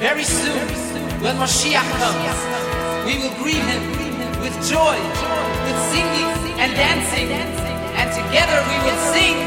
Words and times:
Very 0.00 0.24
soon, 0.24 0.66
when 1.22 1.36
Moshiach 1.36 1.88
comes, 2.02 2.38
we 3.06 3.14
will 3.22 3.34
greet 3.40 3.62
him 3.62 3.82
with 4.40 4.52
joy, 4.68 4.98
with 5.64 5.78
singing 5.92 6.58
and 6.58 6.74
dancing, 6.74 7.30
and 7.30 8.10
together 8.10 8.58
we 8.68 8.76
will 8.84 8.98
sing. 9.14 9.38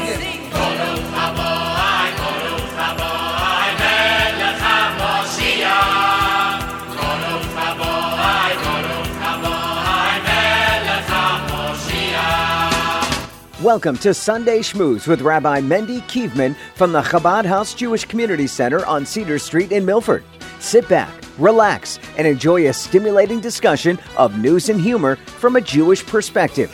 Welcome 13.62 13.96
to 13.98 14.12
Sunday 14.12 14.58
Schmooze 14.58 15.06
with 15.06 15.22
Rabbi 15.22 15.60
Mendy 15.60 16.00
Kievman 16.08 16.56
from 16.74 16.90
the 16.90 17.00
Chabad 17.00 17.44
House 17.44 17.74
Jewish 17.74 18.04
Community 18.04 18.48
Center 18.48 18.84
on 18.86 19.06
Cedar 19.06 19.38
Street 19.38 19.70
in 19.70 19.84
Milford. 19.84 20.24
Sit 20.58 20.88
back, 20.88 21.14
relax, 21.38 22.00
and 22.16 22.26
enjoy 22.26 22.68
a 22.68 22.72
stimulating 22.72 23.38
discussion 23.38 24.00
of 24.16 24.36
news 24.36 24.68
and 24.68 24.80
humor 24.80 25.14
from 25.14 25.54
a 25.54 25.60
Jewish 25.60 26.04
perspective. 26.04 26.72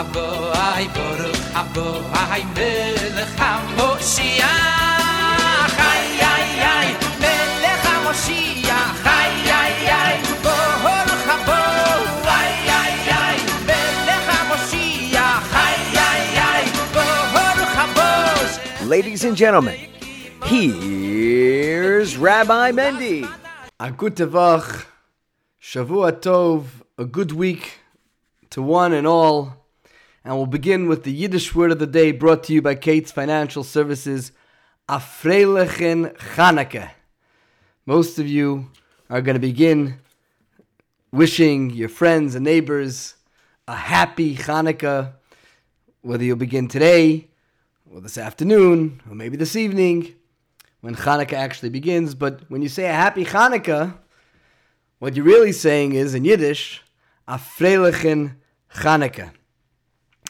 Avoy 0.00 0.82
Baruch 0.94 1.40
Avoy 1.56 2.40
Melech 2.54 3.32
HaMoshiach 3.40 4.52
Ay, 5.90 6.04
ay, 6.20 6.48
ay, 6.76 6.88
Melech 7.22 7.80
HaMoshiach 7.88 8.92
Ay, 9.04 9.32
ay, 9.60 9.74
ay, 9.88 10.14
Baruch 10.44 11.24
Avoy 11.34 12.04
Ay, 12.28 12.52
ay, 12.80 12.94
ay, 13.08 13.36
Ay, 15.56 15.78
ay, 15.96 16.22
ay, 16.36 16.64
Ladies 18.86 19.24
and 19.24 19.36
gentlemen, 19.36 19.76
here's 20.48 22.16
Rabbi 22.16 22.72
Mendy. 22.72 23.30
A 23.78 23.92
gute 23.92 24.26
Woche, 24.30 24.86
Shavua 25.60 26.12
Tov, 26.12 26.64
a 26.96 27.04
good 27.04 27.32
week 27.32 27.80
to 28.48 28.62
one 28.62 28.94
and 28.94 29.06
all. 29.06 29.66
And 30.24 30.36
we'll 30.36 30.46
begin 30.46 30.88
with 30.88 31.04
the 31.04 31.12
Yiddish 31.12 31.54
word 31.54 31.70
of 31.70 31.78
the 31.78 31.86
day 31.86 32.12
brought 32.12 32.44
to 32.44 32.54
you 32.54 32.62
by 32.62 32.76
Kate's 32.76 33.12
Financial 33.12 33.62
Services, 33.62 34.32
Afreilichen 34.88 36.16
Chanukah. 36.16 36.92
Most 37.84 38.18
of 38.18 38.26
you 38.26 38.70
are 39.10 39.20
going 39.20 39.34
to 39.34 39.40
begin 39.40 39.98
wishing 41.12 41.68
your 41.70 41.90
friends 41.90 42.34
and 42.34 42.44
neighbors 42.44 43.16
a 43.66 43.74
happy 43.74 44.34
Hanukkah, 44.34 45.12
whether 46.00 46.24
you'll 46.24 46.36
begin 46.36 46.68
today, 46.68 47.28
or 47.92 48.00
this 48.00 48.16
afternoon, 48.16 49.02
or 49.10 49.14
maybe 49.14 49.36
this 49.36 49.54
evening, 49.54 50.14
when 50.80 50.94
Hanukkah 50.94 51.34
actually 51.34 51.70
begins. 51.70 52.14
But 52.14 52.42
when 52.48 52.62
you 52.62 52.68
say 52.68 52.86
a 52.86 52.92
happy 52.92 53.24
Hanukkah, 53.24 53.96
what 54.98 55.16
you're 55.16 55.24
really 55.24 55.52
saying 55.52 55.92
is 55.92 56.14
in 56.14 56.24
Yiddish, 56.24 56.82
a 57.26 57.36
freilichen 57.36 58.36
Chanukah. 58.74 59.32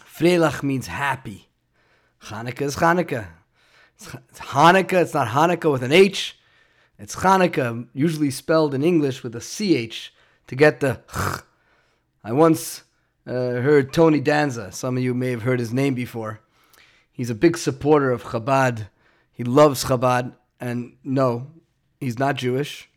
Freilach 0.00 0.62
means 0.62 0.88
happy. 0.88 1.48
Hanukkah 2.22 2.62
is 2.62 2.76
Hanukkah. 2.76 3.28
It's 3.96 4.14
it's 4.28 4.40
Hanukkah, 4.40 5.02
it's 5.02 5.14
not 5.14 5.28
Hanukkah 5.28 5.70
with 5.70 5.82
an 5.82 5.92
H. 5.92 6.38
It's 6.98 7.16
Hanukkah, 7.16 7.86
usually 7.94 8.30
spelled 8.30 8.74
in 8.74 8.82
English 8.82 9.22
with 9.22 9.36
a 9.36 9.40
CH 9.40 10.12
to 10.48 10.56
get 10.56 10.80
the 10.80 11.00
ch. 11.12 11.42
I 12.24 12.32
once 12.32 12.82
uh, 13.26 13.32
heard 13.32 13.92
Tony 13.92 14.20
Danza. 14.20 14.72
Some 14.72 14.96
of 14.96 15.02
you 15.02 15.14
may 15.14 15.30
have 15.30 15.42
heard 15.42 15.60
his 15.60 15.72
name 15.72 15.94
before. 15.94 16.40
He's 17.12 17.30
a 17.30 17.34
big 17.34 17.56
supporter 17.56 18.10
of 18.10 18.24
Chabad. 18.24 18.88
He 19.38 19.44
loves 19.44 19.84
Chabad. 19.84 20.34
And 20.60 20.96
no, 21.04 21.46
he's 22.00 22.18
not 22.18 22.34
Jewish. 22.36 22.90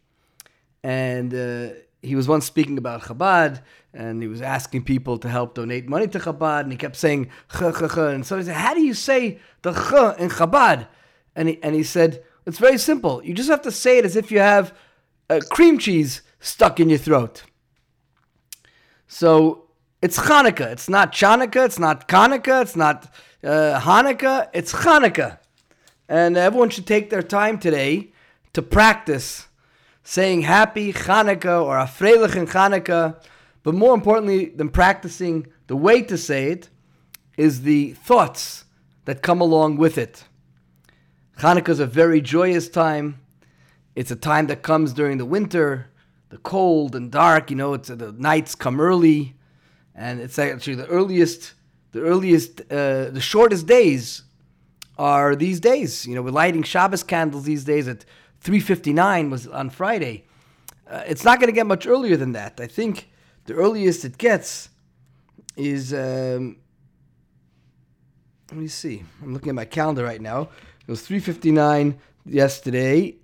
And 0.84 1.34
uh, 1.34 1.69
he 2.02 2.16
was 2.16 2.28
once 2.28 2.46
speaking 2.46 2.78
about 2.78 3.03
Chabad, 3.03 3.62
and 3.94 4.22
he 4.22 4.28
was 4.28 4.41
asking 4.41 4.84
people 4.84 5.19
to 5.19 5.29
help 5.29 5.53
donate 5.53 5.88
money 5.88 6.07
to 6.07 6.19
Chabad, 6.19 6.62
and 6.62 6.72
he 6.72 6.78
kept 6.78 6.96
saying 6.96 7.29
ch 7.50 7.57
ch 7.57 7.94
ch. 7.94 7.97
And 7.97 8.25
so 8.25 8.38
he 8.38 8.44
said, 8.44 8.56
"How 8.56 8.74
do 8.74 8.81
you 8.81 8.96
say 8.96 9.40
the 9.62 9.74
ch 9.74 10.19
in 10.19 10.29
Chabad?" 10.29 10.88
And 11.35 11.50
he 11.50 11.62
and 11.62 11.75
he 11.75 11.84
said, 11.84 12.24
"It's 12.47 12.58
very 12.58 12.79
simple. 12.79 13.23
You 13.23 13.35
just 13.35 13.50
have 13.50 13.62
to 13.62 13.72
say 13.72 14.00
it 14.00 14.06
as 14.06 14.16
if 14.16 14.31
you 14.31 14.40
have 14.40 14.75
uh, 15.29 15.41
cream 15.52 15.78
cheese 15.78 16.23
stuck 16.40 16.79
in 16.79 16.90
your 16.90 16.97
throat." 16.97 17.44
So 19.08 19.68
it's 20.02 20.18
Hanukkah. 20.18 20.72
It's 20.72 20.90
not 20.90 21.12
Chanukah. 21.12 21.66
It's 21.66 21.78
not 21.78 22.08
Hanukkah. 22.08 22.63
It's 22.63 22.75
not 22.75 23.13
uh, 23.44 23.79
Hanukkah. 23.79 24.50
It's 24.53 24.73
Hanukkah. 24.73 25.38
And 26.11 26.35
everyone 26.35 26.69
should 26.69 26.88
take 26.88 27.09
their 27.09 27.23
time 27.23 27.57
today 27.57 28.09
to 28.51 28.61
practice 28.61 29.47
saying 30.03 30.41
Happy 30.41 30.91
Hanukkah 30.91 31.63
or 31.63 31.77
a 31.77 31.88
Hanukkah. 31.88 33.23
But 33.63 33.75
more 33.75 33.94
importantly 33.94 34.49
than 34.49 34.67
practicing 34.67 35.47
the 35.67 35.77
way 35.77 36.01
to 36.01 36.17
say 36.17 36.51
it 36.51 36.67
is 37.38 37.61
the 37.61 37.94
thoughts 37.94 38.66
that 39.05 39.22
come 39.22 39.39
along 39.39 39.77
with 39.77 39.97
it. 39.97 40.25
Hanukkah 41.38 41.69
is 41.69 41.79
a 41.79 41.85
very 41.85 42.19
joyous 42.19 42.67
time. 42.67 43.22
It's 43.95 44.11
a 44.11 44.17
time 44.17 44.47
that 44.47 44.63
comes 44.63 44.91
during 44.91 45.17
the 45.17 45.23
winter, 45.23 45.91
the 46.28 46.39
cold 46.39 46.93
and 46.93 47.09
dark. 47.09 47.49
You 47.49 47.55
know, 47.55 47.73
it's 47.73 47.88
the 47.88 48.11
nights 48.11 48.53
come 48.53 48.81
early, 48.81 49.38
and 49.95 50.19
it's 50.19 50.38
actually 50.38 50.75
the 50.75 50.88
earliest, 50.88 51.53
the 51.93 52.01
earliest, 52.01 52.59
uh, 52.69 53.11
the 53.11 53.22
shortest 53.22 53.66
days 53.66 54.23
are 54.97 55.35
these 55.35 55.59
days. 55.59 56.06
You 56.06 56.16
know, 56.16 56.22
we're 56.22 56.31
lighting 56.31 56.63
Shabbos 56.63 57.03
candles 57.03 57.44
these 57.44 57.63
days 57.63 57.88
at 57.88 58.06
3:59 58.44 59.29
was 59.29 59.47
on 59.47 59.69
Friday. 59.69 60.25
Uh, 60.90 61.03
it's 61.07 61.24
not 61.24 61.40
going 61.40 61.47
to 61.47 61.56
get 61.56 61.68
much 61.68 61.88
earlier 61.88 62.18
than 62.18 62.34
that. 62.34 62.59
I 62.59 62.68
think 62.68 63.09
the 63.46 63.53
earliest 63.53 64.06
it 64.06 64.18
gets 64.18 64.69
is. 65.56 65.94
Um, 65.94 66.57
let 68.52 68.59
me 68.59 68.68
see. 68.68 69.03
I'm 69.22 69.34
looking 69.34 69.50
at 69.50 69.56
my 69.56 69.63
calendar 69.66 70.03
right 70.03 70.22
now. 70.22 70.50
It 70.85 70.91
was 70.91 71.02
3:59 71.03 71.97
yesterday, 72.25 73.16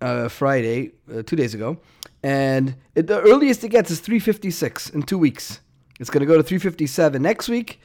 uh, 0.00 0.28
Friday, 0.28 0.92
uh, 1.12 1.22
two 1.22 1.36
days 1.36 1.52
ago, 1.52 1.78
and 2.22 2.76
it, 2.94 3.06
the 3.06 3.20
earliest 3.20 3.62
it 3.64 3.68
gets 3.68 3.90
is 3.90 4.00
3:56 4.00 4.88
in 4.94 5.02
two 5.02 5.18
weeks. 5.18 5.60
It's 5.98 6.08
going 6.08 6.20
to 6.20 6.26
go 6.26 6.40
to 6.40 6.42
3:57 6.42 7.20
next 7.20 7.48
week, 7.48 7.80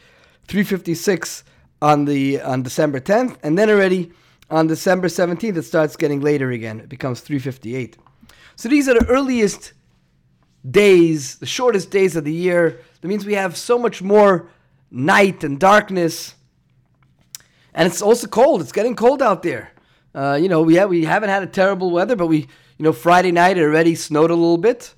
3:56 0.48 1.44
on 1.86 2.06
the 2.06 2.42
on 2.42 2.64
December 2.64 3.00
10th, 3.00 3.38
and 3.44 3.56
then 3.60 3.70
already 3.70 4.12
on 4.50 4.66
December 4.66 5.08
17th 5.08 5.56
it 5.56 5.64
starts 5.64 5.96
getting 5.96 6.20
later 6.20 6.50
again. 6.50 6.80
It 6.80 6.90
becomes 6.90 7.22
3:58. 7.22 7.96
So 8.56 8.70
these 8.70 8.90
are 8.90 8.96
the 8.96 9.06
earliest 9.06 9.74
days, 10.84 11.36
the 11.36 11.46
shortest 11.46 11.92
days 11.92 12.16
of 12.16 12.24
the 12.24 12.34
year. 12.34 12.80
That 13.02 13.08
means 13.08 13.24
we 13.24 13.36
have 13.36 13.56
so 13.56 13.78
much 13.78 14.02
more 14.02 14.50
night 14.90 15.44
and 15.44 15.60
darkness. 15.60 16.34
And 17.76 17.86
it's 17.86 18.02
also 18.02 18.28
cold. 18.28 18.62
It's 18.62 18.72
getting 18.72 18.96
cold 18.96 19.22
out 19.22 19.44
there. 19.44 19.72
Uh, 20.16 20.40
you 20.42 20.50
know, 20.50 20.62
we 20.64 20.76
have, 20.76 20.90
we 20.90 21.04
haven't 21.06 21.30
had 21.30 21.44
a 21.44 21.52
terrible 21.62 21.92
weather, 21.92 22.16
but 22.16 22.28
we, 22.28 22.40
you 22.78 22.84
know, 22.86 22.94
Friday 22.94 23.32
night 23.32 23.58
it 23.58 23.64
already 23.64 23.94
snowed 23.94 24.32
a 24.32 24.40
little 24.44 24.58
bit. 24.58 24.96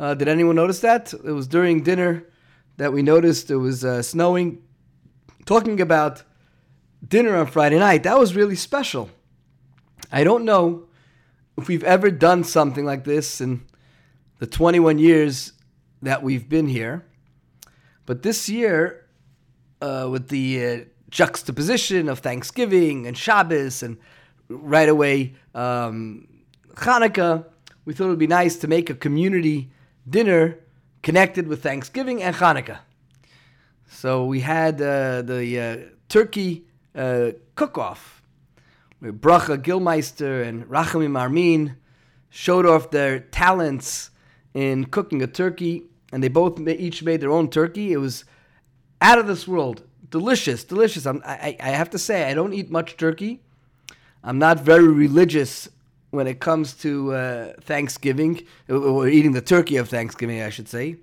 Uh, 0.00 0.14
did 0.14 0.26
anyone 0.26 0.56
notice 0.56 0.80
that? 0.80 1.12
It 1.12 1.32
was 1.32 1.46
during 1.46 1.82
dinner 1.82 2.24
that 2.78 2.92
we 2.92 3.02
noticed 3.02 3.50
it 3.50 3.56
was 3.56 3.84
uh, 3.84 4.02
snowing. 4.02 4.62
Talking 5.48 5.80
about 5.80 6.24
dinner 7.02 7.34
on 7.34 7.46
Friday 7.46 7.78
night, 7.78 8.02
that 8.02 8.18
was 8.18 8.36
really 8.36 8.54
special. 8.54 9.08
I 10.12 10.22
don't 10.22 10.44
know 10.44 10.88
if 11.56 11.68
we've 11.68 11.84
ever 11.84 12.10
done 12.10 12.44
something 12.44 12.84
like 12.84 13.04
this 13.04 13.40
in 13.40 13.64
the 14.40 14.46
21 14.46 14.98
years 14.98 15.54
that 16.02 16.22
we've 16.22 16.50
been 16.50 16.68
here, 16.68 17.06
but 18.04 18.22
this 18.22 18.50
year, 18.50 19.06
uh, 19.80 20.08
with 20.12 20.28
the 20.28 20.66
uh, 20.66 20.84
juxtaposition 21.08 22.10
of 22.10 22.18
Thanksgiving 22.18 23.06
and 23.06 23.16
Shabbos 23.16 23.82
and 23.82 23.96
right 24.50 24.90
away 24.90 25.34
um, 25.54 26.28
Hanukkah, 26.74 27.46
we 27.86 27.94
thought 27.94 28.04
it 28.04 28.10
would 28.10 28.18
be 28.18 28.26
nice 28.26 28.56
to 28.56 28.68
make 28.68 28.90
a 28.90 28.94
community 28.94 29.70
dinner 30.06 30.58
connected 31.02 31.48
with 31.48 31.62
Thanksgiving 31.62 32.22
and 32.22 32.36
Hanukkah. 32.36 32.80
So 33.88 34.26
we 34.26 34.40
had 34.40 34.80
uh, 34.80 35.22
the 35.22 35.60
uh, 35.60 35.76
turkey 36.08 36.64
uh, 36.94 37.32
cook-off 37.54 38.22
where 39.00 39.12
Bracha 39.12 39.58
Gilmeister 39.58 40.46
and 40.46 40.66
Rachamim 40.66 41.18
Armin 41.18 41.76
showed 42.30 42.66
off 42.66 42.90
their 42.90 43.18
talents 43.18 44.10
in 44.54 44.84
cooking 44.86 45.22
a 45.22 45.26
turkey, 45.26 45.84
and 46.12 46.22
they 46.22 46.28
both 46.28 46.60
each 46.60 47.02
made 47.02 47.20
their 47.20 47.30
own 47.30 47.48
turkey. 47.48 47.92
It 47.92 47.98
was 47.98 48.24
out 49.00 49.18
of 49.18 49.26
this 49.26 49.48
world, 49.48 49.82
delicious, 50.10 50.64
delicious. 50.64 51.06
I'm, 51.06 51.22
I, 51.24 51.56
I 51.60 51.70
have 51.70 51.90
to 51.90 51.98
say, 51.98 52.30
I 52.30 52.34
don't 52.34 52.52
eat 52.52 52.70
much 52.70 52.96
turkey. 52.96 53.40
I'm 54.22 54.38
not 54.38 54.60
very 54.60 54.88
religious 54.88 55.68
when 56.10 56.26
it 56.26 56.40
comes 56.40 56.74
to 56.74 57.12
uh, 57.14 57.52
Thanksgiving, 57.60 58.44
or 58.68 59.08
eating 59.08 59.32
the 59.32 59.40
turkey 59.40 59.76
of 59.76 59.88
Thanksgiving, 59.88 60.42
I 60.42 60.50
should 60.50 60.68
say. 60.68 60.96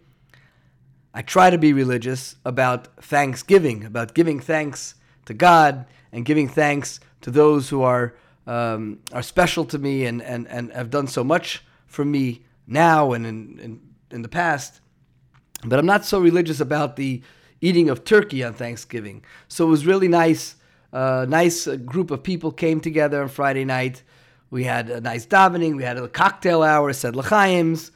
I 1.18 1.22
try 1.22 1.50
to 1.50 1.58
be 1.58 1.72
religious 1.72 2.36
about 2.44 2.88
Thanksgiving, 3.02 3.86
about 3.86 4.14
giving 4.14 4.42
thanks 4.42 4.96
to 5.28 5.34
God 5.34 5.86
and 6.12 6.26
giving 6.26 6.50
thanks 6.50 7.00
to 7.22 7.32
those 7.32 7.70
who 7.70 7.84
are 7.84 8.16
um, 8.46 9.00
are 9.14 9.24
special 9.24 9.64
to 9.66 9.80
me 9.80 10.06
and, 10.06 10.22
and, 10.22 10.46
and 10.50 10.72
have 10.74 10.90
done 10.90 11.08
so 11.08 11.24
much 11.24 11.64
for 11.88 12.04
me 12.04 12.44
now 12.68 13.14
and 13.14 13.26
in, 13.26 13.60
in, 13.60 13.82
in 14.12 14.22
the 14.24 14.28
past. 14.28 14.82
But 15.64 15.80
I'm 15.80 15.86
not 15.86 16.06
so 16.06 16.20
religious 16.20 16.60
about 16.60 16.98
the 16.98 17.24
eating 17.62 17.90
of 17.90 18.04
turkey 18.04 18.44
on 18.44 18.54
Thanksgiving. 18.54 19.24
So 19.48 19.66
it 19.66 19.70
was 19.70 19.86
really 19.86 20.10
nice. 20.10 20.56
Uh, 20.94 21.26
nice 21.28 21.66
group 21.66 22.12
of 22.12 22.24
people 22.24 22.52
came 22.52 22.82
together 22.82 23.24
on 23.24 23.30
Friday 23.30 23.66
night. 23.66 24.04
We 24.52 24.66
had 24.66 24.90
a 24.90 25.02
nice 25.02 25.26
davening. 25.26 25.76
We 25.76 25.84
had 25.84 25.98
a 25.98 26.08
cocktail 26.08 26.62
hour, 26.62 26.94
said 26.94 27.16
l'chaims, 27.16 27.92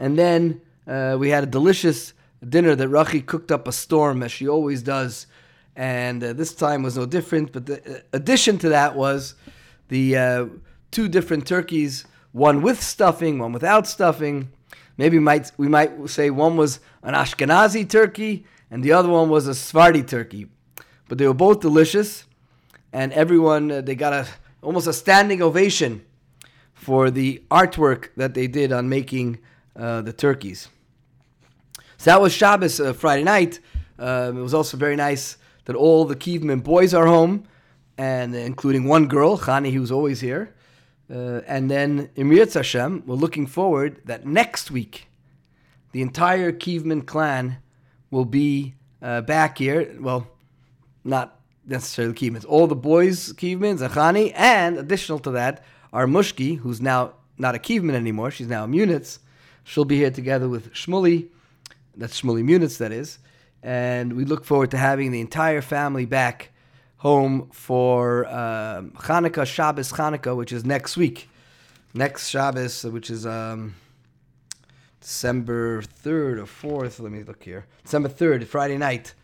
and 0.00 0.16
then 0.16 0.60
uh, 0.86 1.16
we 1.18 1.28
had 1.28 1.42
a 1.42 1.46
delicious 1.46 2.14
dinner 2.48 2.74
that 2.74 2.88
Rachi 2.88 3.24
cooked 3.24 3.52
up 3.52 3.68
a 3.68 3.72
storm 3.72 4.22
as 4.22 4.32
she 4.32 4.48
always 4.48 4.82
does. 4.82 5.26
And 5.74 6.22
uh, 6.22 6.32
this 6.32 6.54
time 6.54 6.82
was 6.82 6.96
no 6.96 7.06
different. 7.06 7.52
But 7.52 7.66
the 7.66 7.96
uh, 7.96 8.00
addition 8.12 8.58
to 8.58 8.68
that 8.70 8.94
was 8.94 9.34
the 9.88 10.16
uh, 10.16 10.46
two 10.90 11.08
different 11.08 11.46
turkeys, 11.46 12.04
one 12.32 12.62
with 12.62 12.82
stuffing, 12.82 13.38
one 13.38 13.52
without 13.52 13.86
stuffing. 13.86 14.50
Maybe 14.98 15.18
might 15.18 15.52
we 15.56 15.68
might 15.68 16.10
say 16.10 16.30
one 16.30 16.56
was 16.56 16.80
an 17.02 17.14
Ashkenazi 17.14 17.88
turkey 17.88 18.44
and 18.72 18.82
the 18.82 18.92
other 18.92 19.10
one 19.10 19.28
was 19.28 19.46
a 19.46 19.54
Sephardi 19.54 20.02
turkey, 20.02 20.46
but 21.06 21.18
they 21.18 21.26
were 21.26 21.34
both 21.34 21.60
delicious, 21.60 22.24
and 22.90 23.12
everyone 23.12 23.70
uh, 23.70 23.80
they 23.82 23.94
got 23.94 24.14
a 24.14 24.26
almost 24.62 24.86
a 24.86 24.94
standing 24.94 25.42
ovation 25.42 26.02
for 26.72 27.10
the 27.10 27.42
artwork 27.50 28.08
that 28.16 28.32
they 28.32 28.46
did 28.46 28.72
on 28.72 28.88
making 28.88 29.38
uh, 29.76 30.00
the 30.00 30.12
turkeys. 30.12 30.68
So 32.02 32.10
that 32.10 32.20
was 32.20 32.32
Shabbos 32.32 32.80
uh, 32.80 32.94
Friday 32.94 33.22
night. 33.22 33.60
Um, 33.96 34.36
it 34.36 34.40
was 34.40 34.54
also 34.54 34.76
very 34.76 34.96
nice 34.96 35.36
that 35.66 35.76
all 35.76 36.04
the 36.04 36.16
Kievman 36.16 36.64
boys 36.64 36.94
are 36.94 37.06
home, 37.06 37.44
and 37.96 38.34
including 38.34 38.86
one 38.86 39.06
girl, 39.06 39.38
Chani, 39.38 39.72
who's 39.72 39.92
always 39.92 40.20
here. 40.20 40.52
Uh, 41.08 41.42
and 41.46 41.70
then 41.70 42.10
Emir 42.16 42.44
Hashem, 42.52 43.04
we're 43.06 43.14
looking 43.14 43.46
forward 43.46 44.00
that 44.06 44.26
next 44.26 44.72
week, 44.72 45.06
the 45.92 46.02
entire 46.02 46.50
Kievman 46.50 47.06
clan 47.06 47.58
will 48.10 48.24
be 48.24 48.74
uh, 49.00 49.20
back 49.20 49.58
here. 49.58 49.94
Well, 50.00 50.26
not 51.04 51.38
necessarily 51.64 52.14
the 52.14 52.18
Kievmans. 52.18 52.44
All 52.48 52.66
the 52.66 52.74
boys, 52.74 53.32
Kievmans, 53.34 53.88
Achani, 53.88 54.32
and 54.34 54.76
additional 54.76 55.20
to 55.20 55.30
that, 55.30 55.62
our 55.92 56.06
Mushki, 56.06 56.58
who's 56.58 56.80
now 56.80 57.12
not 57.38 57.54
a 57.54 57.58
Kievman 57.58 57.94
anymore, 57.94 58.32
she's 58.32 58.48
now 58.48 58.64
a 58.64 58.66
Munitz. 58.66 59.20
She'll 59.62 59.84
be 59.84 59.98
here 59.98 60.10
together 60.10 60.48
with 60.48 60.72
Shmuli. 60.72 61.28
That's 61.96 62.20
Shmuli 62.20 62.42
Munitz, 62.42 62.78
that 62.78 62.92
is. 62.92 63.18
And 63.62 64.14
we 64.14 64.24
look 64.24 64.44
forward 64.44 64.70
to 64.72 64.76
having 64.76 65.12
the 65.12 65.20
entire 65.20 65.62
family 65.62 66.04
back 66.04 66.50
home 66.96 67.48
for 67.52 68.26
um, 68.26 68.92
Hanukkah, 68.92 69.46
Shabbos 69.46 69.92
Hanukkah, 69.92 70.36
which 70.36 70.52
is 70.52 70.64
next 70.64 70.96
week. 70.96 71.28
Next 71.94 72.28
Shabbos, 72.28 72.84
which 72.84 73.10
is 73.10 73.26
um, 73.26 73.74
December 75.00 75.82
3rd 75.82 76.38
or 76.38 76.84
4th. 76.84 77.00
Let 77.00 77.12
me 77.12 77.22
look 77.22 77.42
here. 77.42 77.66
December 77.84 78.08
3rd, 78.08 78.46
Friday 78.46 78.78
night. 78.78 79.14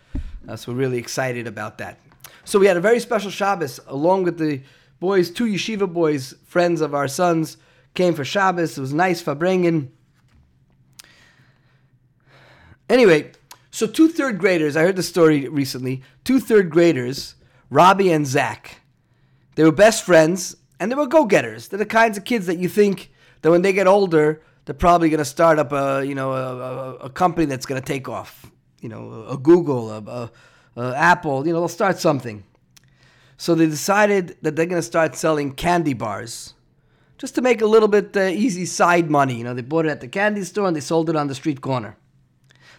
Uh, 0.47 0.57
so 0.57 0.73
we're 0.73 0.79
really 0.79 0.99
excited 0.99 1.47
about 1.47 1.79
that. 1.79 1.99
So 2.45 2.59
we 2.59 2.67
had 2.67 2.77
a 2.77 2.81
very 2.81 3.01
special 3.01 3.31
Shabbos 3.31 3.81
along 3.87 4.25
with 4.25 4.39
the 4.39 4.61
boys, 5.01 5.31
two 5.31 5.47
yeshiva 5.47 5.91
boys, 5.93 6.35
friends 6.47 6.81
of 6.81 6.95
our 6.95 7.09
sons, 7.09 7.57
came 7.95 8.15
for 8.15 8.25
Shabbos. 8.25 8.77
It 8.77 8.81
was 8.81 8.93
nice 8.93 9.21
for 9.21 9.35
bringing. 9.35 9.93
Anyway, 12.89 13.33
so 13.71 13.87
two 13.87 14.09
third 14.09 14.39
graders, 14.39 14.77
I 14.77 14.83
heard 14.83 14.97
the 14.97 15.03
story 15.03 15.49
recently. 15.49 16.03
Two 16.25 16.41
third 16.41 16.71
graders 16.71 17.35
Robbie 17.71 18.11
and 18.11 18.27
Zach. 18.27 18.81
They 19.55 19.65
were 19.65 19.73
best 19.73 20.05
friends 20.05 20.57
and 20.81 20.91
they 20.91 20.97
were 20.97 21.07
go 21.07 21.27
getters. 21.27 21.69
They're 21.69 21.79
the 21.79 21.87
kinds 21.87 22.17
of 22.17 22.25
kids 22.25 22.47
that 22.47 22.59
you 22.59 22.69
think 22.69 23.11
that 23.43 23.51
when 23.51 23.63
they 23.63 23.73
get 23.73 23.87
older, 23.87 24.43
they're 24.65 24.75
probably 24.75 25.09
going 25.11 25.19
to 25.19 25.25
start 25.25 25.59
up 25.59 25.73
a 25.73 26.05
you 26.05 26.15
know 26.15 26.33
a, 26.33 26.57
a, 26.57 26.95
a 26.97 27.11
company 27.11 27.47
that's 27.47 27.67
going 27.67 27.81
to 27.81 27.87
take 27.87 28.09
off. 28.09 28.51
You 28.81 28.89
know, 28.89 29.27
a 29.29 29.37
Google, 29.37 29.91
a, 29.91 30.31
a, 30.77 30.95
Apple. 30.97 31.47
You 31.47 31.53
know, 31.53 31.61
they'll 31.61 31.69
start 31.69 31.99
something. 31.99 32.45
So 33.37 33.55
they 33.55 33.67
decided 33.67 34.37
that 34.43 34.57
they're 34.57 34.67
going 34.67 34.81
to 34.81 34.87
start 34.87 35.17
selling 35.17 35.53
candy 35.53 35.95
bars, 35.95 36.55
just 37.19 37.35
to 37.35 37.43
make 37.43 37.61
a 37.61 37.67
little 37.67 37.89
bit 37.89 38.17
uh, 38.17 38.23
easy 38.23 38.67
side 38.67 39.11
money. 39.11 39.35
You 39.35 39.45
know, 39.45 39.55
they 39.55 39.63
bought 39.63 39.87
it 39.87 39.91
at 39.91 40.01
the 40.01 40.09
candy 40.09 40.45
store 40.45 40.69
and 40.69 40.77
they 40.77 40.81
sold 40.81 41.11
it 41.11 41.17
on 41.17 41.27
the 41.27 41.35
street 41.35 41.61
corner. 41.61 41.97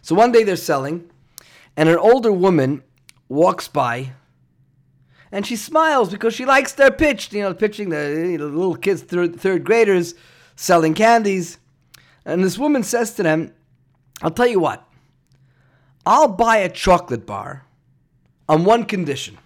So 0.01 0.15
one 0.15 0.31
day 0.31 0.43
they're 0.43 0.55
selling, 0.55 1.09
and 1.75 1.89
an 1.89 1.97
older 1.97 2.31
woman 2.31 2.83
walks 3.27 3.67
by 3.67 4.13
and 5.31 5.45
she 5.45 5.55
smiles 5.55 6.09
because 6.09 6.33
she 6.33 6.45
likes 6.45 6.73
their 6.73 6.91
pitch. 6.91 7.31
You 7.31 7.43
know, 7.43 7.53
pitching 7.53 7.89
the, 7.89 8.37
little 8.37 8.75
kids, 8.75 9.01
third, 9.03 9.39
third 9.39 9.63
graders, 9.63 10.15
selling 10.55 10.93
candies. 10.93 11.59
And 12.25 12.43
this 12.43 12.57
woman 12.57 12.83
says 12.83 13.13
to 13.15 13.23
them, 13.23 13.53
I'll 14.21 14.31
tell 14.31 14.47
you 14.47 14.59
what, 14.59 14.87
I'll 16.05 16.27
buy 16.27 16.57
a 16.57 16.69
chocolate 16.69 17.25
bar 17.25 17.65
on 18.47 18.65
one 18.65 18.85
condition. 18.85 19.37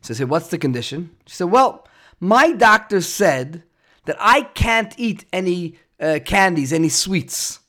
So 0.00 0.14
I 0.14 0.16
said, 0.16 0.28
What's 0.28 0.48
the 0.48 0.58
condition? 0.58 1.10
She 1.26 1.36
said, 1.36 1.50
Well, 1.50 1.86
my 2.18 2.52
doctor 2.52 3.00
said 3.00 3.62
that 4.06 4.16
I 4.18 4.42
can't 4.42 4.92
eat 4.96 5.26
any 5.32 5.76
uh, 6.00 6.18
candies, 6.24 6.72
any 6.72 6.88
sweets. 6.88 7.60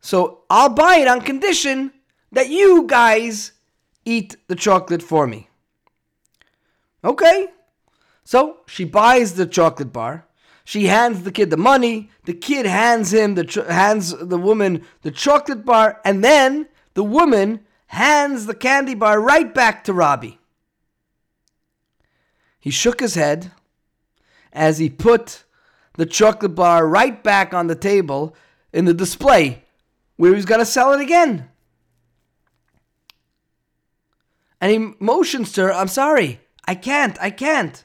So 0.00 0.44
I'll 0.48 0.68
buy 0.68 0.96
it 0.96 1.08
on 1.08 1.20
condition 1.20 1.92
that 2.32 2.48
you 2.48 2.84
guys 2.86 3.52
eat 4.04 4.36
the 4.46 4.54
chocolate 4.54 5.02
for 5.02 5.26
me. 5.26 5.48
Okay. 7.04 7.48
So 8.24 8.58
she 8.66 8.84
buys 8.84 9.34
the 9.34 9.46
chocolate 9.46 9.92
bar. 9.92 10.26
She 10.64 10.86
hands 10.86 11.22
the 11.22 11.32
kid 11.32 11.50
the 11.50 11.56
money. 11.56 12.10
The 12.24 12.34
kid 12.34 12.66
hands 12.66 13.12
him 13.14 13.34
the 13.34 13.66
hands 13.70 14.14
the 14.16 14.36
woman 14.36 14.84
the 15.02 15.10
chocolate 15.10 15.64
bar, 15.64 16.00
and 16.04 16.22
then 16.22 16.68
the 16.92 17.04
woman 17.04 17.60
hands 17.86 18.44
the 18.44 18.54
candy 18.54 18.94
bar 18.94 19.18
right 19.20 19.52
back 19.54 19.82
to 19.84 19.94
Robbie. 19.94 20.38
He 22.60 22.70
shook 22.70 23.00
his 23.00 23.14
head 23.14 23.50
as 24.52 24.76
he 24.76 24.90
put 24.90 25.44
the 25.94 26.04
chocolate 26.04 26.54
bar 26.54 26.86
right 26.86 27.22
back 27.22 27.54
on 27.54 27.66
the 27.66 27.74
table 27.74 28.36
in 28.72 28.84
the 28.84 28.92
display 28.92 29.64
where 30.18 30.34
he's 30.34 30.44
going 30.44 30.60
to 30.60 30.66
sell 30.66 30.92
it 30.92 31.00
again. 31.00 31.48
And 34.60 34.70
he 34.70 34.94
motions 35.02 35.52
to 35.52 35.62
her, 35.62 35.72
I'm 35.72 35.88
sorry, 35.88 36.40
I 36.66 36.74
can't, 36.74 37.16
I 37.22 37.30
can't. 37.30 37.82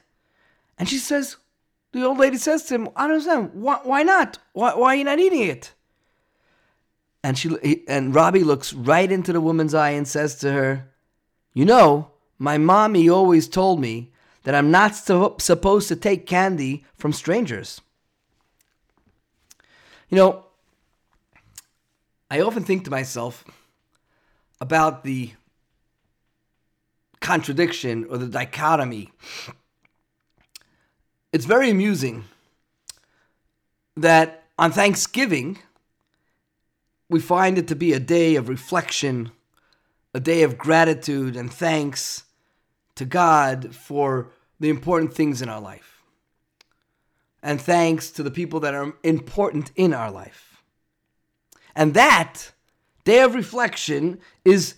And 0.76 0.88
she 0.88 0.98
says, 0.98 1.36
the 1.92 2.04
old 2.04 2.18
lady 2.18 2.36
says 2.36 2.64
to 2.64 2.74
him, 2.74 2.88
I 2.96 3.06
don't 3.06 3.12
understand, 3.12 3.50
why, 3.54 3.78
why 3.84 4.02
not? 4.02 4.38
Why, 4.52 4.74
why 4.74 4.94
are 4.94 4.96
you 4.96 5.04
not 5.04 5.20
eating 5.20 5.42
it? 5.42 5.72
And, 7.22 7.38
she, 7.38 7.84
and 7.88 8.14
Robbie 8.14 8.42
looks 8.42 8.72
right 8.74 9.10
into 9.10 9.32
the 9.32 9.40
woman's 9.40 9.72
eye 9.72 9.90
and 9.90 10.06
says 10.06 10.34
to 10.40 10.52
her, 10.52 10.90
You 11.54 11.64
know, 11.64 12.10
my 12.38 12.58
mommy 12.58 13.08
always 13.08 13.48
told 13.48 13.80
me 13.80 14.12
that 14.42 14.56
I'm 14.56 14.72
not 14.72 14.96
so, 14.96 15.36
supposed 15.38 15.86
to 15.88 15.96
take 15.96 16.26
candy 16.26 16.84
from 16.96 17.12
strangers. 17.12 17.80
You 20.10 20.16
know, 20.16 20.43
I 22.30 22.40
often 22.40 22.64
think 22.64 22.84
to 22.84 22.90
myself 22.90 23.44
about 24.60 25.04
the 25.04 25.32
contradiction 27.20 28.06
or 28.08 28.18
the 28.18 28.28
dichotomy. 28.28 29.10
It's 31.32 31.46
very 31.46 31.70
amusing 31.70 32.24
that 33.96 34.44
on 34.58 34.72
Thanksgiving, 34.72 35.58
we 37.08 37.20
find 37.20 37.58
it 37.58 37.68
to 37.68 37.76
be 37.76 37.92
a 37.92 38.00
day 38.00 38.36
of 38.36 38.48
reflection, 38.48 39.30
a 40.12 40.20
day 40.20 40.42
of 40.42 40.58
gratitude 40.58 41.36
and 41.36 41.52
thanks 41.52 42.24
to 42.94 43.04
God 43.04 43.74
for 43.74 44.30
the 44.60 44.70
important 44.70 45.12
things 45.12 45.42
in 45.42 45.48
our 45.48 45.60
life. 45.60 46.02
And 47.42 47.60
thanks 47.60 48.10
to 48.12 48.22
the 48.22 48.30
people 48.30 48.60
that 48.60 48.74
are 48.74 48.94
important 49.02 49.70
in 49.76 49.92
our 49.92 50.10
life. 50.10 50.53
And 51.76 51.94
that 51.94 52.52
day 53.04 53.20
of 53.20 53.34
reflection 53.34 54.18
is 54.44 54.74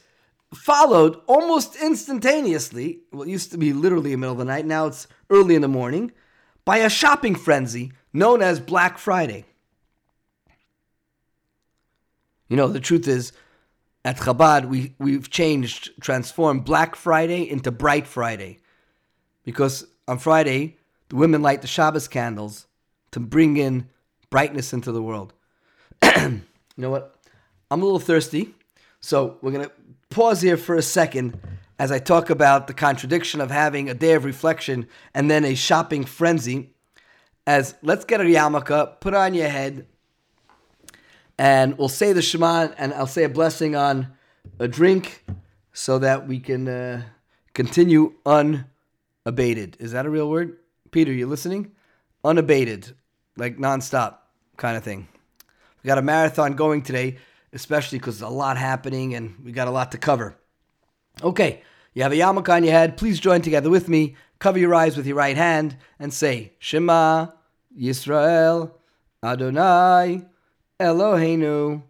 followed 0.54 1.20
almost 1.26 1.76
instantaneously, 1.76 3.00
well, 3.12 3.22
it 3.22 3.28
used 3.28 3.50
to 3.52 3.58
be 3.58 3.72
literally 3.72 4.12
in 4.12 4.20
the 4.20 4.26
middle 4.26 4.32
of 4.32 4.38
the 4.38 4.44
night, 4.44 4.64
now 4.64 4.86
it's 4.86 5.06
early 5.30 5.54
in 5.54 5.62
the 5.62 5.68
morning, 5.68 6.12
by 6.64 6.78
a 6.78 6.90
shopping 6.90 7.34
frenzy 7.34 7.92
known 8.12 8.42
as 8.42 8.60
Black 8.60 8.98
Friday. 8.98 9.44
You 12.48 12.56
know, 12.56 12.68
the 12.68 12.80
truth 12.80 13.08
is, 13.08 13.32
at 14.04 14.18
Chabad, 14.18 14.68
we, 14.68 14.94
we've 14.98 15.30
changed, 15.30 16.00
transformed 16.00 16.64
Black 16.64 16.94
Friday 16.94 17.50
into 17.50 17.72
Bright 17.72 18.06
Friday. 18.06 18.60
Because 19.44 19.84
on 20.06 20.18
Friday, 20.18 20.76
the 21.08 21.16
women 21.16 21.42
light 21.42 21.60
the 21.60 21.66
Shabbos 21.66 22.06
candles 22.06 22.66
to 23.10 23.20
bring 23.20 23.56
in 23.56 23.88
brightness 24.30 24.72
into 24.72 24.92
the 24.92 25.02
world. 25.02 25.32
you 26.76 26.82
know 26.82 26.90
what? 26.90 27.18
I'm 27.70 27.80
a 27.80 27.84
little 27.84 27.98
thirsty. 27.98 28.54
So 29.00 29.38
we're 29.40 29.52
going 29.52 29.66
to 29.66 29.72
pause 30.10 30.40
here 30.40 30.56
for 30.56 30.74
a 30.74 30.82
second 30.82 31.38
as 31.78 31.92
I 31.92 31.98
talk 31.98 32.30
about 32.30 32.66
the 32.66 32.74
contradiction 32.74 33.40
of 33.40 33.50
having 33.50 33.88
a 33.88 33.94
day 33.94 34.12
of 34.14 34.24
reflection 34.24 34.88
and 35.14 35.30
then 35.30 35.44
a 35.44 35.54
shopping 35.54 36.04
frenzy. 36.04 36.70
As 37.46 37.74
let's 37.82 38.04
get 38.04 38.20
a 38.20 38.24
yarmulke, 38.24 39.00
put 39.00 39.14
on 39.14 39.34
your 39.34 39.48
head, 39.48 39.86
and 41.38 41.78
we'll 41.78 41.88
say 41.88 42.12
the 42.12 42.22
Shema, 42.22 42.70
and 42.76 42.92
I'll 42.94 43.06
say 43.06 43.24
a 43.24 43.28
blessing 43.28 43.76
on 43.76 44.08
a 44.58 44.66
drink 44.66 45.24
so 45.72 45.98
that 45.98 46.26
we 46.26 46.40
can 46.40 46.66
uh, 46.66 47.02
continue 47.54 48.14
unabated. 48.24 49.76
Is 49.78 49.92
that 49.92 50.06
a 50.06 50.10
real 50.10 50.28
word? 50.28 50.56
Peter, 50.90 51.12
you 51.12 51.26
listening? 51.26 51.72
Unabated, 52.24 52.96
like 53.36 53.58
nonstop 53.58 54.16
kind 54.56 54.76
of 54.76 54.82
thing. 54.82 55.06
Got 55.86 55.98
a 55.98 56.02
marathon 56.02 56.56
going 56.56 56.82
today, 56.82 57.18
especially 57.52 57.98
because 57.98 58.18
there's 58.18 58.28
a 58.28 58.34
lot 58.34 58.58
happening 58.58 59.14
and 59.14 59.36
we 59.44 59.52
got 59.52 59.68
a 59.68 59.70
lot 59.70 59.92
to 59.92 59.98
cover. 59.98 60.36
Okay, 61.22 61.62
you 61.94 62.02
have 62.02 62.10
a 62.10 62.16
yarmulke 62.16 62.52
on 62.52 62.64
your 62.64 62.72
head. 62.72 62.96
Please 62.96 63.20
join 63.20 63.40
together 63.40 63.70
with 63.70 63.88
me. 63.88 64.16
Cover 64.40 64.58
your 64.58 64.74
eyes 64.74 64.96
with 64.96 65.06
your 65.06 65.16
right 65.16 65.36
hand 65.36 65.76
and 66.00 66.12
say, 66.12 66.54
Shema 66.58 67.28
Yisrael 67.80 68.72
Adonai 69.22 70.22
Eloheinu 70.80 71.84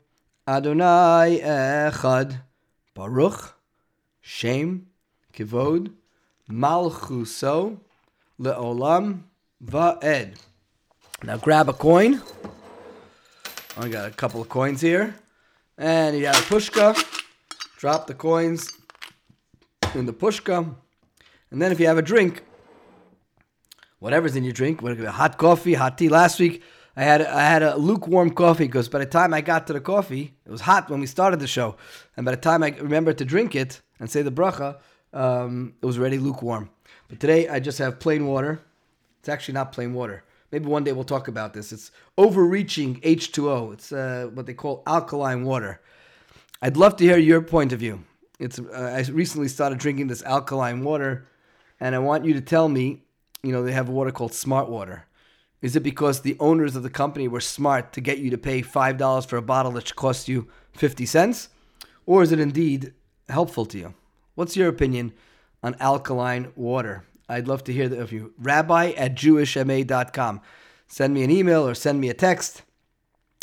Adonai 0.46 1.40
Echad 1.42 2.42
Baruch 2.92 3.54
Shem 4.20 4.88
Kivod 5.32 5.90
Malchuso 6.50 7.78
Leolam 8.38 9.22
Va'ed. 9.64 10.36
Now 11.22 11.38
grab 11.38 11.70
a 11.70 11.72
coin. 11.72 12.20
I 13.78 13.88
got 13.88 14.08
a 14.08 14.10
couple 14.10 14.40
of 14.40 14.48
coins 14.48 14.80
here. 14.80 15.14
And 15.76 16.16
you 16.16 16.22
got 16.22 16.38
a 16.38 16.42
pushka. 16.42 16.96
Drop 17.78 18.06
the 18.06 18.14
coins 18.14 18.72
in 19.94 20.06
the 20.06 20.14
pushka. 20.14 20.74
And 21.50 21.60
then 21.60 21.72
if 21.72 21.78
you 21.78 21.86
have 21.86 21.98
a 21.98 22.02
drink, 22.02 22.42
whatever's 23.98 24.34
in 24.34 24.44
your 24.44 24.54
drink, 24.54 24.80
whether 24.80 24.94
whatever, 24.94 25.14
hot 25.14 25.36
coffee, 25.36 25.74
hot 25.74 25.98
tea. 25.98 26.08
Last 26.08 26.40
week 26.40 26.62
I 26.96 27.04
had 27.04 27.20
I 27.20 27.42
had 27.42 27.62
a 27.62 27.76
lukewarm 27.76 28.30
coffee 28.30 28.64
because 28.64 28.88
by 28.88 29.00
the 29.00 29.06
time 29.06 29.34
I 29.34 29.42
got 29.42 29.66
to 29.66 29.74
the 29.74 29.80
coffee, 29.80 30.34
it 30.46 30.50
was 30.50 30.62
hot 30.62 30.88
when 30.88 31.00
we 31.00 31.06
started 31.06 31.40
the 31.40 31.46
show, 31.46 31.76
and 32.16 32.24
by 32.24 32.30
the 32.30 32.40
time 32.40 32.62
I 32.62 32.70
remembered 32.70 33.18
to 33.18 33.26
drink 33.26 33.54
it 33.54 33.82
and 34.00 34.10
say 34.10 34.22
the 34.22 34.32
bracha, 34.32 34.78
um, 35.12 35.74
it 35.82 35.86
was 35.86 35.98
already 35.98 36.18
lukewarm. 36.18 36.70
But 37.08 37.20
today 37.20 37.48
I 37.48 37.60
just 37.60 37.78
have 37.78 38.00
plain 38.00 38.26
water. 38.26 38.60
It's 39.20 39.28
actually 39.28 39.54
not 39.54 39.72
plain 39.72 39.92
water. 39.92 40.24
Maybe 40.52 40.66
one 40.66 40.84
day 40.84 40.92
we'll 40.92 41.04
talk 41.04 41.28
about 41.28 41.54
this. 41.54 41.72
It's 41.72 41.90
overreaching 42.16 43.00
H2O. 43.00 43.72
It's 43.72 43.92
uh, 43.92 44.30
what 44.32 44.46
they 44.46 44.54
call 44.54 44.82
alkaline 44.86 45.44
water. 45.44 45.80
I'd 46.62 46.76
love 46.76 46.96
to 46.96 47.04
hear 47.04 47.18
your 47.18 47.42
point 47.42 47.72
of 47.72 47.80
view. 47.80 48.04
It's 48.38 48.58
uh, 48.58 48.94
I 48.96 49.10
recently 49.10 49.48
started 49.48 49.78
drinking 49.78 50.06
this 50.06 50.22
alkaline 50.22 50.84
water, 50.84 51.26
and 51.80 51.94
I 51.94 51.98
want 51.98 52.24
you 52.24 52.34
to 52.34 52.40
tell 52.40 52.68
me. 52.68 53.02
You 53.42 53.52
know, 53.52 53.62
they 53.62 53.72
have 53.72 53.88
a 53.88 53.92
water 53.92 54.10
called 54.10 54.34
Smart 54.34 54.68
Water. 54.68 55.06
Is 55.62 55.76
it 55.76 55.82
because 55.82 56.20
the 56.20 56.36
owners 56.40 56.74
of 56.74 56.82
the 56.82 56.90
company 56.90 57.28
were 57.28 57.40
smart 57.40 57.92
to 57.92 58.00
get 58.00 58.18
you 58.18 58.30
to 58.30 58.38
pay 58.38 58.62
five 58.62 58.98
dollars 58.98 59.24
for 59.24 59.36
a 59.36 59.42
bottle 59.42 59.72
that 59.72 59.88
should 59.88 59.96
cost 59.96 60.28
you 60.28 60.48
fifty 60.72 61.06
cents, 61.06 61.48
or 62.06 62.22
is 62.22 62.32
it 62.32 62.40
indeed 62.40 62.92
helpful 63.28 63.66
to 63.66 63.78
you? 63.78 63.94
What's 64.34 64.56
your 64.56 64.68
opinion 64.68 65.12
on 65.62 65.76
alkaline 65.80 66.52
water? 66.56 67.04
I'd 67.28 67.48
love 67.48 67.64
to 67.64 67.72
hear 67.72 67.88
that 67.88 67.98
of 67.98 68.12
you. 68.12 68.34
Rabbi 68.38 68.90
at 68.90 69.14
jewishma.com. 69.14 70.40
Send 70.86 71.14
me 71.14 71.24
an 71.24 71.30
email 71.30 71.66
or 71.66 71.74
send 71.74 72.00
me 72.00 72.08
a 72.08 72.14
text 72.14 72.62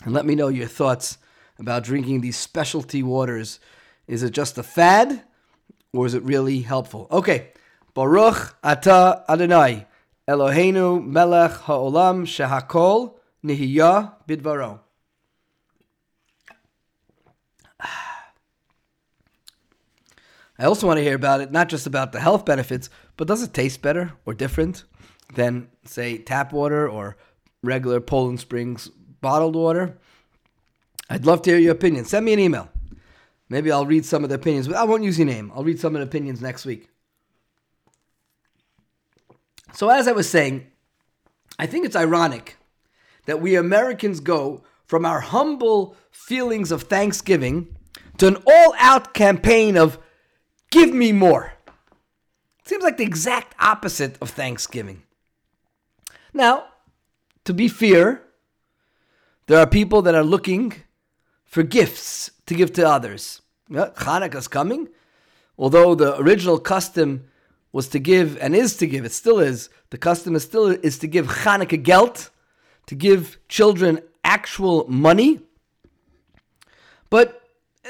and 0.04 0.14
let 0.14 0.26
me 0.26 0.36
know 0.36 0.48
your 0.48 0.68
thoughts 0.68 1.18
about 1.60 1.84
drinking 1.84 2.22
these 2.22 2.38
specialty 2.38 3.04
waters. 3.04 3.60
Is 4.08 4.24
it 4.24 4.32
just 4.32 4.58
a 4.58 4.64
fad 4.64 5.24
or 5.92 6.06
is 6.06 6.14
it 6.14 6.24
really 6.24 6.62
helpful? 6.62 7.08
Okay. 7.12 7.52
Baruch 7.94 8.56
Ata 8.64 9.24
Adonai 9.30 9.86
Eloheinu 10.28 11.06
Melech 11.06 11.52
Ha'olam 11.52 12.26
Shehakol 12.26 13.16
Nihiyah 13.46 14.14
Bidvaro. 14.28 14.80
I 20.58 20.66
also 20.66 20.88
want 20.88 20.98
to 20.98 21.04
hear 21.04 21.16
about 21.16 21.42
it, 21.42 21.52
not 21.52 21.68
just 21.68 21.86
about 21.86 22.14
the 22.14 22.20
health 22.20 22.46
benefits, 22.46 22.90
but 23.18 23.28
does 23.28 23.44
it 23.44 23.54
taste 23.54 23.82
better 23.82 24.14
or 24.26 24.34
different 24.34 24.84
than, 25.34 25.70
say, 25.86 26.18
tap 26.18 26.52
water 26.54 26.88
or 26.88 27.18
regular 27.62 28.00
Poland 28.00 28.40
Springs 28.40 28.90
bottled 29.22 29.56
water? 29.56 29.98
I'd 31.10 31.26
love 31.26 31.42
to 31.44 31.52
hear 31.52 31.60
your 31.60 31.74
opinion. 31.74 32.06
Send 32.06 32.26
me 32.26 32.34
an 32.34 32.40
email. 32.40 32.70
Maybe 33.50 33.72
I'll 33.72 33.86
read 33.86 34.06
some 34.06 34.24
of 34.24 34.30
the 34.30 34.36
opinions. 34.36 34.72
I 34.72 34.84
won't 34.84 35.04
use 35.04 35.18
your 35.18 35.28
name. 35.28 35.52
I'll 35.54 35.64
read 35.64 35.80
some 35.80 35.96
of 35.96 36.00
the 36.00 36.08
opinions 36.08 36.42
next 36.42 36.66
week. 36.66 36.90
So, 39.74 39.90
as 39.90 40.08
I 40.08 40.12
was 40.12 40.30
saying, 40.30 40.68
I 41.60 41.66
think 41.66 41.86
it's 41.86 41.96
ironic 41.96 42.58
that 43.26 43.42
we 43.42 43.56
Americans 43.56 44.20
go 44.20 44.64
from 44.86 45.06
our 45.06 45.20
humble 45.20 45.96
feelings 46.12 46.72
of 46.72 46.84
Thanksgiving 46.84 47.76
to 48.18 48.28
an 48.28 48.38
all 48.46 48.76
out 48.78 49.14
campaign 49.14 49.78
of 49.78 49.98
give 50.72 50.94
me 50.94 51.12
more. 51.12 51.53
Seems 52.66 52.84
like 52.84 52.98
the 52.98 53.04
exact 53.04 53.56
opposite 53.60 54.18
of 54.22 54.30
Thanksgiving. 54.30 55.04
Now, 56.34 56.66
to 57.46 57.54
be 57.54 57.68
fair, 57.68 58.24
there 59.48 59.60
are 59.60 59.68
people 59.68 60.02
that 60.04 60.16
are 60.16 60.24
looking 60.24 60.74
for 61.46 61.64
gifts 61.64 62.32
to 62.46 62.56
give 62.56 62.74
to 62.74 62.88
others. 62.88 63.42
Yeah, 63.70 63.90
Hanukkah's 63.98 64.48
coming. 64.48 64.90
Although 65.58 65.96
the 65.96 66.18
original 66.20 66.58
custom 66.58 67.26
was 67.72 67.88
to 67.90 68.00
give 68.00 68.38
and 68.38 68.56
is 68.56 68.78
to 68.78 68.88
give, 68.88 69.04
it 69.04 69.12
still 69.12 69.40
is, 69.40 69.70
the 69.90 69.98
custom 69.98 70.36
is 70.36 70.44
still 70.44 70.68
is 70.68 70.98
to 71.00 71.08
give 71.08 71.28
Hanukkah 71.28 71.82
geld, 71.82 72.30
to 72.88 72.96
give 72.96 73.38
children 73.50 74.00
actual 74.24 74.86
money. 74.88 75.42
But 77.10 77.42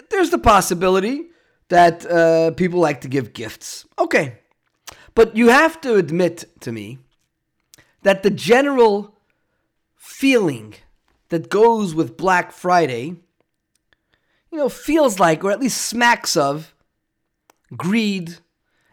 there's 0.10 0.32
the 0.32 0.40
possibility 0.40 1.28
that 1.70 2.06
uh, 2.06 2.52
people 2.52 2.80
like 2.80 3.02
to 3.02 3.08
give 3.08 3.34
gifts. 3.34 3.86
Okay. 3.98 4.40
But 5.16 5.36
you 5.36 5.50
have 5.50 5.80
to 5.82 5.96
admit 5.96 6.46
to 6.62 6.72
me 6.72 7.00
that 8.02 8.24
the 8.24 8.32
general 8.32 9.16
feeling 9.96 10.76
that 11.30 11.50
goes 11.50 11.96
with 11.96 12.18
Black 12.18 12.52
Friday, 12.52 13.16
you 14.52 14.58
know, 14.58 14.70
feels 14.70 15.20
like, 15.20 15.44
or 15.44 15.52
at 15.52 15.60
least 15.60 15.82
smacks 15.82 16.36
of, 16.36 16.74
greed, 17.76 18.38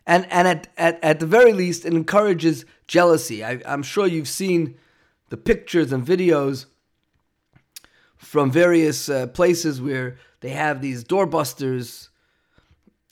and, 0.06 0.26
and 0.30 0.48
at, 0.48 0.68
at, 0.76 1.02
at 1.02 1.20
the 1.20 1.26
very 1.26 1.52
least, 1.52 1.84
it 1.84 1.92
encourages 1.92 2.64
jealousy. 2.86 3.44
I, 3.44 3.60
I'm 3.66 3.82
sure 3.82 4.06
you've 4.06 4.28
seen 4.28 4.76
the 5.28 5.36
pictures 5.36 5.92
and 5.92 6.04
videos 6.04 6.66
from 8.16 8.50
various 8.50 9.08
uh, 9.08 9.26
places 9.28 9.80
where 9.80 10.16
they 10.40 10.50
have 10.50 10.80
these 10.80 11.04
doorbusters 11.04 12.08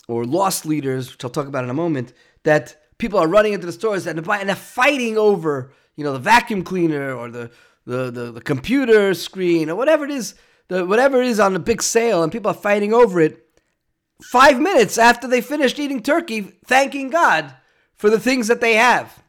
or 0.06 0.24
loss 0.24 0.64
leaders, 0.64 1.10
which 1.10 1.24
I'll 1.24 1.30
talk 1.30 1.46
about 1.46 1.64
in 1.64 1.70
a 1.70 1.74
moment, 1.74 2.12
that 2.42 2.76
people 2.98 3.18
are 3.18 3.28
running 3.28 3.52
into 3.52 3.66
the 3.66 3.72
stores 3.72 4.06
and 4.06 4.18
they're 4.18 4.54
fighting 4.54 5.16
over, 5.16 5.72
you 5.96 6.04
know, 6.04 6.12
the 6.12 6.18
vacuum 6.18 6.62
cleaner 6.62 7.14
or 7.14 7.30
the, 7.30 7.50
the, 7.86 8.10
the, 8.10 8.32
the 8.32 8.40
computer 8.40 9.14
screen 9.14 9.70
or 9.70 9.76
whatever 9.76 10.04
it 10.04 10.10
is, 10.10 10.34
the, 10.68 10.84
whatever 10.84 11.22
it 11.22 11.28
is 11.28 11.40
on 11.40 11.54
the 11.54 11.58
big 11.58 11.82
sale, 11.82 12.22
and 12.22 12.30
people 12.30 12.50
are 12.50 12.54
fighting 12.54 12.92
over 12.92 13.20
it. 13.20 13.44
Five 14.22 14.60
minutes 14.60 14.98
after 14.98 15.28
they 15.28 15.40
finished 15.40 15.78
eating 15.78 16.02
turkey, 16.02 16.40
thanking 16.66 17.08
God 17.08 17.54
for 17.94 18.10
the 18.10 18.18
things 18.18 18.48
that 18.48 18.60
they 18.60 18.74
have. 18.74 19.22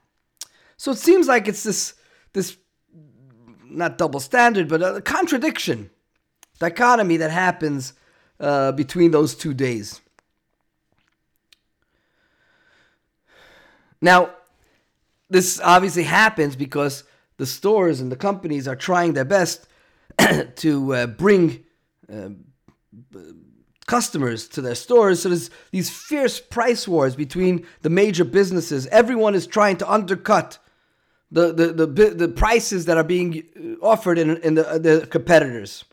So 0.78 0.92
it 0.92 0.98
seems 0.98 1.28
like 1.28 1.48
it's 1.48 1.64
this 1.64 1.94
this 2.34 2.58
not 3.64 3.98
double 3.98 4.20
standard, 4.20 4.68
but 4.68 4.82
a 4.82 5.02
contradiction, 5.02 5.92
dichotomy 6.60 7.18
that 7.18 7.32
happens 7.32 7.94
uh, 8.40 8.72
between 8.72 9.12
those 9.12 9.36
two 9.36 9.54
days. 9.54 10.02
Now, 14.02 14.32
this 15.30 15.60
obviously 15.64 16.04
happens 16.04 16.56
because 16.56 17.04
the 17.38 17.46
stores 17.46 18.02
and 18.02 18.12
the 18.12 18.16
companies 18.16 18.68
are 18.68 18.76
trying 18.76 19.14
their 19.14 19.26
best 19.26 19.68
to 20.56 20.94
uh, 20.94 21.08
bring 21.08 21.64
uh, 22.12 22.30
customers 23.86 24.48
to 24.50 24.62
their 24.62 24.76
stores. 24.76 25.22
So 25.22 25.30
there's 25.30 25.50
these 25.72 25.90
fierce 25.90 26.40
price 26.40 26.88
wars 26.88 27.16
between 27.16 27.66
the 27.82 27.90
major 27.90 28.24
businesses. 28.24 28.88
Everyone 28.88 29.36
is 29.36 29.48
trying 29.48 29.78
to 29.78 29.92
undercut 29.92 30.60
the 31.32 31.54
the 31.54 31.74
the, 31.74 32.10
the 32.10 32.28
prices 32.28 32.86
that 32.86 32.98
are 32.98 33.04
being 33.04 33.78
offered 33.82 34.18
in, 34.18 34.38
in 34.38 34.56
the, 34.56 34.64
the 34.80 35.08
competitors. 35.08 35.86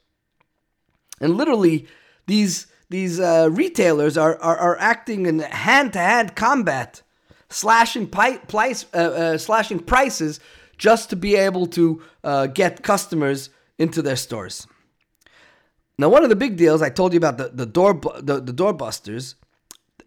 And 1.21 1.37
literally, 1.37 1.87
these 2.27 2.67
these 2.89 3.19
uh, 3.19 3.49
retailers 3.51 4.17
are, 4.17 4.37
are, 4.41 4.57
are 4.57 4.79
acting 4.79 5.27
in 5.27 5.41
hand 5.41 5.93
to 5.95 5.99
hand 5.99 6.37
combat, 6.37 7.03
slashing 7.49 8.07
pi- 8.09 8.39
price, 8.39 8.87
uh, 8.95 8.97
uh, 8.97 9.39
slashing 9.39 9.81
prices 9.81 10.41
just 10.79 11.11
to 11.11 11.17
be 11.17 11.37
able 11.37 11.67
to 11.67 12.03
uh, 12.25 12.47
get 12.47 12.83
customers 12.83 13.51
into 13.79 14.03
their 14.03 14.17
stores. 14.17 14.67
Now, 15.99 16.09
one 16.11 16.23
of 16.23 16.29
the 16.29 16.37
big 16.37 16.57
deals 16.57 16.83
I 16.83 16.91
told 16.91 17.13
you 17.13 17.19
about 17.19 17.39
the 17.39 17.49
the 17.49 17.67
door 17.67 17.95
the, 18.21 18.41
the 18.41 18.53
doorbusters. 18.53 19.35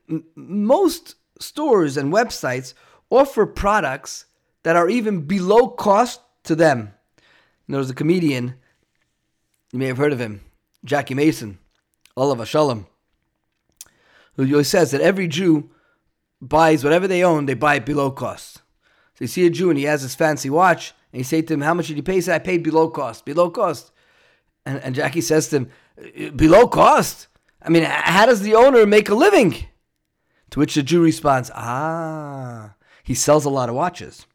m- 0.09 0.25
most 0.35 1.15
stores 1.39 1.97
and 1.97 2.13
websites 2.13 2.73
offer 3.09 3.45
products 3.45 4.25
that 4.63 4.75
are 4.75 4.89
even 4.89 5.21
below 5.21 5.67
cost 5.67 6.21
to 6.43 6.55
them. 6.55 6.93
And 7.67 7.73
there 7.73 7.79
was 7.79 7.89
a 7.89 7.95
comedian, 7.95 8.55
you 9.71 9.79
may 9.79 9.87
have 9.87 9.97
heard 9.97 10.13
of 10.13 10.19
him, 10.19 10.41
Jackie 10.83 11.15
Mason, 11.15 11.59
Olav 12.15 12.47
Shalom, 12.47 12.87
who 14.35 14.45
always 14.51 14.67
says 14.67 14.91
that 14.91 15.01
every 15.01 15.27
Jew 15.27 15.69
buys 16.41 16.83
whatever 16.83 17.07
they 17.07 17.23
own, 17.23 17.45
they 17.45 17.53
buy 17.53 17.75
it 17.75 17.85
below 17.85 18.11
cost. 18.11 18.57
So 19.15 19.25
you 19.25 19.27
see 19.27 19.45
a 19.45 19.49
Jew 19.49 19.69
and 19.69 19.77
he 19.77 19.85
has 19.85 20.01
his 20.01 20.15
fancy 20.15 20.49
watch, 20.49 20.93
and 21.11 21.19
you 21.19 21.23
say 21.23 21.41
to 21.41 21.53
him, 21.53 21.61
How 21.61 21.73
much 21.73 21.87
did 21.87 21.97
you 21.97 22.03
pay? 22.03 22.15
He 22.15 22.21
said, 22.21 22.35
I 22.35 22.39
paid 22.39 22.63
below 22.63 22.89
cost, 22.89 23.25
below 23.25 23.49
cost. 23.49 23.91
And, 24.65 24.79
and 24.79 24.95
Jackie 24.95 25.21
says 25.21 25.49
to 25.49 25.57
him, 25.57 26.31
Below 26.35 26.67
cost? 26.67 27.27
I 27.61 27.69
mean, 27.69 27.83
how 27.83 28.25
does 28.25 28.41
the 28.41 28.55
owner 28.55 28.85
make 28.85 29.09
a 29.09 29.15
living? 29.15 29.55
To 30.51 30.59
which 30.59 30.75
the 30.75 30.83
Jew 30.83 31.03
responds, 31.03 31.51
Ah, 31.53 32.75
he 33.03 33.13
sells 33.13 33.45
a 33.45 33.49
lot 33.49 33.69
of 33.69 33.75
watches. 33.75 34.25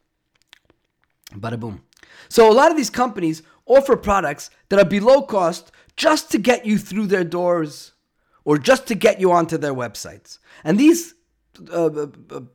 Bada 1.32 1.58
boom. 1.58 1.82
So 2.28 2.50
a 2.50 2.52
lot 2.52 2.70
of 2.70 2.76
these 2.76 2.90
companies 2.90 3.42
offer 3.66 3.96
products 3.96 4.50
that 4.68 4.78
are 4.78 4.84
below 4.84 5.23
cost 5.23 5.73
just 5.96 6.30
to 6.32 6.38
get 6.38 6.66
you 6.66 6.78
through 6.78 7.06
their 7.06 7.25
doors 7.25 7.92
or 8.44 8.58
just 8.58 8.87
to 8.88 8.94
get 8.94 9.20
you 9.20 9.32
onto 9.32 9.56
their 9.56 9.75
websites. 9.75 10.38
And 10.62 10.78
these 10.78 11.13
uh, 11.73 11.87
uh, 11.87 12.06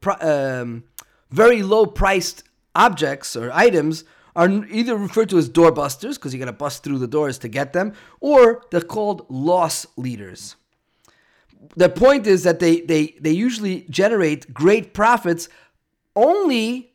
uh, 0.05 0.61
um, 0.61 0.83
very 1.31 1.61
low 1.63 1.85
priced 1.85 2.43
objects 2.75 3.35
or 3.35 3.51
items 3.51 4.03
are 4.35 4.49
either 4.71 4.95
referred 4.95 5.29
to 5.29 5.37
as 5.37 5.49
doorbusters 5.49 6.15
because 6.15 6.33
you 6.33 6.39
got 6.39 6.45
to 6.45 6.53
bust 6.53 6.83
through 6.83 6.99
the 6.99 7.07
doors 7.07 7.37
to 7.39 7.47
get 7.47 7.73
them, 7.73 7.93
or 8.19 8.63
they're 8.71 8.81
called 8.81 9.25
loss 9.29 9.85
leaders. 9.97 10.55
The 11.75 11.89
point 11.89 12.25
is 12.25 12.43
that 12.43 12.59
they, 12.59 12.81
they, 12.81 13.15
they 13.19 13.31
usually 13.31 13.85
generate 13.89 14.53
great 14.53 14.93
profits 14.93 15.49
only 16.15 16.93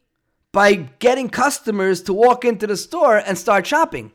by 0.52 0.74
getting 1.00 1.28
customers 1.28 2.02
to 2.02 2.12
walk 2.14 2.44
into 2.44 2.66
the 2.66 2.76
store 2.76 3.18
and 3.18 3.36
start 3.36 3.66
shopping. 3.66 4.12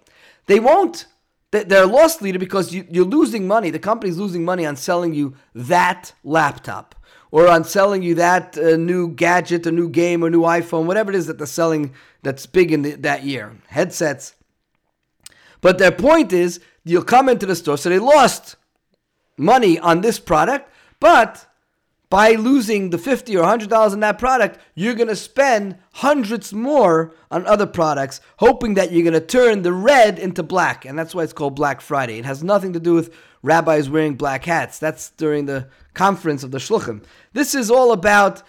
They 0.48 0.60
won't. 0.60 1.05
they- 1.51 1.65
They're 1.65 1.84
a 1.84 1.88
loss 1.88 2.22
leader 2.22 2.39
because 2.39 2.74
you, 2.74 2.88
you're 2.89 3.05
losing 3.05 3.48
money. 3.48 3.69
The 3.69 3.79
company's 3.79 4.17
losing 4.17 4.43
money 4.46 4.65
on 4.65 4.75
selling 4.75 5.13
you 5.13 5.36
that 5.53 6.13
laptop 6.24 6.96
or 7.31 7.48
on 7.48 7.63
selling 7.63 8.01
you 8.01 8.15
that 8.15 8.57
uh, 8.57 8.75
new 8.75 9.09
gadget, 9.09 9.65
a 9.65 9.71
new 9.71 9.89
game, 9.89 10.24
a 10.24 10.29
new 10.29 10.41
iPhone, 10.41 10.86
whatever 10.86 11.12
it 11.12 11.15
is 11.15 11.27
that 11.27 11.38
they're 11.38 11.48
selling 11.48 11.93
that's 12.24 12.45
big 12.45 12.71
in 12.71 12.81
the, 12.81 12.95
that 12.95 13.24
year. 13.24 13.55
Headsets. 13.67 14.36
But 15.62 15.77
their 15.77 15.91
point 15.91 16.33
is 16.33 16.59
you'll 16.83 17.03
come 17.03 17.29
into 17.29 17.45
the 17.45 17.55
store. 17.55 17.77
So 17.77 17.89
they 17.89 18.00
lost 18.00 18.55
money 19.38 19.79
on 19.79 20.01
this 20.01 20.19
product, 20.19 20.71
but 21.00 21.45
by 22.09 22.31
losing 22.31 22.89
the 22.89 22.97
50 22.97 23.35
or 23.37 23.41
100 23.41 23.69
dollars 23.69 23.93
on 23.93 23.99
that 23.99 24.17
product 24.17 24.59
you're 24.73 24.95
going 24.95 25.07
to 25.07 25.15
spend 25.15 25.77
hundreds 25.93 26.51
more 26.53 27.13
on 27.29 27.45
other 27.45 27.65
products 27.65 28.21
hoping 28.37 28.73
that 28.73 28.91
you're 28.91 29.03
going 29.03 29.13
to 29.13 29.25
turn 29.25 29.61
the 29.61 29.73
red 29.73 30.17
into 30.17 30.41
black. 30.43 30.85
And 30.85 30.97
that's 30.97 31.13
why 31.13 31.23
it's 31.23 31.33
called 31.33 31.55
black 31.55 31.81
friday. 31.81 32.17
It 32.17 32.25
has 32.25 32.43
nothing 32.43 32.73
to 32.73 32.79
do 32.79 32.93
with 32.93 33.13
rabbis 33.43 33.89
wearing 33.89 34.15
black 34.15 34.45
hats. 34.45 34.79
That's 34.79 35.11
during 35.11 35.45
the 35.45 35.67
conference 35.93 36.43
of 36.43 36.51
the 36.51 36.57
shluchim. 36.57 37.03
This 37.33 37.53
is 37.53 37.69
all 37.69 37.91
about 37.91 38.43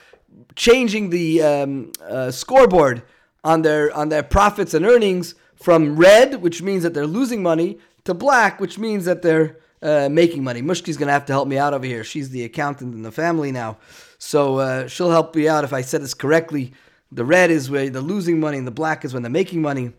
changing 0.57 1.11
the 1.11 1.43
um, 1.43 1.93
uh, 2.03 2.31
scoreboard 2.31 3.03
on 3.43 3.63
their 3.63 3.93
on 3.95 4.09
their 4.09 4.23
profits 4.23 4.75
and 4.75 4.85
earnings 4.85 5.35
from 5.55 5.97
red 5.97 6.37
which 6.37 6.63
means 6.63 6.83
that 6.83 6.95
they're 6.95 7.07
losing 7.07 7.43
money 7.43 7.79
to 8.05 8.15
black 8.15 8.61
which 8.61 8.79
means 8.79 9.05
that 9.07 9.23
they're 9.23 9.57
uh, 9.83 10.09
making 10.11 10.45
money. 10.45 10.63
Mushki's 10.63 10.97
gonna 10.97 11.13
have 11.13 11.27
to 11.27 11.33
help 11.33 11.49
me 11.49 11.59
out 11.59 11.75
over 11.75 11.87
here. 11.87 12.05
She's 12.05 12.31
the 12.31 12.45
accountant 12.45 12.95
in 12.95 13.03
the 13.03 13.13
family 13.13 13.53
now, 13.53 13.79
so 14.19 14.59
uh, 14.59 14.87
she'll 14.89 15.11
help 15.11 15.35
me 15.35 15.49
out 15.49 15.65
if 15.65 15.73
I 15.73 15.81
said 15.81 16.03
this 16.03 16.15
correctly. 16.15 16.73
The 17.13 17.25
red 17.25 17.51
is 17.51 17.71
where 17.71 17.91
they're 17.91 18.03
losing 18.03 18.39
money, 18.41 18.59
and 18.59 18.67
the 18.67 18.73
black 18.73 19.05
is 19.05 19.13
when 19.13 19.23
they're 19.23 19.31
making 19.31 19.63
money. 19.63 19.93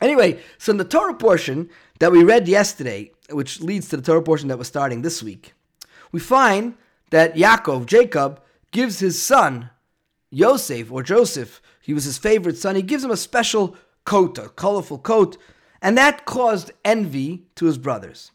Anyway, 0.00 0.40
so 0.58 0.72
in 0.72 0.78
the 0.78 0.84
Torah 0.84 1.14
portion 1.14 1.70
that 1.98 2.12
we 2.12 2.22
read 2.22 2.46
yesterday, 2.46 3.10
which 3.30 3.60
leads 3.60 3.88
to 3.88 3.96
the 3.96 4.02
Torah 4.02 4.22
portion 4.22 4.48
that 4.48 4.58
was 4.58 4.68
starting 4.68 5.02
this 5.02 5.22
week, 5.22 5.54
we 6.12 6.20
find 6.20 6.74
that 7.10 7.34
Yaakov, 7.34 7.86
Jacob, 7.86 8.40
gives 8.70 9.00
his 9.00 9.20
son 9.20 9.70
Yosef 10.30 10.92
or 10.92 11.02
Joseph, 11.02 11.62
he 11.80 11.94
was 11.94 12.04
his 12.04 12.18
favorite 12.18 12.58
son, 12.58 12.76
he 12.76 12.82
gives 12.82 13.02
him 13.02 13.10
a 13.10 13.16
special 13.16 13.76
coat, 14.04 14.38
a 14.38 14.48
colorful 14.50 14.98
coat, 14.98 15.36
and 15.80 15.96
that 15.96 16.26
caused 16.26 16.70
envy 16.84 17.46
to 17.54 17.64
his 17.64 17.78
brothers 17.78 18.30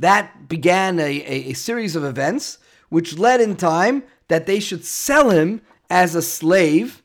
that 0.00 0.48
began 0.48 0.98
a, 0.98 1.02
a, 1.02 1.50
a 1.50 1.52
series 1.52 1.94
of 1.94 2.04
events 2.04 2.58
which 2.88 3.18
led 3.18 3.40
in 3.40 3.54
time 3.54 4.02
that 4.28 4.46
they 4.46 4.58
should 4.58 4.84
sell 4.84 5.30
him 5.30 5.60
as 5.88 6.14
a 6.14 6.22
slave, 6.22 7.02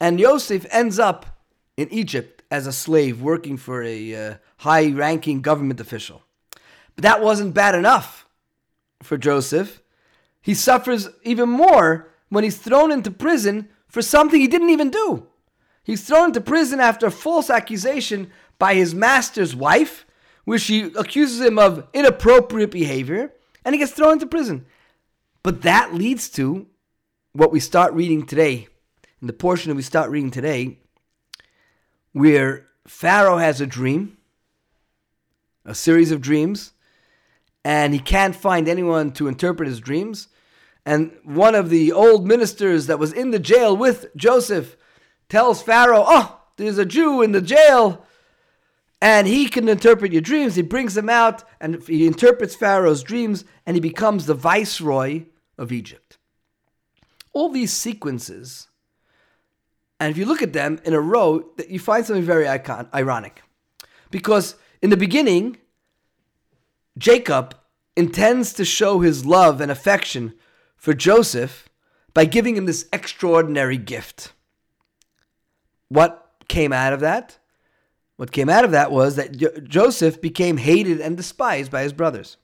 and 0.00 0.20
Yosef 0.20 0.66
ends 0.70 0.98
up 0.98 1.40
in 1.76 1.92
Egypt 1.92 2.42
as 2.50 2.66
a 2.66 2.72
slave 2.72 3.20
working 3.20 3.56
for 3.56 3.82
a 3.82 4.14
uh, 4.14 4.34
high 4.58 4.90
ranking 4.92 5.40
government 5.40 5.80
official. 5.80 6.22
But 6.94 7.02
that 7.02 7.22
wasn't 7.22 7.54
bad 7.54 7.74
enough 7.74 8.26
for 9.02 9.16
Joseph. 9.16 9.82
He 10.40 10.54
suffers 10.54 11.08
even 11.22 11.48
more 11.48 12.08
when 12.28 12.44
he's 12.44 12.58
thrown 12.58 12.92
into 12.92 13.10
prison 13.10 13.68
for 13.88 14.02
something 14.02 14.40
he 14.40 14.46
didn't 14.46 14.70
even 14.70 14.90
do. 14.90 15.26
He's 15.82 16.04
thrown 16.04 16.26
into 16.26 16.40
prison 16.40 16.80
after 16.80 17.06
a 17.06 17.10
false 17.10 17.48
accusation 17.48 18.30
by 18.58 18.74
his 18.74 18.94
master's 18.94 19.54
wife, 19.54 20.05
where 20.46 20.58
she 20.58 20.84
accuses 20.94 21.40
him 21.40 21.58
of 21.58 21.86
inappropriate 21.92 22.70
behavior, 22.70 23.32
and 23.64 23.74
he 23.74 23.78
gets 23.80 23.92
thrown 23.92 24.14
into 24.14 24.26
prison. 24.26 24.64
But 25.42 25.62
that 25.62 25.92
leads 25.92 26.30
to 26.30 26.66
what 27.32 27.52
we 27.52 27.60
start 27.60 27.92
reading 27.92 28.24
today, 28.24 28.68
in 29.20 29.26
the 29.26 29.32
portion 29.32 29.68
that 29.68 29.74
we 29.74 29.82
start 29.82 30.08
reading 30.08 30.30
today, 30.30 30.78
where 32.12 32.68
Pharaoh 32.86 33.38
has 33.38 33.60
a 33.60 33.66
dream, 33.66 34.16
a 35.64 35.74
series 35.74 36.12
of 36.12 36.20
dreams, 36.20 36.72
and 37.64 37.92
he 37.92 37.98
can't 37.98 38.36
find 38.36 38.68
anyone 38.68 39.10
to 39.14 39.26
interpret 39.26 39.68
his 39.68 39.80
dreams. 39.80 40.28
And 40.86 41.10
one 41.24 41.56
of 41.56 41.70
the 41.70 41.90
old 41.90 42.24
ministers 42.24 42.86
that 42.86 43.00
was 43.00 43.12
in 43.12 43.32
the 43.32 43.40
jail 43.40 43.76
with 43.76 44.14
Joseph 44.14 44.76
tells 45.28 45.60
Pharaoh, 45.60 46.04
Oh, 46.06 46.40
there's 46.56 46.78
a 46.78 46.86
Jew 46.86 47.20
in 47.20 47.32
the 47.32 47.42
jail 47.42 48.05
and 49.00 49.26
he 49.26 49.48
can 49.48 49.68
interpret 49.68 50.12
your 50.12 50.22
dreams. 50.22 50.54
He 50.54 50.62
brings 50.62 50.94
them 50.94 51.08
out 51.08 51.44
and 51.60 51.82
he 51.86 52.06
interprets 52.06 52.54
Pharaoh's 52.54 53.02
dreams 53.02 53.44
and 53.66 53.76
he 53.76 53.80
becomes 53.80 54.26
the 54.26 54.34
viceroy 54.34 55.24
of 55.58 55.72
Egypt. 55.72 56.18
All 57.32 57.50
these 57.50 57.72
sequences, 57.72 58.68
and 60.00 60.10
if 60.10 60.16
you 60.16 60.24
look 60.24 60.42
at 60.42 60.52
them 60.52 60.80
in 60.84 60.94
a 60.94 61.00
row, 61.00 61.50
that 61.56 61.68
you 61.68 61.78
find 61.78 62.04
something 62.04 62.24
very 62.24 62.48
icon- 62.48 62.88
ironic. 62.94 63.42
Because 64.10 64.56
in 64.80 64.90
the 64.90 64.96
beginning, 64.96 65.58
Jacob 66.96 67.54
intends 67.96 68.52
to 68.54 68.64
show 68.64 69.00
his 69.00 69.26
love 69.26 69.60
and 69.60 69.70
affection 69.70 70.34
for 70.76 70.94
Joseph 70.94 71.68
by 72.14 72.24
giving 72.24 72.56
him 72.56 72.64
this 72.64 72.88
extraordinary 72.92 73.76
gift. 73.76 74.32
What 75.88 76.32
came 76.48 76.72
out 76.72 76.92
of 76.92 77.00
that? 77.00 77.38
What 78.16 78.32
came 78.32 78.48
out 78.48 78.64
of 78.64 78.70
that 78.70 78.90
was 78.90 79.16
that 79.16 79.36
Jo- 79.36 79.58
Joseph 79.62 80.20
became 80.20 80.56
hated 80.56 81.00
and 81.00 81.16
despised 81.16 81.70
by 81.70 81.82
his 81.82 81.92
brothers. 81.92 82.38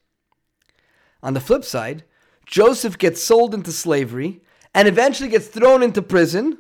On 1.23 1.35
the 1.35 1.41
flip 1.41 1.65
side, 1.65 2.05
Joseph 2.47 2.99
gets 2.99 3.23
sold 3.23 3.55
into 3.55 3.73
slavery 3.73 4.43
and 4.75 4.89
eventually 4.89 5.29
gets 5.29 5.47
thrown 5.47 5.83
into 5.83 6.03
prison. 6.03 6.59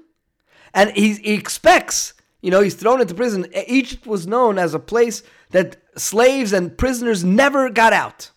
And 0.72 0.90
he, 0.92 1.14
he 1.14 1.35
expects, 1.35 2.14
you 2.40 2.51
know, 2.51 2.61
he's 2.61 2.75
thrown 2.75 3.01
into 3.01 3.14
prison. 3.14 3.46
Egypt 3.66 4.07
was 4.07 4.27
known 4.27 4.59
as 4.59 4.72
a 4.72 4.79
place 4.79 5.22
that 5.51 5.77
slaves 5.96 6.53
and 6.53 6.79
prisoners 6.79 7.22
never 7.22 7.68
got 7.68 7.92
out. 7.92 8.31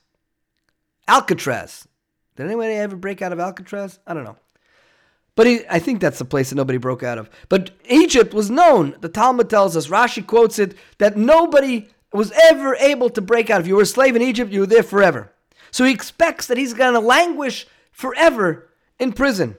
Alcatraz. 1.07 1.88
Did 2.35 2.47
anyone 2.47 2.69
ever 2.69 2.97
break 2.97 3.21
out 3.21 3.31
of 3.31 3.39
Alcatraz? 3.39 3.99
I 4.05 4.13
don't 4.13 4.25
know. 4.25 4.38
But 5.36 5.48
he, 5.48 5.62
I 5.69 5.80
think 5.80 6.00
that's 6.00 6.19
the 6.19 6.26
place 6.26 6.50
that 6.50 6.56
nobody 6.56 6.78
broke 6.78 7.04
out 7.04 7.17
of. 7.17 7.30
But 7.50 7.71
Egypt 7.89 8.34
was 8.34 8.50
known. 8.50 8.95
The 9.02 9.10
Talmud 9.10 9.50
tells 9.50 9.76
us, 9.76 9.88
Rashi 9.88 10.26
quotes 10.26 10.60
it, 10.60 10.76
that 10.98 11.17
nobody 11.17 11.89
was 12.13 12.32
ever 12.43 12.76
able 12.76 13.10
to 13.10 13.21
break 13.21 13.50
out. 13.50 13.60
If 13.60 13.67
you 13.67 13.76
were 13.76 13.82
a 13.82 13.86
slave 13.86 14.15
in 14.15 14.21
Egypt, 14.21 14.52
you 14.52 14.62
were 14.62 14.65
there 14.65 14.84
forever. 14.84 15.34
So 15.71 15.84
he 15.84 15.91
expects 15.91 16.48
that 16.48 16.58
he's 16.58 16.74
going 16.74 16.93
to 16.93 17.00
languish 17.02 17.67
forever 17.91 18.69
in 18.98 19.12
prison. 19.12 19.58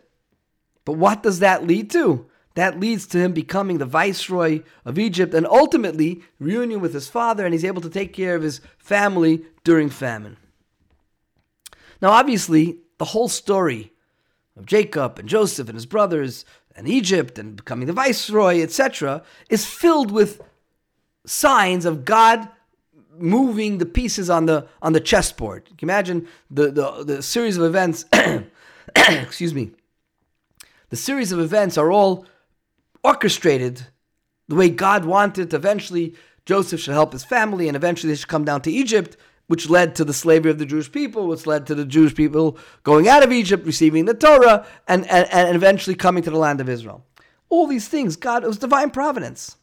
But 0.86 0.94
what 0.94 1.22
does 1.22 1.40
that 1.40 1.66
lead 1.66 1.90
to? 1.90 2.26
That 2.54 2.80
leads 2.80 3.06
to 3.08 3.18
him 3.18 3.34
becoming 3.34 3.76
the 3.76 3.84
viceroy 3.84 4.62
of 4.86 4.98
Egypt 4.98 5.34
and 5.34 5.46
ultimately 5.46 6.22
reunion 6.40 6.80
with 6.80 6.94
his 6.94 7.06
father, 7.06 7.44
and 7.44 7.52
he's 7.52 7.66
able 7.66 7.82
to 7.82 7.90
take 7.90 8.14
care 8.14 8.34
of 8.34 8.42
his 8.42 8.62
family 8.78 9.44
during 9.62 9.90
famine. 9.90 10.38
Now, 12.00 12.12
obviously, 12.12 12.78
the 12.96 13.04
whole 13.04 13.28
story 13.28 13.92
of 14.56 14.66
Jacob 14.66 15.18
and 15.18 15.28
Joseph 15.28 15.68
and 15.68 15.76
his 15.76 15.86
brothers 15.86 16.44
and 16.74 16.88
Egypt 16.88 17.38
and 17.38 17.56
becoming 17.56 17.86
the 17.86 17.92
viceroy, 17.92 18.60
etc., 18.62 19.22
is 19.48 19.64
filled 19.64 20.10
with 20.10 20.42
signs 21.24 21.84
of 21.84 22.04
God 22.04 22.48
moving 23.18 23.78
the 23.78 23.86
pieces 23.86 24.28
on 24.28 24.46
the 24.46 24.66
on 24.82 24.92
the 24.92 25.00
chessboard. 25.00 25.66
You 25.70 25.76
can 25.76 25.88
imagine 25.88 26.28
the, 26.50 26.70
the, 26.70 27.04
the 27.04 27.22
series 27.22 27.56
of 27.56 27.64
events 27.64 28.04
excuse 28.96 29.54
me. 29.54 29.72
The 30.90 30.96
series 30.96 31.32
of 31.32 31.40
events 31.40 31.76
are 31.76 31.90
all 31.90 32.26
orchestrated 33.02 33.86
the 34.48 34.54
way 34.54 34.68
God 34.68 35.04
wanted. 35.04 35.52
Eventually, 35.52 36.14
Joseph 36.44 36.80
should 36.80 36.94
help 36.94 37.12
his 37.12 37.24
family, 37.24 37.68
and 37.68 37.76
eventually 37.76 38.12
they 38.12 38.16
should 38.16 38.28
come 38.28 38.44
down 38.44 38.62
to 38.62 38.70
Egypt, 38.70 39.16
which 39.46 39.70
led 39.70 39.94
to 39.94 40.04
the 40.04 40.12
slavery 40.12 40.50
of 40.50 40.58
the 40.58 40.66
Jewish 40.66 40.90
people, 40.90 41.28
which 41.28 41.46
led 41.46 41.66
to 41.66 41.74
the 41.74 41.84
Jewish 41.84 42.14
people 42.14 42.58
going 42.82 43.08
out 43.08 43.22
of 43.22 43.32
Egypt, 43.32 43.64
receiving 43.64 44.04
the 44.04 44.14
Torah, 44.14 44.66
and, 44.88 45.06
and, 45.08 45.28
and 45.32 45.54
eventually 45.54 45.94
coming 45.94 46.22
to 46.24 46.30
the 46.30 46.38
land 46.38 46.60
of 46.60 46.68
Israel. 46.68 47.04
All 47.48 47.66
these 47.66 47.86
things, 47.86 48.16
God, 48.16 48.42
it 48.42 48.48
was 48.48 48.58
divine 48.58 48.90
providence. 48.90 49.56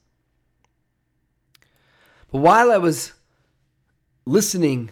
But 2.32 2.40
while 2.40 2.72
I 2.72 2.78
was 2.78 3.14
listening 4.26 4.92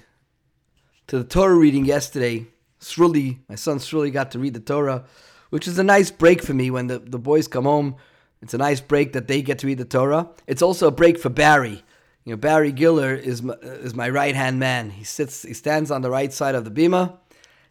to 1.07 1.17
the 1.17 1.23
Torah 1.23 1.55
reading 1.55 1.85
yesterday, 1.85 2.47
Sruli, 2.81 3.39
my 3.47 3.55
son 3.55 3.77
Sruli 3.77 4.11
got 4.11 4.31
to 4.31 4.39
read 4.39 4.53
the 4.53 4.59
Torah, 4.59 5.05
which 5.51 5.67
is 5.67 5.79
a 5.79 5.83
nice 5.83 6.11
break 6.11 6.41
for 6.41 6.53
me 6.53 6.69
when 6.69 6.87
the, 6.87 6.99
the 6.99 7.19
boys 7.19 7.47
come 7.47 7.63
home. 7.63 7.95
It's 8.41 8.53
a 8.53 8.57
nice 8.57 8.81
break 8.81 9.13
that 9.13 9.27
they 9.27 9.41
get 9.41 9.59
to 9.59 9.67
read 9.67 9.77
the 9.77 9.85
Torah. 9.85 10.29
It's 10.47 10.61
also 10.61 10.87
a 10.87 10.91
break 10.91 11.19
for 11.19 11.29
Barry. 11.29 11.83
You 12.25 12.33
know, 12.33 12.37
Barry 12.37 12.71
Giller 12.71 13.19
is 13.19 13.41
my, 13.41 13.55
is 13.55 13.95
my 13.95 14.09
right 14.09 14.35
hand 14.35 14.59
man. 14.59 14.91
He 14.91 15.03
sits, 15.03 15.41
he 15.41 15.53
stands 15.53 15.89
on 15.89 16.01
the 16.01 16.09
right 16.09 16.31
side 16.31 16.55
of 16.55 16.65
the 16.65 16.71
bima, 16.71 17.17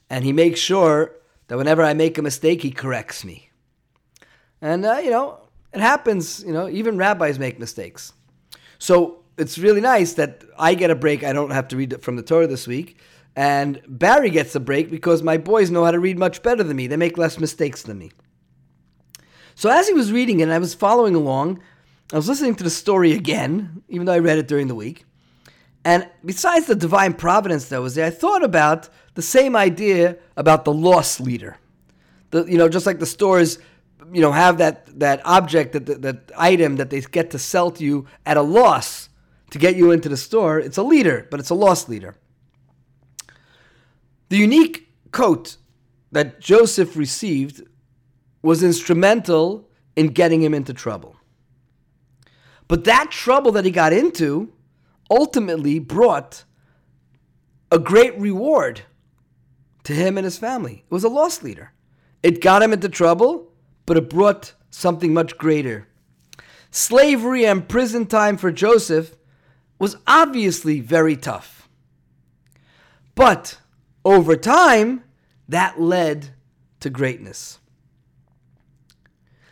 and 0.09 0.25
he 0.25 0.33
makes 0.33 0.59
sure 0.59 1.17
that 1.47 1.57
whenever 1.57 1.83
I 1.83 1.95
make 1.95 2.19
a 2.19 2.23
mistake, 2.23 2.63
he 2.63 2.71
corrects 2.71 3.25
me. 3.25 3.51
And 4.61 4.85
uh, 4.85 5.01
you 5.03 5.11
know, 5.11 5.49
it 5.73 5.81
happens. 5.81 6.43
You 6.45 6.53
know, 6.53 6.69
even 6.69 6.97
rabbis 6.97 7.39
make 7.39 7.59
mistakes. 7.59 8.13
So 8.79 9.25
it's 9.39 9.59
really 9.59 9.81
nice 9.81 10.15
that 10.15 10.45
I 10.59 10.75
get 10.75 10.91
a 10.91 10.95
break. 10.95 11.23
I 11.23 11.33
don't 11.33 11.51
have 11.51 11.69
to 11.69 11.77
read 11.77 12.03
from 12.03 12.17
the 12.17 12.23
Torah 12.23 12.47
this 12.47 12.67
week. 12.67 12.99
And 13.37 13.81
Barry 13.87 14.31
gets 14.31 14.55
a 14.55 14.61
break 14.61 14.91
because 14.91 15.23
my 15.23 15.39
boys 15.39 15.71
know 15.71 15.85
how 15.85 15.93
to 15.93 16.01
read 16.01 16.19
much 16.19 16.43
better 16.43 16.63
than 16.65 16.77
me. 16.77 16.89
They 16.89 16.97
make 16.97 17.17
less 17.17 17.39
mistakes 17.39 17.83
than 17.83 17.99
me. 17.99 18.11
So 19.55 19.71
as 19.71 19.87
he 19.87 19.95
was 19.95 20.13
reading 20.13 20.41
it, 20.41 20.45
and 20.45 20.53
I 20.53 20.59
was 20.59 20.75
following 20.75 21.15
along, 21.15 21.61
I 22.13 22.17
was 22.17 22.29
listening 22.29 22.57
to 22.57 22.65
the 22.65 22.71
story 22.71 23.13
again, 23.13 23.83
even 23.89 24.07
though 24.07 24.13
I 24.13 24.19
read 24.19 24.39
it 24.39 24.49
during 24.49 24.67
the 24.67 24.75
week. 24.75 25.05
And 25.85 26.09
besides 26.25 26.67
the 26.67 26.75
divine 26.75 27.15
providence 27.15 27.69
that 27.69 27.81
was 27.81 27.95
there, 27.95 28.07
I 28.07 28.11
thought 28.11 28.43
about 28.43 28.89
the 29.15 29.23
same 29.23 29.55
idea 29.55 30.17
about 30.37 30.65
the 30.65 30.73
loss 30.73 31.21
leader. 31.21 31.57
The, 32.31 32.45
you 32.45 32.59
know, 32.59 32.69
just 32.69 32.85
like 32.85 32.99
the 32.99 33.07
stores, 33.07 33.59
you 34.13 34.21
know, 34.21 34.33
have 34.33 34.59
that, 34.59 34.99
that 34.99 35.25
object, 35.25 35.73
that, 35.73 35.87
that, 35.87 36.03
that 36.03 36.33
item 36.37 36.77
that 36.77 36.91
they 36.91 37.01
get 37.01 37.31
to 37.31 37.39
sell 37.39 37.71
to 37.73 37.85
you 37.85 38.07
at 38.27 38.37
a 38.37 38.43
loss 38.43 39.09
to 39.51 39.59
get 39.59 39.77
you 39.77 39.93
into 39.93 40.09
the 40.09 40.17
store. 40.17 40.59
It's 40.59 40.77
a 40.77 40.83
leader, 40.83 41.29
but 41.31 41.39
it's 41.39 41.51
a 41.51 41.55
loss 41.55 41.89
leader. 41.89 42.17
The 44.31 44.37
unique 44.37 44.89
coat 45.13 45.57
that 46.13 46.41
Joseph 46.41 46.97
received 46.97 47.63
was 48.43 48.63
instrumental 48.63 49.69
in 49.97 50.09
getting 50.09 50.43
him 50.43 50.55
into 50.55 50.73
trouble. 50.73 51.17
But 52.71 52.85
that 52.85 53.11
trouble 53.11 53.51
that 53.53 53.65
he 53.65 53.73
got 53.73 53.93
into 53.93 54.53
ultimately 55.11 55.81
brought 55.81 56.45
a 57.73 57.81
great 57.81 58.17
reward 58.17 58.83
to 59.83 59.93
him 59.93 60.17
and 60.17 60.25
his 60.25 60.39
family. 60.39 60.85
It 60.89 60.95
was 60.95 61.03
a 61.03 61.09
loss 61.09 61.43
leader. 61.43 61.73
It 62.23 62.41
got 62.41 62.63
him 62.63 62.73
into 62.73 62.89
trouble, 62.89 63.51
but 63.87 63.97
it 63.97 64.09
brought 64.09 64.55
something 64.71 65.13
much 65.13 65.37
greater. 65.37 65.89
Slavery 66.71 67.45
and 67.45 67.69
prison 67.69 68.07
time 68.07 68.37
for 68.37 68.53
Joseph 68.53 69.17
was 69.81 69.97
obviously 70.07 70.79
very 70.79 71.17
tough. 71.17 71.69
But 73.17 73.59
over 74.05 74.37
time, 74.37 75.03
that 75.49 75.81
led 75.81 76.35
to 76.79 76.89
greatness. 76.89 77.59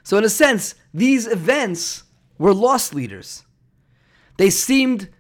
So, 0.05 0.19
in 0.19 0.25
a 0.25 0.29
sense, 0.29 0.77
these 0.95 1.27
events 1.27 2.05
were 2.39 2.55
loss 2.55 2.95
leaders. 2.95 3.45
They 4.37 4.51
seemed 4.51 5.11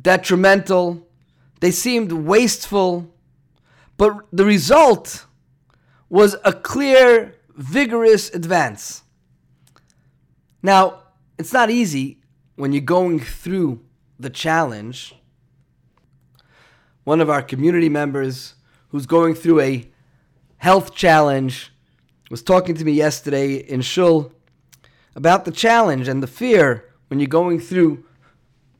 detrimental, 0.00 1.06
they 1.60 1.70
seemed 1.70 2.12
wasteful, 2.12 3.12
but 3.96 4.26
the 4.32 4.44
result 4.44 5.26
was 6.08 6.36
a 6.44 6.52
clear, 6.52 7.34
vigorous 7.56 8.30
advance. 8.30 9.02
Now, 10.62 11.02
it's 11.38 11.52
not 11.52 11.70
easy 11.70 12.20
when 12.56 12.72
you're 12.72 12.80
going 12.82 13.20
through 13.20 13.80
the 14.18 14.30
challenge. 14.30 15.14
One 17.04 17.20
of 17.20 17.30
our 17.30 17.42
community 17.42 17.88
members 17.88 18.54
who's 18.88 19.06
going 19.06 19.34
through 19.34 19.60
a 19.60 19.88
health 20.58 20.94
challenge 20.94 21.72
was 22.30 22.42
talking 22.42 22.74
to 22.74 22.84
me 22.84 22.92
yesterday 22.92 23.54
in 23.54 23.80
Shul 23.80 24.32
about 25.18 25.44
the 25.44 25.50
challenge 25.50 26.06
and 26.06 26.22
the 26.22 26.28
fear 26.28 26.84
when 27.08 27.18
you're 27.18 27.26
going 27.26 27.58
through 27.58 28.04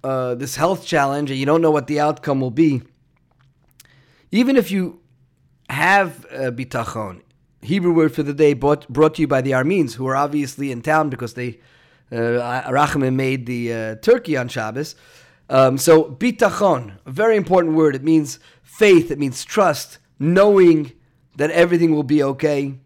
uh, 0.05 0.37
this 0.37 0.55
health 0.55 0.87
challenge 0.87 1.33
and 1.33 1.41
you 1.41 1.45
don't 1.45 1.61
know 1.61 1.73
what 1.73 1.89
the 1.89 1.99
outcome 1.99 2.41
will 2.41 2.53
be. 2.53 2.81
Even 4.31 4.55
if 4.57 4.71
you 4.71 5.01
have 5.69 6.25
uh, 6.27 6.53
bitachon, 6.53 7.23
Hebrew 7.61 7.93
word 7.93 8.15
for 8.15 8.23
the 8.23 8.33
day 8.33 8.55
brought, 8.55 8.89
brought 8.89 9.17
to 9.17 9.23
you 9.23 9.27
by 9.27 9.41
the 9.41 9.51
Armenes, 9.51 9.95
who 9.95 10.07
are 10.07 10.15
obviously 10.15 10.71
in 10.71 10.81
town 10.81 11.11
because 11.11 11.35
they 11.35 11.59
uh, 12.13 13.11
made 13.11 13.47
the 13.47 13.73
uh, 13.73 13.95
turkey 13.97 14.37
on 14.37 14.47
Shabbos. 14.47 14.95
Um, 15.51 15.77
so 15.77 16.05
bitachon, 16.05 16.99
a 17.05 17.11
very 17.11 17.37
important 17.37 17.75
word. 17.75 17.97
It 17.97 18.05
means 18.05 18.39
faith. 18.63 19.11
It 19.11 19.19
means 19.19 19.45
trust, 19.45 19.99
knowing 20.21 20.93
that 21.35 21.51
everything 21.51 21.97
will 21.97 22.05
be 22.05 22.23
okay. 22.23 22.79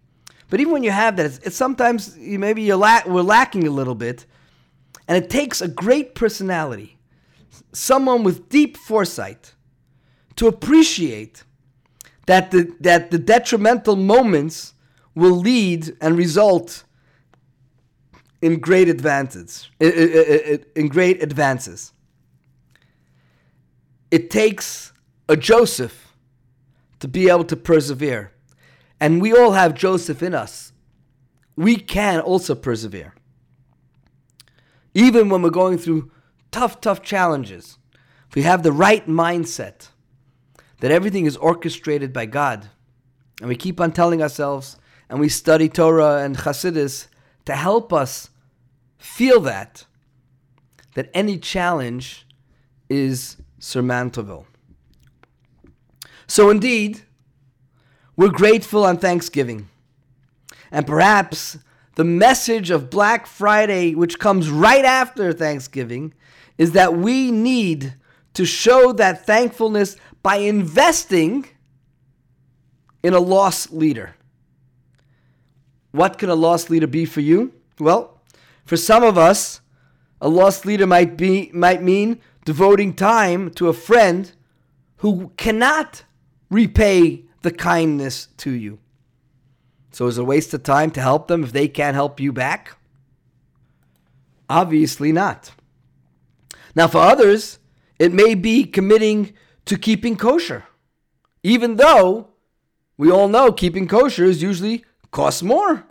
But 0.52 0.60
even 0.60 0.74
when 0.74 0.82
you 0.82 0.90
have 0.90 1.16
that, 1.16 1.24
it's, 1.24 1.38
it's 1.38 1.56
sometimes 1.56 2.14
you, 2.18 2.38
maybe 2.38 2.60
you're 2.60 2.76
la- 2.76 3.00
we're 3.06 3.22
lacking 3.22 3.66
a 3.66 3.70
little 3.70 3.94
bit, 3.94 4.26
and 5.08 5.16
it 5.16 5.30
takes 5.30 5.62
a 5.62 5.68
great 5.68 6.14
personality, 6.14 6.98
someone 7.72 8.22
with 8.22 8.50
deep 8.50 8.76
foresight, 8.76 9.54
to 10.36 10.48
appreciate 10.48 11.44
that 12.26 12.50
the 12.50 12.70
that 12.80 13.10
the 13.10 13.18
detrimental 13.18 13.96
moments 13.96 14.74
will 15.14 15.38
lead 15.38 15.96
and 16.02 16.18
result 16.18 16.84
in 18.42 18.60
great 18.60 18.90
advances. 18.90 19.70
In 19.80 20.88
great 20.88 21.22
advances 21.22 21.94
it 24.10 24.28
takes 24.28 24.92
a 25.26 25.36
Joseph 25.38 26.14
to 27.00 27.08
be 27.08 27.30
able 27.30 27.44
to 27.44 27.56
persevere. 27.56 28.32
And 29.02 29.20
we 29.20 29.36
all 29.36 29.50
have 29.50 29.74
Joseph 29.74 30.22
in 30.22 30.32
us. 30.32 30.72
We 31.56 31.74
can 31.74 32.20
also 32.20 32.54
persevere. 32.54 33.16
Even 34.94 35.28
when 35.28 35.42
we're 35.42 35.50
going 35.50 35.76
through 35.76 36.12
tough, 36.52 36.80
tough 36.80 37.02
challenges, 37.02 37.78
if 38.28 38.36
we 38.36 38.42
have 38.42 38.62
the 38.62 38.70
right 38.70 39.04
mindset 39.08 39.88
that 40.78 40.92
everything 40.92 41.26
is 41.26 41.36
orchestrated 41.36 42.12
by 42.12 42.26
God, 42.26 42.68
and 43.40 43.48
we 43.48 43.56
keep 43.56 43.80
on 43.80 43.90
telling 43.90 44.22
ourselves, 44.22 44.76
and 45.10 45.18
we 45.18 45.28
study 45.28 45.68
Torah 45.68 46.22
and 46.22 46.38
Chassidus 46.38 47.08
to 47.46 47.56
help 47.56 47.92
us 47.92 48.30
feel 48.98 49.40
that, 49.40 49.84
that 50.94 51.10
any 51.12 51.38
challenge 51.38 52.24
is 52.88 53.36
surmountable. 53.58 54.46
So, 56.28 56.50
indeed, 56.50 57.02
we're 58.16 58.31
grateful 58.31 58.85
on 58.85 58.98
Thanksgiving. 58.98 59.68
And 60.70 60.87
perhaps 60.87 61.59
the 61.94 62.05
message 62.05 62.70
of 62.70 62.90
Black 62.90 63.27
Friday, 63.27 63.94
which 63.94 64.18
comes 64.18 64.51
right 64.51 64.85
after 64.85 65.33
Thanksgiving, 65.33 66.14
is 66.59 66.72
that 66.72 66.96
we 66.96 67.31
need 67.31 67.94
to 68.35 68.44
show 68.44 68.92
that 68.92 69.27
thankfulness 69.27 69.96
by 70.22 70.37
investing 70.37 71.46
in 73.03 73.12
a 73.12 73.20
loss 73.20 73.70
leader. 73.70 74.14
What 75.90 76.18
can 76.18 76.31
a 76.31 76.35
loss 76.35 76.70
leader 76.70 76.87
be 76.87 77.05
for 77.05 77.20
you? 77.20 77.53
Well, 77.79 78.20
for 78.64 78.77
some 78.77 79.03
of 79.03 79.18
us, 79.18 79.61
a 80.20 80.29
loss 80.29 80.64
leader 80.64 80.87
might 80.87 81.16
be 81.16 81.51
might 81.53 81.83
mean 81.83 82.20
devoting 82.44 82.94
time 82.94 83.51
to 83.51 83.68
a 83.68 83.72
friend 83.72 84.33
who 84.98 85.33
cannot 85.37 86.05
repay 86.48 87.25
the 87.42 87.50
kindness 87.50 88.28
to 88.38 88.50
you. 88.50 88.78
So 89.90 90.07
is 90.07 90.18
it 90.18 90.22
a 90.22 90.24
waste 90.24 90.55
of 90.55 90.62
time 90.62 90.90
to 90.92 91.00
help 91.00 91.28
them 91.28 91.44
if 91.44 91.52
they 91.52 91.68
can't 91.68 91.94
help 91.94 92.18
you 92.18 92.33
back? 92.33 92.76
Obviously 94.48 95.12
not. 95.12 95.52
Now, 96.74 96.88
for 96.88 96.98
others, 96.98 97.59
it 97.98 98.12
may 98.12 98.35
be 98.35 98.64
committing 98.64 99.35
to 99.66 99.76
keeping 99.76 100.16
kosher, 100.16 100.64
even 101.42 101.76
though 101.76 102.28
we 102.96 103.11
all 103.11 103.28
know 103.28 103.52
keeping 103.52 103.87
kosher 103.87 104.24
is 104.24 104.42
usually 104.42 104.85
costs 105.11 105.42
more. 105.42 105.85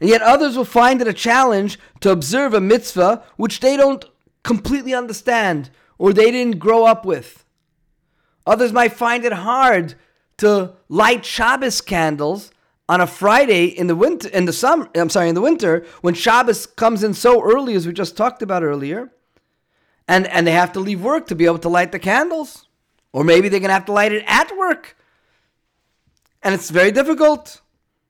And 0.00 0.10
yet 0.10 0.22
others 0.22 0.56
will 0.56 0.64
find 0.64 1.00
it 1.00 1.08
a 1.08 1.12
challenge 1.12 1.78
to 2.00 2.10
observe 2.10 2.54
a 2.54 2.60
mitzvah 2.60 3.24
which 3.36 3.60
they 3.60 3.76
don't 3.76 4.04
completely 4.42 4.94
understand 4.94 5.70
or 5.98 6.12
they 6.12 6.30
didn't 6.30 6.58
grow 6.58 6.84
up 6.84 7.04
with. 7.04 7.41
Others 8.46 8.72
might 8.72 8.92
find 8.92 9.24
it 9.24 9.32
hard 9.32 9.94
to 10.38 10.74
light 10.88 11.24
Shabbos 11.24 11.80
candles 11.80 12.50
on 12.88 13.00
a 13.00 13.06
Friday 13.06 13.66
in 13.66 13.86
the 13.86 13.94
winter 13.94 14.28
in 14.28 14.44
the 14.44 14.52
summer 14.52 14.88
I'm 14.94 15.08
sorry 15.08 15.28
in 15.28 15.34
the 15.34 15.40
winter 15.40 15.86
when 16.00 16.14
Shabbos 16.14 16.66
comes 16.66 17.04
in 17.04 17.14
so 17.14 17.42
early 17.42 17.74
as 17.74 17.86
we 17.86 17.92
just 17.92 18.16
talked 18.16 18.42
about 18.42 18.62
earlier 18.62 19.12
and 20.08 20.26
and 20.26 20.46
they 20.46 20.52
have 20.52 20.72
to 20.72 20.80
leave 20.80 21.00
work 21.00 21.26
to 21.28 21.34
be 21.34 21.46
able 21.46 21.58
to 21.60 21.68
light 21.68 21.92
the 21.92 21.98
candles. 21.98 22.66
Or 23.12 23.24
maybe 23.24 23.48
they're 23.48 23.60
going 23.60 23.68
to 23.68 23.74
have 23.74 23.84
to 23.86 23.92
light 23.92 24.12
it 24.12 24.24
at 24.26 24.56
work. 24.56 24.96
And 26.42 26.54
it's 26.54 26.70
very 26.70 26.90
difficult. 26.90 27.60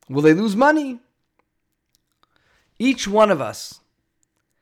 Will 0.08 0.22
they 0.22 0.32
lose 0.32 0.54
money? 0.54 1.00
Each 2.78 3.06
one 3.06 3.30
of 3.30 3.40
us 3.40 3.80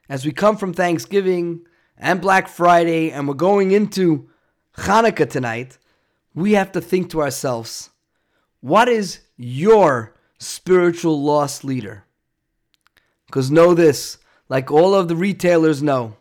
as 0.08 0.24
we 0.24 0.32
come 0.32 0.56
from 0.56 0.72
Thanksgiving 0.72 1.66
and 1.96 2.20
Black 2.20 2.48
Friday 2.48 3.10
and 3.10 3.28
we're 3.28 3.34
going 3.34 3.70
into 3.70 4.28
Hanukkah 4.76 5.28
tonight 5.28 5.78
we 6.34 6.52
have 6.52 6.72
to 6.72 6.80
think 6.80 7.10
to 7.10 7.20
ourselves 7.20 7.90
what 8.60 8.88
is 8.88 9.20
your 9.36 10.14
spiritual 10.38 11.22
loss 11.22 11.64
leader? 11.64 12.04
Because 13.26 13.50
know 13.50 13.74
this, 13.74 14.18
like 14.48 14.70
all 14.70 14.94
of 14.94 15.08
the 15.08 15.16
retailers 15.16 15.82
know, 15.82 16.16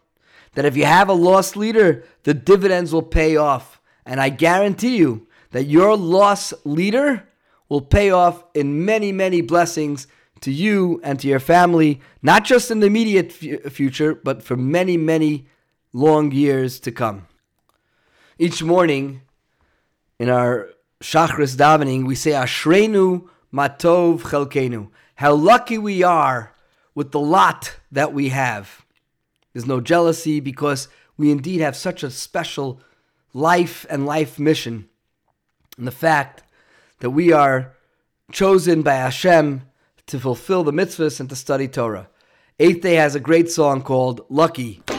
that 0.53 0.65
if 0.65 0.77
you 0.77 0.85
have 0.85 1.09
a 1.09 1.13
loss 1.13 1.55
leader, 1.55 2.03
the 2.23 2.33
dividends 2.33 2.93
will 2.93 3.03
pay 3.03 3.35
off. 3.35 3.81
And 4.05 4.21
I 4.21 4.29
guarantee 4.29 4.97
you 4.97 5.27
that 5.51 5.65
your 5.65 5.97
loss 5.97 6.53
leader 6.63 7.27
will 7.67 7.81
pay 7.81 8.09
off 8.09 8.43
in 8.53 8.85
many, 8.85 9.11
many 9.11 9.41
blessings 9.41 10.07
to 10.41 10.51
you 10.51 11.01
and 11.03 11.19
to 11.19 11.27
your 11.27 11.39
family, 11.39 11.99
not 12.21 12.45
just 12.45 12.71
in 12.71 12.79
the 12.79 12.87
immediate 12.87 13.35
f- 13.43 13.71
future, 13.73 14.15
but 14.15 14.41
for 14.41 14.55
many, 14.55 14.97
many 14.97 15.47
long 15.91 16.31
years 16.31 16.79
to 16.79 16.91
come. 16.91 17.27
Each 18.41 18.63
morning 18.63 19.19
in 20.17 20.29
our 20.29 20.69
Shachris 21.01 21.57
davening, 21.57 22.07
we 22.07 22.15
say 22.15 22.31
Ashreinu 22.31 23.27
Matov 23.53 24.21
Chelkenu. 24.21 24.91
How 25.15 25.33
lucky 25.33 25.77
we 25.77 26.03
are 26.03 26.53
with 26.95 27.11
the 27.11 27.19
lot 27.19 27.75
that 27.91 28.13
we 28.13 28.29
have. 28.29 28.85
There's 29.51 29.65
no 29.65 29.81
jealousy 29.81 30.39
because 30.39 30.87
we 31.17 31.31
indeed 31.31 31.59
have 31.59 31.75
such 31.75 32.01
a 32.01 32.09
special 32.09 32.81
life 33.33 33.85
and 33.89 34.05
life 34.05 34.39
mission. 34.39 34.87
And 35.77 35.85
the 35.85 35.91
fact 35.91 36.43
that 36.99 37.09
we 37.09 37.33
are 37.33 37.73
chosen 38.31 38.83
by 38.83 38.95
Hashem 38.95 39.63
to 40.07 40.17
fulfill 40.17 40.63
the 40.63 40.71
mitzvahs 40.71 41.19
and 41.19 41.27
to 41.27 41.35
study 41.35 41.67
Torah. 41.67 42.07
Eighth 42.57 42.83
Day 42.83 42.95
has 42.95 43.15
a 43.15 43.19
great 43.19 43.51
song 43.51 43.81
called 43.81 44.25
Lucky. 44.29 44.81
Lucky, 44.87 44.98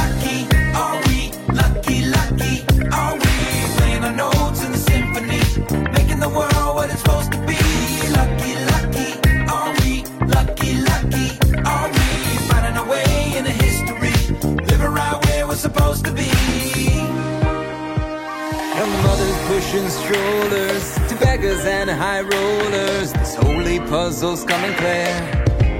strollers 20.11 20.95
to 21.09 21.15
beggars 21.15 21.65
and 21.65 21.89
high 21.89 22.21
rollers. 22.21 23.13
This 23.13 23.35
holy 23.35 23.79
puzzle's 23.79 24.43
coming 24.43 24.73
clear. 24.75 25.13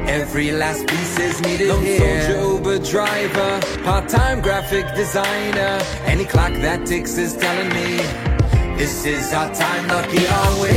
Every 0.08 0.52
last 0.52 0.88
piece 0.88 1.20
is 1.20 1.41
needed 1.41 1.70
Lone 1.70 1.84
here. 1.84 2.22
Soldier, 2.22 2.41
Uber 2.54 2.80
driver, 2.80 3.52
part-time 3.84 4.41
graphic 4.41 4.86
designer. 4.96 5.80
Any 6.06 6.26
clock 6.26 6.54
that 6.65 6.86
ticks 6.86 7.17
is 7.17 7.36
telling 7.36 7.70
me 7.70 7.98
this 8.78 9.06
is 9.06 9.34
our 9.34 9.54
time. 9.54 9.88
Lucky 9.88 10.26
are 10.28 10.56
we? 10.62 10.72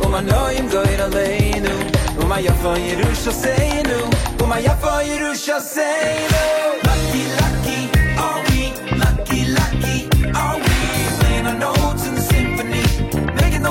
ומנועים 0.00 0.68
גויים 0.68 1.00
עלינו, 1.00 1.76
ומה 2.16 2.36
Lucky, 6.84 7.22
lucky. 7.40 7.61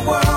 World 0.05 0.30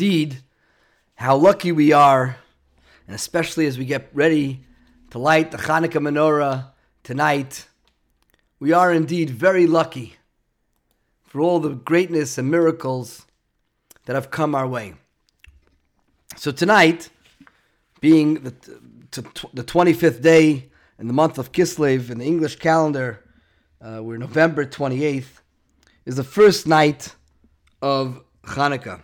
Indeed, 0.00 0.44
how 1.16 1.36
lucky 1.36 1.72
we 1.72 1.90
are, 1.90 2.36
and 3.08 3.16
especially 3.16 3.66
as 3.66 3.76
we 3.76 3.84
get 3.84 4.08
ready 4.14 4.64
to 5.10 5.18
light 5.18 5.50
the 5.50 5.56
Hanukkah 5.56 6.00
menorah 6.00 6.70
tonight, 7.02 7.66
we 8.60 8.72
are 8.72 8.92
indeed 8.92 9.28
very 9.28 9.66
lucky 9.66 10.14
for 11.24 11.40
all 11.40 11.58
the 11.58 11.70
greatness 11.70 12.38
and 12.38 12.48
miracles 12.48 13.26
that 14.04 14.14
have 14.14 14.30
come 14.30 14.54
our 14.54 14.68
way. 14.68 14.94
So 16.36 16.52
tonight, 16.52 17.10
being 18.00 18.34
the, 18.34 18.54
the 19.52 19.64
25th 19.64 20.22
day 20.22 20.68
in 21.00 21.08
the 21.08 21.12
month 21.12 21.38
of 21.38 21.50
Kislev 21.50 22.08
in 22.08 22.18
the 22.18 22.24
English 22.24 22.54
calendar, 22.60 23.24
uh, 23.80 24.00
we're 24.00 24.16
November 24.16 24.64
28th, 24.64 25.40
is 26.06 26.14
the 26.14 26.22
first 26.22 26.68
night 26.68 27.16
of 27.82 28.22
Hanukkah. 28.44 29.00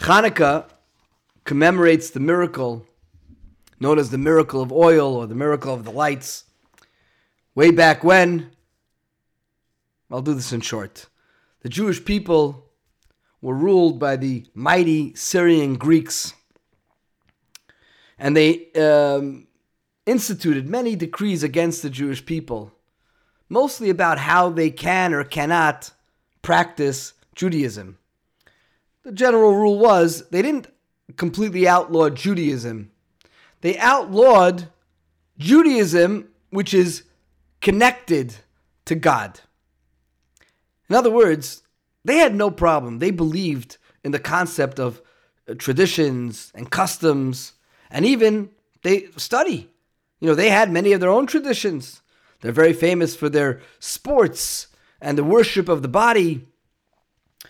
Hanukkah 0.00 0.66
commemorates 1.44 2.10
the 2.10 2.20
miracle 2.20 2.86
known 3.80 3.98
as 3.98 4.10
the 4.10 4.18
miracle 4.18 4.60
of 4.60 4.72
oil 4.72 5.14
or 5.14 5.26
the 5.26 5.34
miracle 5.34 5.72
of 5.74 5.84
the 5.84 5.90
lights. 5.90 6.44
Way 7.54 7.70
back 7.70 8.04
when, 8.04 8.50
I'll 10.10 10.22
do 10.22 10.34
this 10.34 10.52
in 10.52 10.60
short, 10.60 11.06
the 11.62 11.68
Jewish 11.68 12.04
people 12.04 12.70
were 13.40 13.54
ruled 13.54 13.98
by 13.98 14.16
the 14.16 14.46
mighty 14.54 15.14
Syrian 15.14 15.74
Greeks. 15.76 16.32
And 18.18 18.36
they 18.36 18.72
um, 18.72 19.46
instituted 20.06 20.68
many 20.68 20.96
decrees 20.96 21.42
against 21.42 21.82
the 21.82 21.90
Jewish 21.90 22.24
people, 22.24 22.72
mostly 23.48 23.90
about 23.90 24.18
how 24.18 24.48
they 24.48 24.70
can 24.70 25.14
or 25.14 25.22
cannot 25.22 25.92
practice 26.42 27.14
Judaism. 27.34 27.98
The 29.08 29.14
general 29.14 29.56
rule 29.56 29.78
was 29.78 30.28
they 30.28 30.42
didn't 30.42 30.66
completely 31.16 31.66
outlaw 31.66 32.10
Judaism, 32.10 32.90
they 33.62 33.78
outlawed 33.78 34.68
Judaism, 35.38 36.28
which 36.50 36.74
is 36.74 37.04
connected 37.62 38.34
to 38.84 38.94
God. 38.94 39.40
In 40.90 40.94
other 40.94 41.10
words, 41.10 41.62
they 42.04 42.18
had 42.18 42.34
no 42.34 42.50
problem. 42.50 42.98
They 42.98 43.10
believed 43.10 43.78
in 44.04 44.12
the 44.12 44.18
concept 44.18 44.78
of 44.78 45.00
uh, 45.48 45.54
traditions 45.54 46.52
and 46.54 46.70
customs, 46.70 47.54
and 47.90 48.04
even 48.04 48.50
they 48.82 49.06
study. 49.16 49.70
You 50.20 50.28
know, 50.28 50.34
they 50.34 50.50
had 50.50 50.70
many 50.70 50.92
of 50.92 51.00
their 51.00 51.08
own 51.08 51.26
traditions. 51.26 52.02
They're 52.42 52.52
very 52.52 52.74
famous 52.74 53.16
for 53.16 53.30
their 53.30 53.62
sports 53.78 54.66
and 55.00 55.16
the 55.16 55.24
worship 55.24 55.66
of 55.70 55.80
the 55.80 55.88
body. 55.88 56.46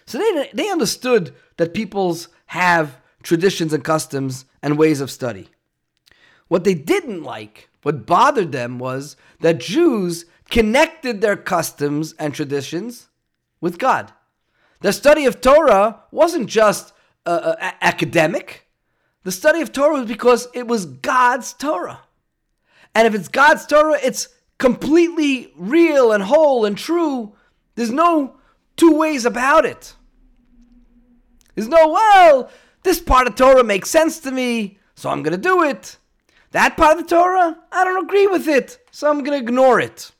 So 0.08 0.16
they, 0.16 0.48
they 0.54 0.70
understood 0.70 1.34
that 1.58 1.74
peoples 1.74 2.28
have 2.46 2.96
traditions 3.22 3.74
and 3.74 3.84
customs 3.84 4.46
and 4.62 4.78
ways 4.78 5.02
of 5.02 5.10
study. 5.10 5.48
What 6.48 6.64
they 6.64 6.72
didn't 6.72 7.22
like, 7.22 7.68
what 7.82 8.06
bothered 8.06 8.50
them, 8.50 8.78
was 8.78 9.16
that 9.40 9.60
Jews 9.60 10.24
connected 10.48 11.20
their 11.20 11.36
customs 11.36 12.14
and 12.18 12.32
traditions 12.32 13.08
with 13.60 13.78
God. 13.78 14.10
The 14.80 14.94
study 14.94 15.26
of 15.26 15.42
Torah 15.42 16.00
wasn't 16.10 16.48
just 16.48 16.94
uh, 17.26 17.54
uh, 17.60 17.70
academic. 17.82 18.66
The 19.24 19.32
study 19.32 19.60
of 19.60 19.72
Torah 19.72 19.98
was 19.98 20.06
because 20.06 20.48
it 20.54 20.66
was 20.66 20.86
God's 20.86 21.52
Torah. 21.52 22.00
And 22.94 23.06
if 23.06 23.14
it's 23.14 23.28
God's 23.28 23.66
Torah, 23.66 23.98
it's 24.02 24.28
completely 24.56 25.52
real 25.54 26.12
and 26.12 26.22
whole 26.22 26.64
and 26.64 26.78
true. 26.78 27.34
There's 27.74 27.90
no 27.90 28.36
two 28.78 28.96
ways 28.96 29.26
about 29.26 29.66
it. 29.66 29.96
There's 31.58 31.66
no, 31.66 31.88
well, 31.88 32.50
this 32.84 33.00
part 33.00 33.26
of 33.26 33.34
Torah 33.34 33.64
makes 33.64 33.90
sense 33.90 34.20
to 34.20 34.30
me, 34.30 34.78
so 34.94 35.10
I'm 35.10 35.24
going 35.24 35.34
to 35.34 35.42
do 35.42 35.64
it. 35.64 35.96
That 36.52 36.76
part 36.76 36.96
of 36.96 37.02
the 37.02 37.12
Torah, 37.12 37.58
I 37.72 37.82
don't 37.82 38.04
agree 38.04 38.28
with 38.28 38.46
it, 38.46 38.78
so 38.92 39.10
I'm 39.10 39.24
going 39.24 39.36
to 39.36 39.44
ignore 39.44 39.80
it. 39.80 40.12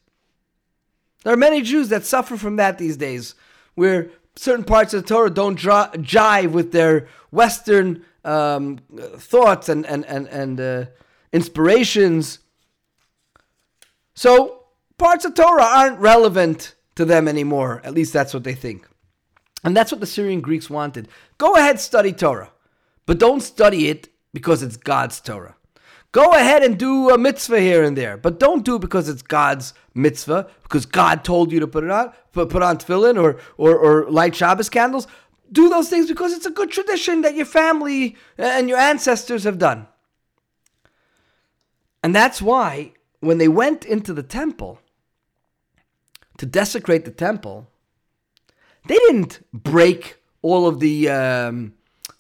There 1.23 1.33
are 1.33 1.37
many 1.37 1.63
Jews 1.63 1.91
that 1.91 2.05
suffer 2.05 2.37
from 2.37 2.57
that 2.57 2.79
these 2.79 2.97
days, 2.97 3.37
where 3.77 4.11
certain 4.35 4.65
parts 4.65 4.93
of 4.95 5.03
the 5.03 5.09
Torah 5.09 5.31
don't 5.31 5.57
jive 5.57 6.51
with 6.51 6.73
their 6.73 7.07
Western 7.31 8.05
um, 8.25 8.81
thoughts 9.19 9.69
and, 9.69 9.87
and, 9.87 10.05
and, 10.07 10.27
and 10.27 10.61
uh, 10.61 10.85
inspirations. 11.33 12.41
So 14.15 14.65
parts 14.97 15.25
of 15.25 15.35
Torah 15.35 15.63
aren't 15.63 16.01
relevant 16.01 16.75
to 16.97 17.05
them 17.05 17.29
anymore. 17.29 17.81
At 17.85 17.95
least 17.95 18.13
that's 18.13 18.35
what 18.35 18.43
they 18.43 18.55
think. 18.55 18.88
And 19.69 19.77
that's 19.77 19.93
what 19.93 20.01
the 20.01 20.07
Syrian 20.07 20.41
Greeks 20.41 20.71
wanted. 20.71 21.09
Go 21.37 21.53
ahead, 21.53 21.79
study 21.79 22.15
Torah, 22.15 22.53
but 23.05 23.19
don't 23.19 23.43
study 23.43 23.89
it 23.89 24.09
because 24.33 24.63
it's 24.63 24.79
God's 24.79 25.21
Torah. 25.21 25.57
Go 26.11 26.31
ahead 26.31 26.63
and 26.63 26.79
do 26.79 27.11
a 27.11 27.19
mitzvah 27.19 27.61
here 27.61 27.85
and 27.85 27.95
there, 27.95 28.17
but 28.17 28.41
don't 28.41 28.65
do 28.65 28.77
it 28.77 28.81
because 28.81 29.11
it's 29.11 29.21
God's 29.21 29.75
mitzvah, 29.93 30.49
because 30.63 30.87
God 30.87 31.23
told 31.23 31.53
you 31.53 31.61
to 31.61 31.67
put 31.67 31.85
it 31.85 31.91
on, 31.91 32.15
put, 32.33 32.49
put 32.49 32.63
on 32.63 32.79
tefillin 32.79 33.23
or, 33.23 33.39
or, 33.59 33.77
or 33.77 34.11
light 34.11 34.35
Shabbos 34.35 34.71
candles. 34.71 35.07
Do 35.53 35.69
those 35.69 35.91
things 35.91 36.09
because 36.09 36.33
it's 36.33 36.47
a 36.47 36.51
good 36.51 36.71
tradition 36.71 37.21
that 37.21 37.35
your 37.35 37.45
family 37.45 38.17
and 38.39 38.71
your 38.71 38.79
ancestors 38.79 39.45
have 39.45 39.59
done. 39.59 39.87
And 42.03 42.15
that's 42.15 42.41
why 42.41 42.93
when 43.21 43.37
they 43.37 43.49
went 43.49 43.85
into 43.85 44.15
the 44.15 44.23
temple 44.23 44.79
to 46.39 46.47
desecrate 46.47 47.05
the 47.05 47.11
temple, 47.11 47.69
they 48.89 48.95
didn't 48.95 49.41
break 49.53 50.17
all 50.43 50.67
of 50.67 50.81
the 50.81 51.09
um, 51.09 51.75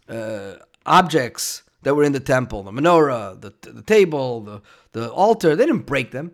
uh, 0.08 0.54
objects 0.86 1.62
that 1.82 1.94
were 1.94 2.04
in 2.04 2.12
the 2.12 2.20
temple 2.20 2.62
the 2.62 2.70
menorah, 2.70 3.40
the, 3.40 3.52
the 3.70 3.82
table, 3.82 4.40
the, 4.40 4.62
the 4.92 5.10
altar. 5.10 5.56
They 5.56 5.66
didn't 5.66 5.86
break 5.86 6.10
them. 6.10 6.32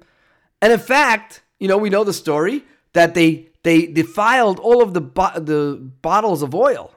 And 0.60 0.72
in 0.72 0.78
fact, 0.78 1.42
you 1.58 1.68
know, 1.68 1.78
we 1.78 1.90
know 1.90 2.04
the 2.04 2.12
story 2.12 2.64
that 2.92 3.14
they, 3.14 3.48
they 3.62 3.86
defiled 3.86 4.58
all 4.58 4.82
of 4.82 4.94
the, 4.94 5.00
bo- 5.00 5.38
the 5.38 5.78
bottles 6.02 6.42
of 6.42 6.54
oil. 6.54 6.92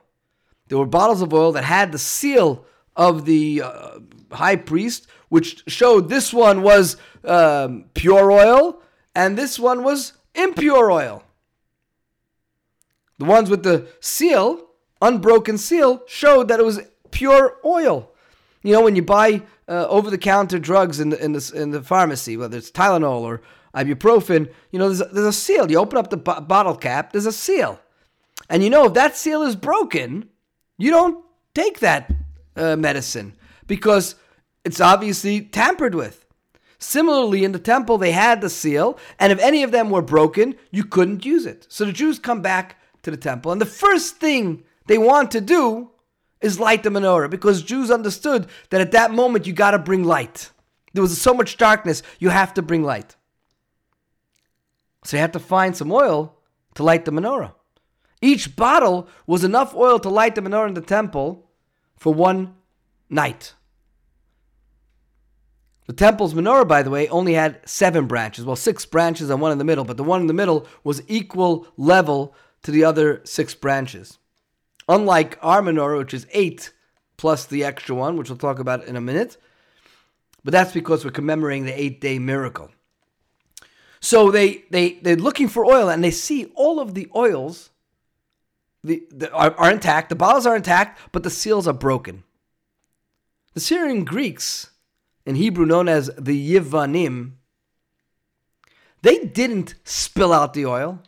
There 0.68 0.78
were 0.78 0.86
bottles 0.86 1.22
of 1.22 1.34
oil 1.34 1.52
that 1.54 1.64
had 1.64 1.92
the 1.92 2.00
seal 2.00 2.66
of 2.96 3.26
the 3.26 3.62
uh, 3.64 4.00
high 4.32 4.56
priest, 4.56 5.08
which 5.30 5.64
showed 5.68 6.10
this 6.10 6.34
one 6.34 6.62
was 6.62 6.98
um, 7.24 7.86
pure 7.94 8.32
oil 8.32 8.82
and 9.16 9.38
this 9.38 9.60
one 9.60 9.84
was 9.84 10.14
impure 10.36 10.92
oil. 10.92 11.24
The 13.20 13.26
ones 13.26 13.50
with 13.50 13.64
the 13.64 13.88
seal, 14.00 14.68
unbroken 15.02 15.58
seal, 15.58 16.04
showed 16.08 16.48
that 16.48 16.60
it 16.60 16.66
was 16.66 16.82
pure 17.12 17.58
oil. 17.66 18.12
You 18.62 18.74
know, 18.74 18.84
when 18.84 18.96
you 18.96 19.02
buy 19.02 19.42
uh, 19.68 19.88
over-the-counter 19.88 20.60
drugs 20.60 21.00
in 21.00 21.10
the 21.10 21.24
in 21.24 21.34
the 21.34 21.52
in 21.56 21.72
the 21.72 21.82
pharmacy, 21.82 22.38
whether 22.38 22.58
it's 22.58 22.72
Tylenol 22.72 23.22
or 23.22 23.42
ibuprofen, 23.74 24.52
you 24.72 24.80
know, 24.80 24.88
there's 24.88 25.02
a, 25.02 25.06
there's 25.06 25.28
a 25.28 25.34
seal. 25.34 25.70
You 25.70 25.80
open 25.80 25.98
up 25.98 26.10
the 26.10 26.18
bo- 26.18 26.42
bottle 26.42 26.76
cap, 26.76 27.12
there's 27.12 27.26
a 27.26 27.32
seal, 27.32 27.80
and 28.50 28.64
you 28.64 28.70
know 28.70 28.86
if 28.86 28.94
that 28.94 29.16
seal 29.16 29.44
is 29.44 29.56
broken, 29.56 30.30
you 30.78 30.92
don't 30.92 31.24
take 31.54 31.80
that 31.80 32.12
uh, 32.56 32.76
medicine 32.76 33.34
because 33.68 34.16
it's 34.64 34.82
obviously 34.82 35.42
tampered 35.42 35.96
with. 35.96 36.26
Similarly, 36.80 37.44
in 37.44 37.54
the 37.54 37.60
temple, 37.60 37.98
they 37.98 38.12
had 38.12 38.42
the 38.42 38.50
seal, 38.50 39.00
and 39.20 39.32
if 39.32 39.40
any 39.40 39.64
of 39.64 39.72
them 39.72 39.90
were 39.90 40.04
broken, 40.04 40.56
you 40.70 40.84
couldn't 40.84 41.26
use 41.26 41.46
it. 41.48 41.66
So 41.70 41.86
the 41.86 41.92
Jews 41.92 42.20
come 42.20 42.42
back 42.42 42.77
to 43.04 43.12
the 43.12 43.18
temple, 43.18 43.52
and 43.52 43.62
the 43.62 43.66
first 43.66 44.18
thing 44.18 44.64
they 44.88 44.98
want 44.98 45.32
to 45.32 45.42
do 45.42 45.92
is 46.42 46.60
light 46.60 46.84
the 46.84 46.90
menorah 46.90 47.30
because 47.30 47.64
Jews 47.64 47.90
understood 47.90 48.48
that 48.70 48.82
at 48.82 48.92
that 48.92 49.12
moment 49.12 49.48
you 49.48 49.54
got 49.54 49.72
to 49.72 49.80
bring 49.80 50.04
light. 50.04 50.52
There 50.94 51.02
was 51.02 51.20
so 51.20 51.34
much 51.34 51.58
darkness, 51.58 52.04
you 52.20 52.30
have 52.30 52.54
to 52.56 52.62
bring 52.62 52.84
light. 52.84 53.16
So 55.04 55.18
you 55.18 55.22
had 55.22 55.34
to 55.34 55.40
find 55.40 55.76
some 55.76 55.92
oil 55.92 56.36
to 56.76 56.84
light 56.84 57.06
the 57.06 57.12
menorah. 57.12 57.54
Each 58.22 58.56
bottle 58.56 59.08
was 59.26 59.44
enough 59.44 59.76
oil 59.76 60.00
to 60.00 60.10
light 60.10 60.36
the 60.36 60.42
menorah 60.42 60.70
in 60.70 60.74
the 60.74 60.82
temple 60.82 61.50
for 61.98 62.14
one 62.14 62.56
night. 63.10 63.54
The 65.88 65.94
temple's 65.94 66.34
menorah, 66.34 66.68
by 66.68 66.84
the 66.84 66.90
way, 66.90 67.08
only 67.08 67.34
had 67.34 67.62
seven 67.68 68.08
branches. 68.08 68.44
Well, 68.44 68.58
six 68.58 68.86
branches 68.86 69.30
and 69.30 69.40
one 69.40 69.54
in 69.54 69.58
the 69.58 69.64
middle, 69.64 69.86
but 69.86 69.96
the 69.96 70.04
one 70.04 70.20
in 70.20 70.28
the 70.28 70.34
middle 70.34 70.68
was 70.84 71.02
equal 71.08 71.68
level 71.78 72.36
to 72.64 72.72
the 72.72 72.84
other 72.84 73.22
six 73.24 73.54
branches. 73.54 74.18
Unlike 74.90 75.38
our 75.42 75.62
menorah, 75.62 75.98
which 75.98 76.14
is 76.14 76.28
eight 76.32 76.74
plus 77.18 77.46
the 77.46 77.64
extra 77.64 77.96
one, 77.96 78.16
which 78.16 78.30
we'll 78.30 78.38
talk 78.38 78.60
about 78.60 78.86
in 78.86 78.96
a 78.96 79.02
minute. 79.02 79.38
But 80.44 80.52
that's 80.52 80.72
because 80.72 81.04
we're 81.04 81.12
commemorating 81.12 81.66
the 81.66 81.80
eight 81.80 82.00
day 82.00 82.20
miracle. 82.20 82.72
So 84.00 84.32
they, 84.32 84.64
they, 84.70 84.94
they're 85.02 85.16
looking 85.16 85.48
for 85.48 85.66
oil 85.66 85.90
and 85.90 86.04
they 86.04 86.12
see 86.12 86.52
all 86.56 86.80
of 86.80 86.94
the 86.94 87.10
oils 87.16 87.72
the, 88.84 89.04
the, 89.12 89.32
are, 89.32 89.54
are 89.56 89.72
intact. 89.72 90.10
The 90.10 90.16
bottles 90.16 90.46
are 90.46 90.56
intact, 90.56 91.00
but 91.12 91.24
the 91.24 91.30
seals 91.30 91.68
are 91.68 91.74
broken. 91.74 92.24
The 93.54 93.60
Syrian 93.60 94.06
Greeks, 94.06 94.72
in 95.26 95.36
Hebrew 95.36 95.66
known 95.66 95.90
as 95.90 96.12
the 96.18 96.56
Yivanim, 96.56 97.34
they 99.02 99.26
didn't 99.26 99.76
spill 99.84 100.32
out 100.32 100.54
the 100.54 100.66
oil. 100.66 101.02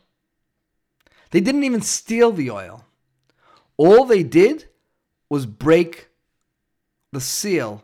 They 1.32 1.42
didn't 1.42 1.64
even 1.64 1.82
steal 1.82 2.32
the 2.32 2.52
oil. 2.52 2.86
All 3.78 4.06
they 4.06 4.24
did 4.24 4.68
was 5.30 5.46
break 5.46 6.10
the 7.12 7.22
seal 7.22 7.84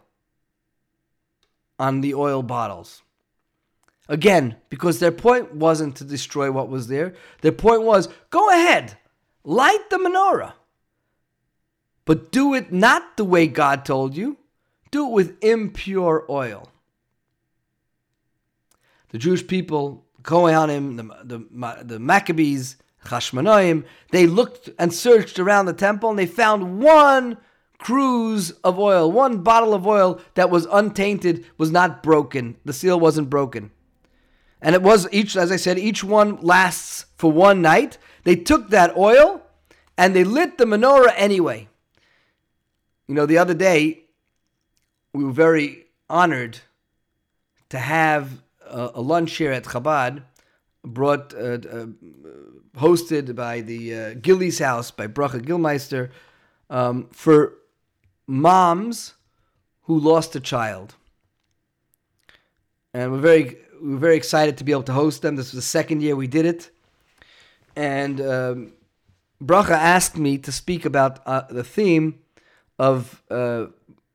on 1.78 2.02
the 2.02 2.14
oil 2.14 2.42
bottles. 2.42 3.02
Again, 4.08 4.58
because 4.70 5.00
their 5.00 5.12
point 5.12 5.56
wasn't 5.56 5.96
to 5.98 6.04
destroy 6.04 6.52
what 6.52 6.70
was 6.70 6.88
there. 6.88 7.16
Their 7.42 7.52
point 7.52 7.84
was 7.84 8.10
go 8.30 8.50
ahead, 8.50 8.98
light 9.44 9.90
the 9.90 9.98
menorah. 9.98 10.54
But 12.06 12.32
do 12.32 12.54
it 12.54 12.72
not 12.72 13.18
the 13.18 13.26
way 13.26 13.48
God 13.48 13.84
told 13.84 14.16
you, 14.16 14.38
do 14.92 15.08
it 15.08 15.12
with 15.12 15.44
impure 15.44 16.24
oil. 16.30 16.72
The 19.10 19.18
Jewish 19.18 19.48
people, 19.48 20.06
Kohanim, 20.22 20.98
the, 20.98 21.38
the, 21.40 21.84
the 21.84 22.00
Maccabees, 22.00 22.78
Chashmonaim, 23.06 23.86
they 24.12 24.28
looked 24.28 24.70
and 24.78 24.94
searched 24.94 25.40
around 25.40 25.66
the 25.66 25.74
temple 25.74 26.10
and 26.10 26.20
they 26.20 26.26
found 26.26 26.82
one 26.82 27.38
cruse 27.78 28.52
of 28.64 28.80
oil, 28.80 29.12
one 29.12 29.44
bottle 29.44 29.74
of 29.74 29.86
oil 29.86 30.20
that 30.34 30.50
was 30.50 30.66
untainted, 30.72 31.46
was 31.58 31.72
not 31.72 32.02
broken. 32.04 32.58
The 32.66 32.74
seal 32.74 33.00
wasn't 33.00 33.30
broken. 33.30 33.72
And 34.62 34.74
it 34.74 34.82
was 34.82 35.08
each, 35.12 35.36
as 35.36 35.52
I 35.52 35.58
said, 35.58 35.78
each 35.78 36.04
one 36.04 36.38
lasts 36.38 37.06
for 37.16 37.32
one 37.32 37.62
night. 37.62 37.98
They 38.24 38.36
took 38.36 38.70
that 38.70 38.98
oil 38.98 39.42
and 39.98 40.16
they 40.16 40.24
lit 40.24 40.58
the 40.58 40.66
menorah 40.66 41.14
anyway. 41.16 41.68
You 43.08 43.16
know, 43.16 43.26
the 43.26 43.38
other 43.38 43.54
day, 43.54 44.06
we 45.14 45.24
were 45.24 45.32
very 45.32 45.86
honored 46.10 46.60
to 47.70 47.78
have 47.78 48.42
a, 48.66 48.92
a 48.96 49.02
lunch 49.02 49.36
here 49.36 49.52
at 49.52 49.66
Chabad, 49.66 50.24
brought, 50.86 51.34
uh, 51.34 51.58
uh, 51.68 51.88
hosted 52.78 53.36
by 53.36 53.62
the 53.62 53.96
uh, 53.96 54.14
Gilly's 54.22 54.60
House 54.60 54.92
by 54.92 55.08
Bracha 55.08 55.42
Gilmeister, 55.42 56.12
um, 56.70 57.08
for 57.12 57.56
moms 58.28 59.14
who 59.84 60.00
lost 60.00 60.36
a 60.36 60.40
child. 60.40 60.96
And 62.94 63.12
we're 63.12 63.20
very 63.20 63.58
we 63.82 63.92
were 63.92 64.00
very 64.00 64.16
excited 64.16 64.58
to 64.58 64.64
be 64.64 64.72
able 64.72 64.84
to 64.84 64.94
host 64.94 65.22
them. 65.22 65.36
This 65.36 65.52
was 65.52 65.64
the 65.64 65.68
second 65.68 66.02
year 66.02 66.16
we 66.16 66.28
did 66.28 66.46
it. 66.46 66.72
And 67.76 68.22
um, 68.22 68.74
Bracha 69.44 69.72
asked 69.72 70.18
me 70.18 70.38
to 70.40 70.52
speak 70.52 70.86
about 70.86 71.20
uh, 71.26 71.44
the 71.50 71.64
theme 71.64 72.20
of 72.80 73.22
uh, 73.30 73.66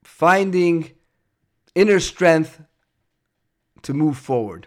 finding 0.02 0.92
inner 1.74 2.00
strength 2.00 2.62
to 3.82 3.94
move 3.94 4.16
forward. 4.16 4.66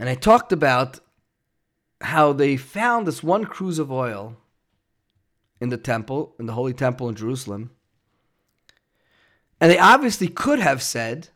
And 0.00 0.08
I 0.08 0.14
talked 0.14 0.50
about 0.50 0.98
how 2.00 2.32
they 2.32 2.56
found 2.56 3.06
this 3.06 3.22
one 3.22 3.44
cruse 3.44 3.78
of 3.78 3.92
oil 3.92 4.38
in 5.60 5.68
the 5.68 5.76
temple, 5.76 6.34
in 6.38 6.46
the 6.46 6.54
Holy 6.54 6.72
Temple 6.72 7.10
in 7.10 7.14
Jerusalem. 7.14 7.70
And 9.60 9.70
they 9.70 9.78
obviously 9.78 10.28
could 10.28 10.58
have 10.58 10.82
said, 10.82 11.28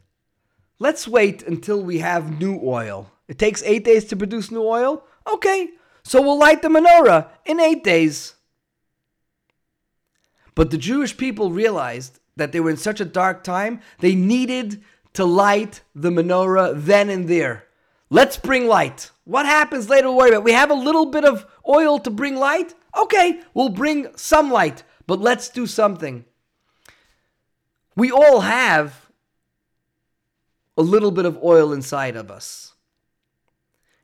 let's 0.78 1.06
wait 1.06 1.42
until 1.42 1.82
we 1.82 1.98
have 1.98 2.40
new 2.40 2.58
oil. 2.64 3.12
It 3.28 3.38
takes 3.38 3.62
eight 3.64 3.84
days 3.84 4.06
to 4.06 4.16
produce 4.16 4.50
new 4.50 4.64
oil? 4.64 5.04
Okay, 5.30 5.68
so 6.02 6.22
we'll 6.22 6.38
light 6.38 6.62
the 6.62 6.68
menorah 6.68 7.28
in 7.44 7.60
eight 7.60 7.84
days. 7.84 8.32
But 10.54 10.70
the 10.70 10.78
Jewish 10.78 11.18
people 11.18 11.50
realized 11.50 12.18
that 12.36 12.52
they 12.52 12.60
were 12.60 12.70
in 12.70 12.78
such 12.78 12.98
a 12.98 13.04
dark 13.04 13.44
time, 13.44 13.82
they 13.98 14.14
needed 14.14 14.82
to 15.12 15.26
light 15.26 15.82
the 15.94 16.08
menorah 16.08 16.82
then 16.82 17.10
and 17.10 17.28
there. 17.28 17.63
Let's 18.10 18.36
bring 18.36 18.66
light. 18.66 19.10
What 19.24 19.46
happens 19.46 19.88
later, 19.88 20.08
we'll 20.08 20.18
worry 20.18 20.30
about. 20.30 20.44
We 20.44 20.52
have 20.52 20.70
a 20.70 20.74
little 20.74 21.06
bit 21.06 21.24
of 21.24 21.46
oil 21.68 21.98
to 22.00 22.10
bring 22.10 22.36
light. 22.36 22.74
Okay, 22.96 23.40
we'll 23.54 23.70
bring 23.70 24.08
some 24.16 24.50
light, 24.50 24.82
but 25.06 25.20
let's 25.20 25.48
do 25.48 25.66
something. 25.66 26.24
We 27.96 28.10
all 28.10 28.40
have 28.40 29.10
a 30.76 30.82
little 30.82 31.10
bit 31.10 31.24
of 31.24 31.42
oil 31.42 31.72
inside 31.72 32.16
of 32.16 32.30
us. 32.30 32.74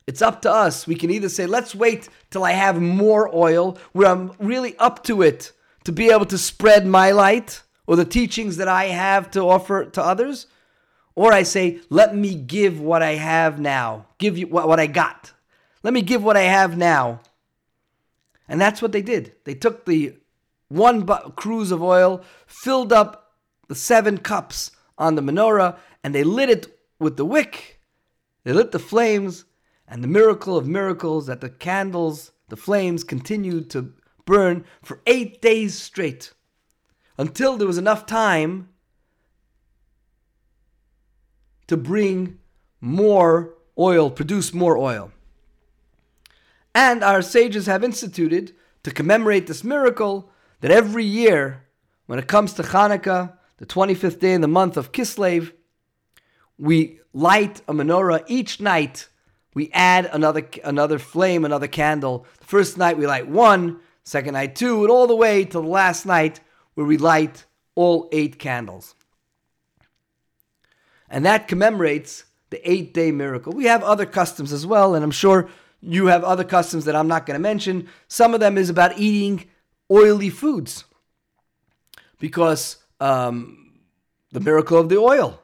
It's 0.07 0.23
up 0.23 0.43
to 0.43 0.51
us. 0.51 0.87
We 0.87 0.95
can 0.95 1.11
either 1.11 1.29
say, 1.29 1.47
let's 1.47 1.75
wait 1.75 2.09
till 2.31 2.43
I 2.43 2.53
have 2.53 2.81
more 2.81 3.33
oil, 3.35 3.79
where 3.93 4.09
I'm 4.09 4.33
really 4.39 4.77
up 4.79 5.05
to 5.05 5.23
it 5.23 5.53
to 5.85 5.93
be 5.93 6.11
able 6.11 6.27
to 6.27 6.39
spread 6.39 6.87
my 6.87 7.11
light 7.11 7.63
or 7.87 7.97
the 7.97 8.05
teachings 8.05 8.57
that 8.57 8.69
I 8.69 8.87
have 8.87 9.31
to 9.33 9.43
offer 9.43 9.85
to 9.85 10.03
others. 10.03 10.47
Or 11.15 11.33
I 11.33 11.43
say, 11.43 11.81
let 11.91 12.15
me 12.15 12.35
give 12.35 12.81
what 12.81 13.03
I 13.03 13.13
have 13.15 13.61
now, 13.61 14.07
give 14.19 14.39
you 14.39 14.47
what, 14.47 14.69
what 14.69 14.81
I 14.81 14.87
got. 14.87 15.33
Let 15.83 15.95
me 15.95 16.03
give 16.03 16.23
what 16.23 16.37
I 16.37 16.43
have 16.43 16.77
now 16.77 17.21
and 18.51 18.61
that's 18.61 18.83
what 18.83 18.91
they 18.91 19.01
did. 19.01 19.33
They 19.45 19.55
took 19.55 19.87
the 19.87 20.17
one 20.69 21.03
bu- 21.03 21.31
cruse 21.37 21.71
of 21.71 21.81
oil, 21.81 22.23
filled 22.49 22.93
up 22.93 23.37
the 23.69 23.77
seven 23.77 24.19
cups 24.19 24.73
on 24.99 25.15
the 25.15 25.23
menorah, 25.23 25.79
and 26.03 26.13
they 26.13 26.25
lit 26.25 26.51
it 26.51 26.81
with 26.99 27.17
the 27.17 27.25
wick. 27.25 27.81
They 28.43 28.53
lit 28.53 28.73
the 28.73 28.81
flames, 28.81 29.45
and 29.87 30.03
the 30.03 30.09
miracle 30.09 30.57
of 30.57 30.67
miracles 30.67 31.29
that 31.29 31.41
the 31.41 31.49
candles, 31.49 32.33
the 32.49 32.57
flames, 32.57 33.05
continued 33.05 33.71
to 33.71 33.93
burn 34.27 34.65
for 34.83 35.01
eight 35.07 35.41
days 35.41 35.79
straight 35.79 36.33
until 37.17 37.57
there 37.57 37.69
was 37.69 37.79
enough 37.79 38.05
time 38.05 38.69
to 41.71 41.77
bring 41.77 42.37
more 42.81 43.55
oil, 43.79 44.11
produce 44.11 44.53
more 44.53 44.77
oil. 44.77 45.13
And 46.75 47.05
our 47.05 47.23
sages 47.23 47.67
have 47.67 47.85
instituted 47.85 48.57
to 48.83 48.91
commemorate 48.91 49.47
this 49.47 49.63
miracle 49.63 50.33
that 50.63 50.73
every 50.73 51.05
year, 51.05 51.69
when 52.07 52.19
it 52.19 52.27
comes 52.27 52.55
to 52.55 52.65
Hanukkah, 52.65 53.35
the 53.59 53.67
25th 53.67 54.19
day 54.19 54.33
in 54.33 54.41
the 54.41 54.49
month 54.49 54.77
of 54.77 54.91
Kislev, 54.91 55.53
we 56.59 56.99
light 57.13 57.63
a 57.69 57.73
menorah 57.73 58.25
each 58.27 58.61
night. 58.61 59.07
We 59.55 59.71
add 59.73 60.11
another 60.13 60.49
another 60.65 60.99
flame, 60.99 61.45
another 61.45 61.69
candle. 61.69 62.27
The 62.41 62.47
first 62.47 62.79
night 62.79 62.99
we 62.99 63.07
light 63.07 63.29
one, 63.29 63.79
second 64.03 64.35
night 64.35 64.57
two, 64.57 64.83
and 64.83 64.91
all 64.91 65.07
the 65.07 65.15
way 65.15 65.45
to 65.45 65.61
the 65.61 65.63
last 65.63 66.05
night 66.05 66.41
where 66.75 66.87
we 66.87 66.97
light 66.97 67.45
all 67.77 68.09
eight 68.11 68.41
candles. 68.41 68.97
And 71.11 71.27
that 71.27 71.49
commemorates 71.49 72.25
the 72.51 72.71
eight 72.71 72.95
day 72.95 73.11
miracle. 73.11 73.53
We 73.53 73.65
have 73.67 73.83
other 73.83 74.07
customs 74.07 74.53
as 74.53 74.67
well, 74.67 74.95
and 74.95 75.05
I'm 75.05 75.11
sure 75.11 75.49
you 75.81 76.07
have 76.07 76.25
other 76.25 76.45
customs 76.45 76.85
that 76.85 76.97
I'm 76.97 77.09
not 77.09 77.27
going 77.27 77.35
to 77.35 77.43
mention. 77.43 77.89
Some 78.09 78.35
of 78.35 78.41
them 78.41 78.57
is 78.57 78.71
about 78.71 78.99
eating 78.99 79.47
oily 79.91 80.31
foods 80.31 80.85
because 82.19 82.77
um, 83.01 83.81
the 84.31 84.41
miracle 84.41 84.79
of 84.79 84.89
the 84.89 84.99
oil. 84.99 85.41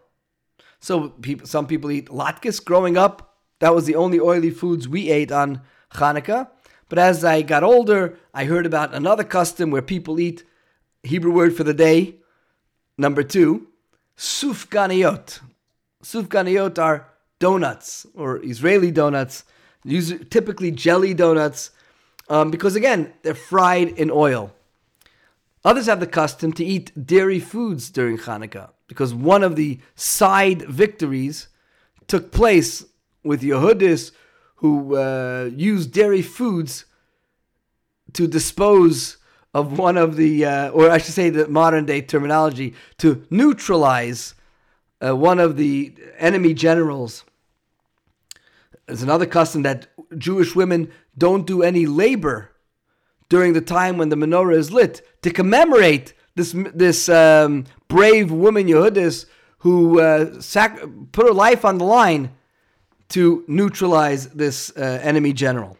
So 0.78 1.08
people, 1.08 1.46
some 1.46 1.66
people 1.66 1.90
eat 1.90 2.08
latkes. 2.08 2.64
Growing 2.64 2.96
up, 2.96 3.36
that 3.60 3.74
was 3.74 3.86
the 3.86 3.96
only 3.96 4.20
oily 4.20 4.50
foods 4.50 4.86
we 4.86 5.10
ate 5.10 5.32
on 5.32 5.62
Hanukkah. 5.94 6.48
But 6.88 6.98
as 6.98 7.24
I 7.24 7.42
got 7.42 7.64
older, 7.64 8.18
I 8.32 8.44
heard 8.44 8.66
about 8.66 8.94
another 8.94 9.24
custom 9.24 9.70
where 9.70 9.82
people 9.82 10.20
eat 10.20 10.44
Hebrew 11.02 11.32
word 11.32 11.56
for 11.56 11.64
the 11.64 11.74
day, 11.74 12.16
number 12.96 13.22
two, 13.22 13.68
sufganiyot. 14.16 15.40
Sufganiyot 16.02 16.78
are 16.78 17.08
donuts 17.38 18.06
or 18.14 18.42
Israeli 18.42 18.90
donuts 18.90 19.44
Use 19.86 20.12
typically 20.30 20.72
jelly 20.72 21.14
donuts 21.14 21.70
um, 22.28 22.50
because 22.50 22.74
again 22.74 23.12
they're 23.22 23.34
fried 23.34 23.90
in 23.90 24.10
oil. 24.10 24.52
Others 25.64 25.86
have 25.86 26.00
the 26.00 26.08
custom 26.08 26.52
to 26.54 26.64
eat 26.64 27.06
dairy 27.06 27.38
foods 27.38 27.88
during 27.90 28.18
Hanukkah 28.18 28.70
because 28.88 29.14
one 29.14 29.44
of 29.44 29.54
the 29.54 29.78
side 29.94 30.62
victories 30.62 31.48
took 32.08 32.32
place 32.32 32.84
with 33.22 33.42
Yehudis 33.42 34.10
who 34.56 34.96
uh, 34.96 35.50
used 35.54 35.92
dairy 35.92 36.22
foods 36.22 36.84
to 38.12 38.26
dispose 38.26 39.18
of 39.54 39.78
one 39.78 39.96
of 39.96 40.16
the, 40.16 40.44
uh, 40.44 40.70
or 40.70 40.90
I 40.90 40.98
should 40.98 41.14
say, 41.14 41.30
the 41.30 41.46
modern 41.46 41.84
day 41.84 42.00
terminology, 42.00 42.74
to 42.98 43.24
neutralize 43.30 44.34
uh, 45.04 45.14
one 45.14 45.38
of 45.38 45.56
the 45.56 45.94
enemy 46.18 46.54
generals 46.54 47.24
there's 48.86 49.02
another 49.02 49.26
custom 49.26 49.62
that 49.62 49.88
Jewish 50.16 50.54
women 50.54 50.92
don't 51.18 51.46
do 51.46 51.62
any 51.62 51.86
labor 51.86 52.52
during 53.28 53.52
the 53.52 53.60
time 53.60 53.98
when 53.98 54.08
the 54.08 54.16
menorah 54.16 54.56
is 54.56 54.70
lit 54.70 55.06
to 55.22 55.30
commemorate 55.30 56.14
this 56.36 56.54
this 56.74 57.08
um, 57.08 57.64
brave 57.88 58.30
woman 58.30 58.68
Yehudis 58.68 59.26
who 59.58 60.00
uh, 60.00 60.40
sac- 60.40 60.80
put 61.12 61.26
her 61.26 61.32
life 61.32 61.64
on 61.64 61.78
the 61.78 61.84
line 61.84 62.30
to 63.08 63.44
neutralize 63.48 64.28
this 64.28 64.70
uh, 64.76 65.00
enemy 65.02 65.32
general. 65.32 65.76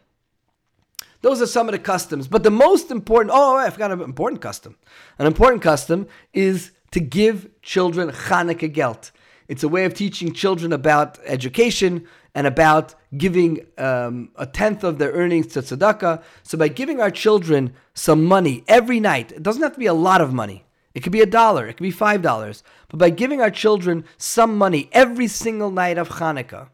Those 1.21 1.41
are 1.41 1.47
some 1.47 1.67
of 1.67 1.71
the 1.71 1.79
customs, 1.79 2.27
but 2.27 2.43
the 2.43 2.51
most 2.51 2.91
important 2.91 3.31
oh 3.33 3.55
I 3.55 3.69
forgot 3.69 3.91
an 3.91 4.01
important 4.01 4.41
custom. 4.41 4.77
An 5.17 5.27
important 5.27 5.61
custom 5.61 6.07
is 6.33 6.71
to 6.91 6.99
give 6.99 7.49
children 7.61 8.09
Chanukah 8.09 8.71
gelt. 8.71 9.11
It's 9.47 9.63
a 9.63 9.69
way 9.69 9.85
of 9.85 9.93
teaching 9.93 10.33
children 10.33 10.73
about 10.73 11.19
education 11.25 12.05
and 12.35 12.45
about 12.45 12.93
giving 13.17 13.65
um, 13.77 14.29
a 14.35 14.45
tenth 14.45 14.83
of 14.83 14.97
their 14.97 15.11
earnings 15.11 15.47
to 15.47 15.61
tzedakah. 15.61 16.21
So 16.43 16.57
by 16.57 16.67
giving 16.67 17.01
our 17.01 17.09
children 17.09 17.73
some 17.93 18.25
money 18.25 18.63
every 18.67 18.99
night, 18.99 19.31
it 19.31 19.43
doesn't 19.43 19.63
have 19.63 19.73
to 19.73 19.79
be 19.79 19.85
a 19.85 19.93
lot 19.93 20.21
of 20.21 20.33
money. 20.33 20.65
It 20.93 21.01
could 21.01 21.11
be 21.11 21.21
a 21.21 21.27
dollar, 21.27 21.67
it 21.67 21.77
could 21.77 21.83
be 21.83 21.91
five 21.91 22.21
dollars. 22.21 22.63
But 22.89 22.97
by 22.97 23.09
giving 23.11 23.39
our 23.39 23.51
children 23.51 24.03
some 24.17 24.57
money 24.57 24.89
every 24.91 25.27
single 25.27 25.71
night 25.71 25.97
of 25.97 26.09
Hanukkah, 26.09 26.69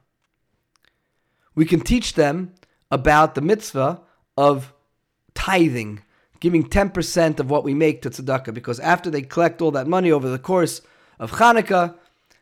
we 1.55 1.65
can 1.65 1.81
teach 1.81 2.13
them 2.13 2.53
about 2.89 3.35
the 3.35 3.41
mitzvah 3.41 4.01
of 4.37 4.73
tithing, 5.33 6.01
giving 6.43 6.65
10% 6.65 7.39
of 7.39 7.49
what 7.49 7.63
we 7.63 7.73
make 7.73 8.01
to 8.01 8.09
tzedakah. 8.09 8.53
Because 8.53 8.77
after 8.81 9.09
they 9.09 9.21
collect 9.21 9.61
all 9.61 9.71
that 9.71 9.87
money 9.87 10.11
over 10.11 10.29
the 10.29 10.37
course 10.37 10.81
of 11.17 11.31
Hanukkah, 11.31 11.95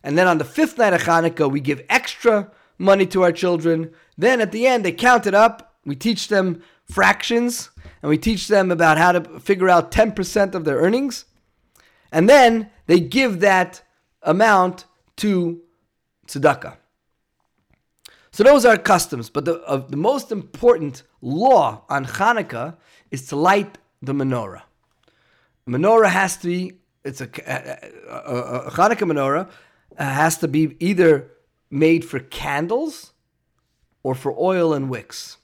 and 0.04 0.18
then 0.18 0.26
on 0.26 0.40
the 0.40 0.44
fifth 0.44 0.80
night 0.80 0.94
of 0.94 1.04
Hanukkah, 1.04 1.52
we 1.52 1.60
give 1.60 1.86
extra 1.88 2.50
money 2.80 3.06
to 3.06 3.22
our 3.22 3.32
children. 3.32 3.92
Then 4.18 4.42
at 4.42 4.52
the 4.52 4.66
end, 4.66 4.84
they 4.84 4.92
count 4.92 5.28
it 5.28 5.36
up. 5.36 5.76
We 5.86 5.96
teach 5.96 6.30
them 6.30 6.64
fractions, 6.90 7.70
and 8.02 8.10
we 8.10 8.18
teach 8.18 8.48
them 8.48 8.72
about 8.72 8.98
how 8.98 9.12
to 9.12 9.40
figure 9.40 9.70
out 9.70 9.92
10% 9.92 10.56
of 10.56 10.66
their 10.66 10.78
earnings. 10.78 11.26
And 12.12 12.28
then 12.28 12.72
they 12.88 13.00
give 13.00 13.40
that 13.42 13.84
amount 14.24 14.86
to 15.18 15.62
tzedakah. 16.26 16.78
So 18.32 18.44
those 18.44 18.66
are 18.66 18.78
customs, 18.78 19.30
but 19.30 19.46
the, 19.46 19.62
uh, 19.66 19.78
the 19.78 19.98
most 19.98 20.32
important 20.32 21.04
law 21.22 21.84
on 21.88 22.06
Hanukkah 22.06 22.78
is 23.12 23.28
to 23.28 23.36
light 23.36 23.78
the 24.02 24.14
menorah. 24.14 24.64
Menorah 25.68 26.10
has 26.10 26.38
to 26.38 26.48
be, 26.48 26.74
it's 27.04 27.22
a, 27.22 27.30
a, 27.46 28.10
a, 28.10 28.60
a 28.68 28.72
Hanukkah 28.72 29.10
menorah 29.10 29.50
uh, 29.98 30.04
has 30.04 30.38
to 30.40 30.48
be 30.48 30.76
either 30.80 31.32
made 31.70 32.04
for 32.04 32.20
candles 32.20 33.14
or 34.04 34.16
for 34.16 34.36
oil 34.38 34.74
and 34.74 34.90
wicks. 34.90 35.38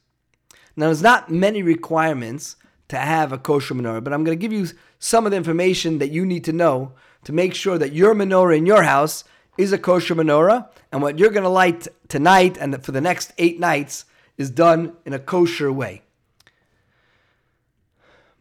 Now, 0.75 0.87
there's 0.87 1.01
not 1.01 1.31
many 1.31 1.63
requirements 1.63 2.55
to 2.89 2.97
have 2.97 3.31
a 3.31 3.37
kosher 3.37 3.73
menorah, 3.73 4.03
but 4.03 4.13
I'm 4.13 4.23
going 4.23 4.37
to 4.37 4.41
give 4.41 4.53
you 4.53 4.67
some 4.99 5.25
of 5.25 5.31
the 5.31 5.37
information 5.37 5.99
that 5.99 6.11
you 6.11 6.25
need 6.25 6.43
to 6.45 6.53
know 6.53 6.93
to 7.23 7.33
make 7.33 7.53
sure 7.53 7.77
that 7.77 7.93
your 7.93 8.15
menorah 8.15 8.57
in 8.57 8.65
your 8.65 8.83
house 8.83 9.23
is 9.57 9.73
a 9.73 9.77
kosher 9.77 10.15
menorah, 10.15 10.69
and 10.91 11.01
what 11.01 11.17
you're 11.17 11.31
going 11.31 11.43
to 11.43 11.49
light 11.49 11.87
tonight 12.07 12.57
and 12.57 12.83
for 12.83 12.91
the 12.91 13.01
next 13.01 13.33
eight 13.37 13.59
nights 13.59 14.05
is 14.37 14.51
done 14.51 14.95
in 15.05 15.13
a 15.13 15.19
kosher 15.19 15.71
way. 15.71 16.03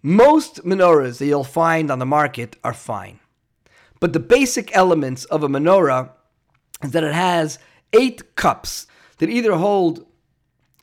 Most 0.06 0.64
menorahs 0.64 1.18
that 1.18 1.26
you'll 1.26 1.42
find 1.42 1.90
on 1.90 1.98
the 1.98 2.06
market 2.06 2.54
are 2.62 2.72
fine. 2.72 3.18
But 3.98 4.12
the 4.12 4.20
basic 4.20 4.70
elements 4.76 5.24
of 5.24 5.42
a 5.42 5.48
menorah 5.48 6.10
is 6.84 6.92
that 6.92 7.02
it 7.02 7.12
has 7.12 7.58
eight 7.92 8.36
cups 8.36 8.86
that 9.18 9.28
either 9.28 9.56
hold 9.56 10.06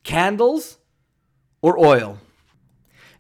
candles 0.04 0.78
or 1.62 1.80
oil. 1.80 2.20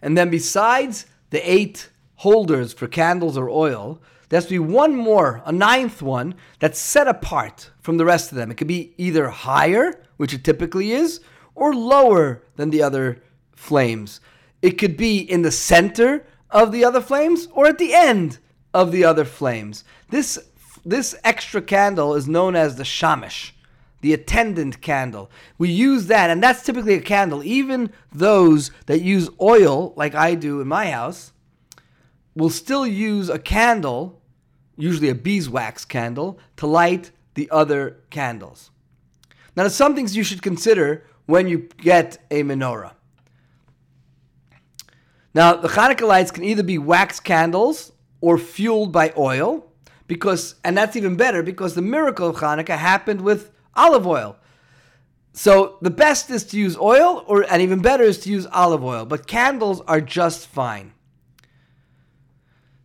And 0.01 0.17
then 0.17 0.29
besides 0.29 1.05
the 1.29 1.39
eight 1.49 1.89
holders 2.15 2.73
for 2.73 2.87
candles 2.87 3.37
or 3.37 3.49
oil, 3.49 4.01
there 4.27 4.35
has 4.35 4.47
to 4.47 4.55
be 4.55 4.59
one 4.59 4.97
more, 4.97 5.41
a 5.45 5.53
ninth 5.53 6.01
one, 6.01 6.35
that's 6.59 6.79
set 6.79 7.07
apart 7.07 7.71
from 7.79 7.95
the 7.95 8.03
rest 8.03 8.29
of 8.29 8.35
them. 8.35 8.51
It 8.51 8.57
could 8.57 8.67
be 8.67 8.93
either 8.97 9.29
higher, 9.29 10.03
which 10.17 10.33
it 10.33 10.43
typically 10.43 10.91
is, 10.91 11.21
or 11.55 11.73
lower 11.73 12.43
than 12.57 12.71
the 12.71 12.83
other 12.83 13.23
flames. 13.53 14.19
It 14.63 14.79
could 14.79 14.97
be 14.97 15.19
in 15.19 15.43
the 15.43 15.51
center 15.51 16.25
of 16.49 16.71
the 16.71 16.83
other 16.83 17.01
flames 17.01 17.47
or 17.51 17.67
at 17.67 17.77
the 17.77 17.93
end 17.93 18.39
of 18.73 18.91
the 18.91 19.03
other 19.03 19.25
flames. 19.25 19.83
This, 20.09 20.39
this 20.83 21.13
extra 21.23 21.61
candle 21.61 22.15
is 22.15 22.27
known 22.27 22.55
as 22.55 22.75
the 22.75 22.83
shamish, 22.83 23.51
the 24.01 24.13
attendant 24.13 24.81
candle. 24.81 25.29
We 25.59 25.69
use 25.69 26.07
that, 26.07 26.31
and 26.31 26.41
that's 26.41 26.63
typically 26.63 26.95
a 26.95 27.01
candle. 27.01 27.43
Even 27.43 27.91
those 28.11 28.71
that 28.87 29.03
use 29.03 29.29
oil, 29.39 29.93
like 29.95 30.15
I 30.15 30.33
do 30.33 30.61
in 30.61 30.67
my 30.67 30.89
house, 30.89 31.33
will 32.35 32.49
still 32.49 32.87
use 32.87 33.29
a 33.29 33.37
candle 33.37 34.19
usually 34.77 35.09
a 35.09 35.15
beeswax 35.15 35.85
candle, 35.85 36.39
to 36.57 36.67
light 36.67 37.11
the 37.35 37.49
other 37.51 37.97
candles. 38.09 38.71
Now, 39.55 39.63
there's 39.63 39.75
some 39.75 39.95
things 39.95 40.15
you 40.15 40.23
should 40.23 40.41
consider 40.41 41.05
when 41.25 41.47
you 41.47 41.69
get 41.77 42.17
a 42.31 42.43
menorah. 42.43 42.93
Now, 45.33 45.55
the 45.55 45.67
Hanukkah 45.67 46.07
lights 46.07 46.31
can 46.31 46.43
either 46.43 46.63
be 46.63 46.77
wax 46.77 47.19
candles 47.19 47.91
or 48.21 48.37
fueled 48.37 48.91
by 48.91 49.13
oil, 49.17 49.67
because, 50.07 50.55
and 50.63 50.77
that's 50.77 50.95
even 50.95 51.15
better 51.15 51.41
because 51.41 51.75
the 51.75 51.81
miracle 51.81 52.29
of 52.29 52.35
Hanukkah 52.37 52.77
happened 52.77 53.21
with 53.21 53.51
olive 53.75 54.05
oil. 54.05 54.37
So 55.33 55.77
the 55.81 55.89
best 55.89 56.29
is 56.29 56.43
to 56.45 56.57
use 56.57 56.77
oil, 56.77 57.23
or 57.27 57.43
and 57.51 57.61
even 57.61 57.81
better 57.81 58.03
is 58.03 58.19
to 58.19 58.29
use 58.29 58.45
olive 58.51 58.83
oil. 58.83 59.05
But 59.05 59.25
candles 59.25 59.81
are 59.81 60.01
just 60.01 60.47
fine. 60.47 60.93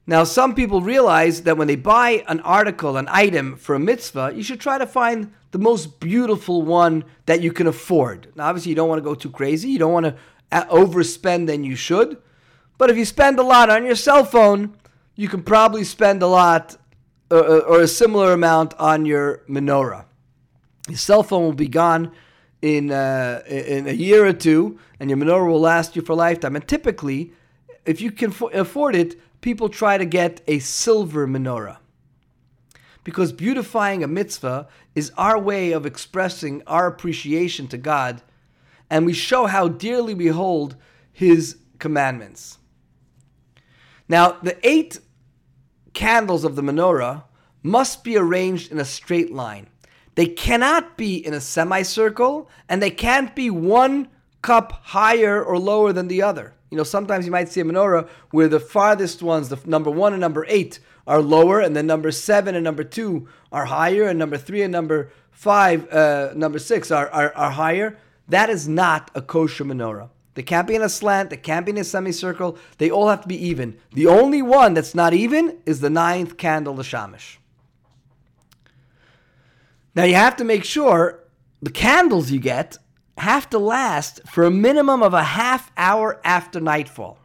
Now, 0.06 0.24
some 0.24 0.54
people 0.54 0.80
realize 0.80 1.42
that 1.42 1.58
when 1.58 1.68
they 1.68 1.76
buy 1.76 2.24
an 2.28 2.40
article, 2.40 2.96
an 2.96 3.08
item 3.10 3.56
for 3.56 3.74
a 3.74 3.78
mitzvah, 3.78 4.32
you 4.34 4.42
should 4.42 4.60
try 4.60 4.78
to 4.78 4.86
find 4.86 5.34
the 5.50 5.58
most 5.58 6.00
beautiful 6.00 6.62
one 6.62 7.04
that 7.26 7.42
you 7.42 7.52
can 7.52 7.66
afford. 7.66 8.32
Now, 8.34 8.46
obviously, 8.46 8.70
you 8.70 8.76
don't 8.76 8.88
want 8.88 9.00
to 9.00 9.04
go 9.04 9.14
too 9.14 9.30
crazy. 9.30 9.68
You 9.68 9.78
don't 9.78 9.92
want 9.92 10.06
to 10.06 10.16
uh, 10.50 10.64
overspend 10.66 11.46
than 11.46 11.62
you 11.62 11.76
should. 11.76 12.16
But 12.78 12.90
if 12.90 12.96
you 12.96 13.04
spend 13.04 13.38
a 13.38 13.42
lot 13.42 13.70
on 13.70 13.84
your 13.84 13.96
cell 13.96 14.24
phone, 14.24 14.76
you 15.16 15.28
can 15.28 15.42
probably 15.42 15.84
spend 15.84 16.22
a 16.22 16.28
lot 16.28 16.76
uh, 17.30 17.34
uh, 17.34 17.58
or 17.68 17.82
a 17.82 17.88
similar 17.88 18.32
amount 18.32 18.72
on 18.78 19.04
your 19.04 19.42
menorah. 19.48 20.04
Your 20.88 20.96
cell 20.96 21.22
phone 21.22 21.42
will 21.42 21.52
be 21.52 21.68
gone 21.68 22.12
in, 22.62 22.90
uh, 22.90 23.42
in 23.46 23.86
a 23.86 23.92
year 23.92 24.24
or 24.24 24.32
two, 24.32 24.78
and 24.98 25.10
your 25.10 25.18
menorah 25.18 25.46
will 25.46 25.60
last 25.60 25.96
you 25.96 26.02
for 26.02 26.12
a 26.12 26.16
lifetime. 26.16 26.56
And 26.56 26.66
typically, 26.66 27.32
if 27.84 28.00
you 28.00 28.10
can 28.10 28.32
afford 28.54 28.94
it, 28.94 29.20
people 29.40 29.68
try 29.68 29.98
to 29.98 30.06
get 30.06 30.40
a 30.46 30.58
silver 30.60 31.26
menorah. 31.26 31.78
Because 33.04 33.32
beautifying 33.32 34.04
a 34.04 34.08
mitzvah 34.08 34.68
is 34.94 35.12
our 35.16 35.38
way 35.38 35.72
of 35.72 35.84
expressing 35.86 36.62
our 36.66 36.86
appreciation 36.86 37.66
to 37.68 37.78
God, 37.78 38.22
and 38.90 39.04
we 39.04 39.12
show 39.12 39.46
how 39.46 39.68
dearly 39.68 40.14
we 40.14 40.28
hold 40.28 40.76
His 41.12 41.56
commandments. 41.78 42.57
Now, 44.08 44.38
the 44.42 44.56
eight 44.66 45.00
candles 45.92 46.44
of 46.44 46.56
the 46.56 46.62
menorah 46.62 47.24
must 47.62 48.04
be 48.04 48.16
arranged 48.16 48.70
in 48.72 48.78
a 48.78 48.84
straight 48.84 49.32
line. 49.32 49.68
They 50.14 50.26
cannot 50.26 50.96
be 50.96 51.24
in 51.24 51.34
a 51.34 51.40
semicircle, 51.40 52.48
and 52.68 52.82
they 52.82 52.90
can't 52.90 53.36
be 53.36 53.50
one 53.50 54.08
cup 54.42 54.72
higher 54.82 55.42
or 55.42 55.58
lower 55.58 55.92
than 55.92 56.08
the 56.08 56.22
other. 56.22 56.54
You 56.70 56.76
know, 56.76 56.84
sometimes 56.84 57.24
you 57.24 57.32
might 57.32 57.48
see 57.48 57.60
a 57.60 57.64
menorah 57.64 58.08
where 58.30 58.48
the 58.48 58.60
farthest 58.60 59.22
ones, 59.22 59.48
the 59.48 59.58
number 59.64 59.90
one 59.90 60.12
and 60.12 60.20
number 60.20 60.44
eight, 60.48 60.80
are 61.06 61.22
lower, 61.22 61.60
and 61.60 61.74
then 61.74 61.86
number 61.86 62.10
seven 62.10 62.54
and 62.54 62.64
number 62.64 62.84
two 62.84 63.28
are 63.50 63.64
higher, 63.64 64.04
and 64.04 64.18
number 64.18 64.36
three 64.36 64.62
and 64.62 64.72
number 64.72 65.10
five, 65.30 65.88
uh, 65.92 66.32
number 66.34 66.58
six 66.58 66.90
are, 66.90 67.08
are, 67.10 67.32
are 67.34 67.50
higher. 67.50 67.96
That 68.28 68.50
is 68.50 68.68
not 68.68 69.10
a 69.14 69.22
kosher 69.22 69.64
menorah. 69.64 70.10
They 70.38 70.44
can't 70.44 70.68
be 70.68 70.76
in 70.76 70.82
a 70.82 70.88
slant, 70.88 71.30
they 71.30 71.36
can't 71.36 71.66
be 71.66 71.72
in 71.72 71.78
a 71.78 71.82
semicircle, 71.82 72.58
they 72.78 72.92
all 72.92 73.08
have 73.08 73.22
to 73.22 73.26
be 73.26 73.46
even. 73.48 73.76
The 73.94 74.06
only 74.06 74.40
one 74.40 74.72
that's 74.72 74.94
not 74.94 75.12
even 75.12 75.58
is 75.66 75.80
the 75.80 75.90
ninth 75.90 76.36
candle, 76.36 76.74
the 76.74 76.84
shamish. 76.84 77.38
Now 79.96 80.04
you 80.04 80.14
have 80.14 80.36
to 80.36 80.44
make 80.44 80.62
sure 80.62 81.24
the 81.60 81.72
candles 81.72 82.30
you 82.30 82.38
get 82.38 82.78
have 83.16 83.50
to 83.50 83.58
last 83.58 84.20
for 84.28 84.44
a 84.44 84.50
minimum 84.52 85.02
of 85.02 85.12
a 85.12 85.24
half 85.24 85.72
hour 85.76 86.20
after 86.22 86.60
nightfall. 86.60 87.18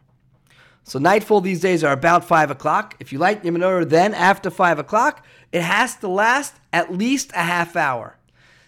So 0.82 0.98
nightfall 0.98 1.40
these 1.40 1.60
days 1.60 1.84
are 1.84 1.92
about 1.92 2.24
five 2.24 2.50
o'clock. 2.50 2.96
If 2.98 3.12
you 3.12 3.20
light 3.20 3.44
your 3.44 3.54
menorah 3.54 3.88
then 3.88 4.12
after 4.12 4.50
five 4.50 4.80
o'clock, 4.80 5.24
it 5.52 5.62
has 5.62 5.94
to 5.98 6.08
last 6.08 6.54
at 6.72 6.92
least 6.92 7.30
a 7.30 7.44
half 7.44 7.76
hour. 7.76 8.18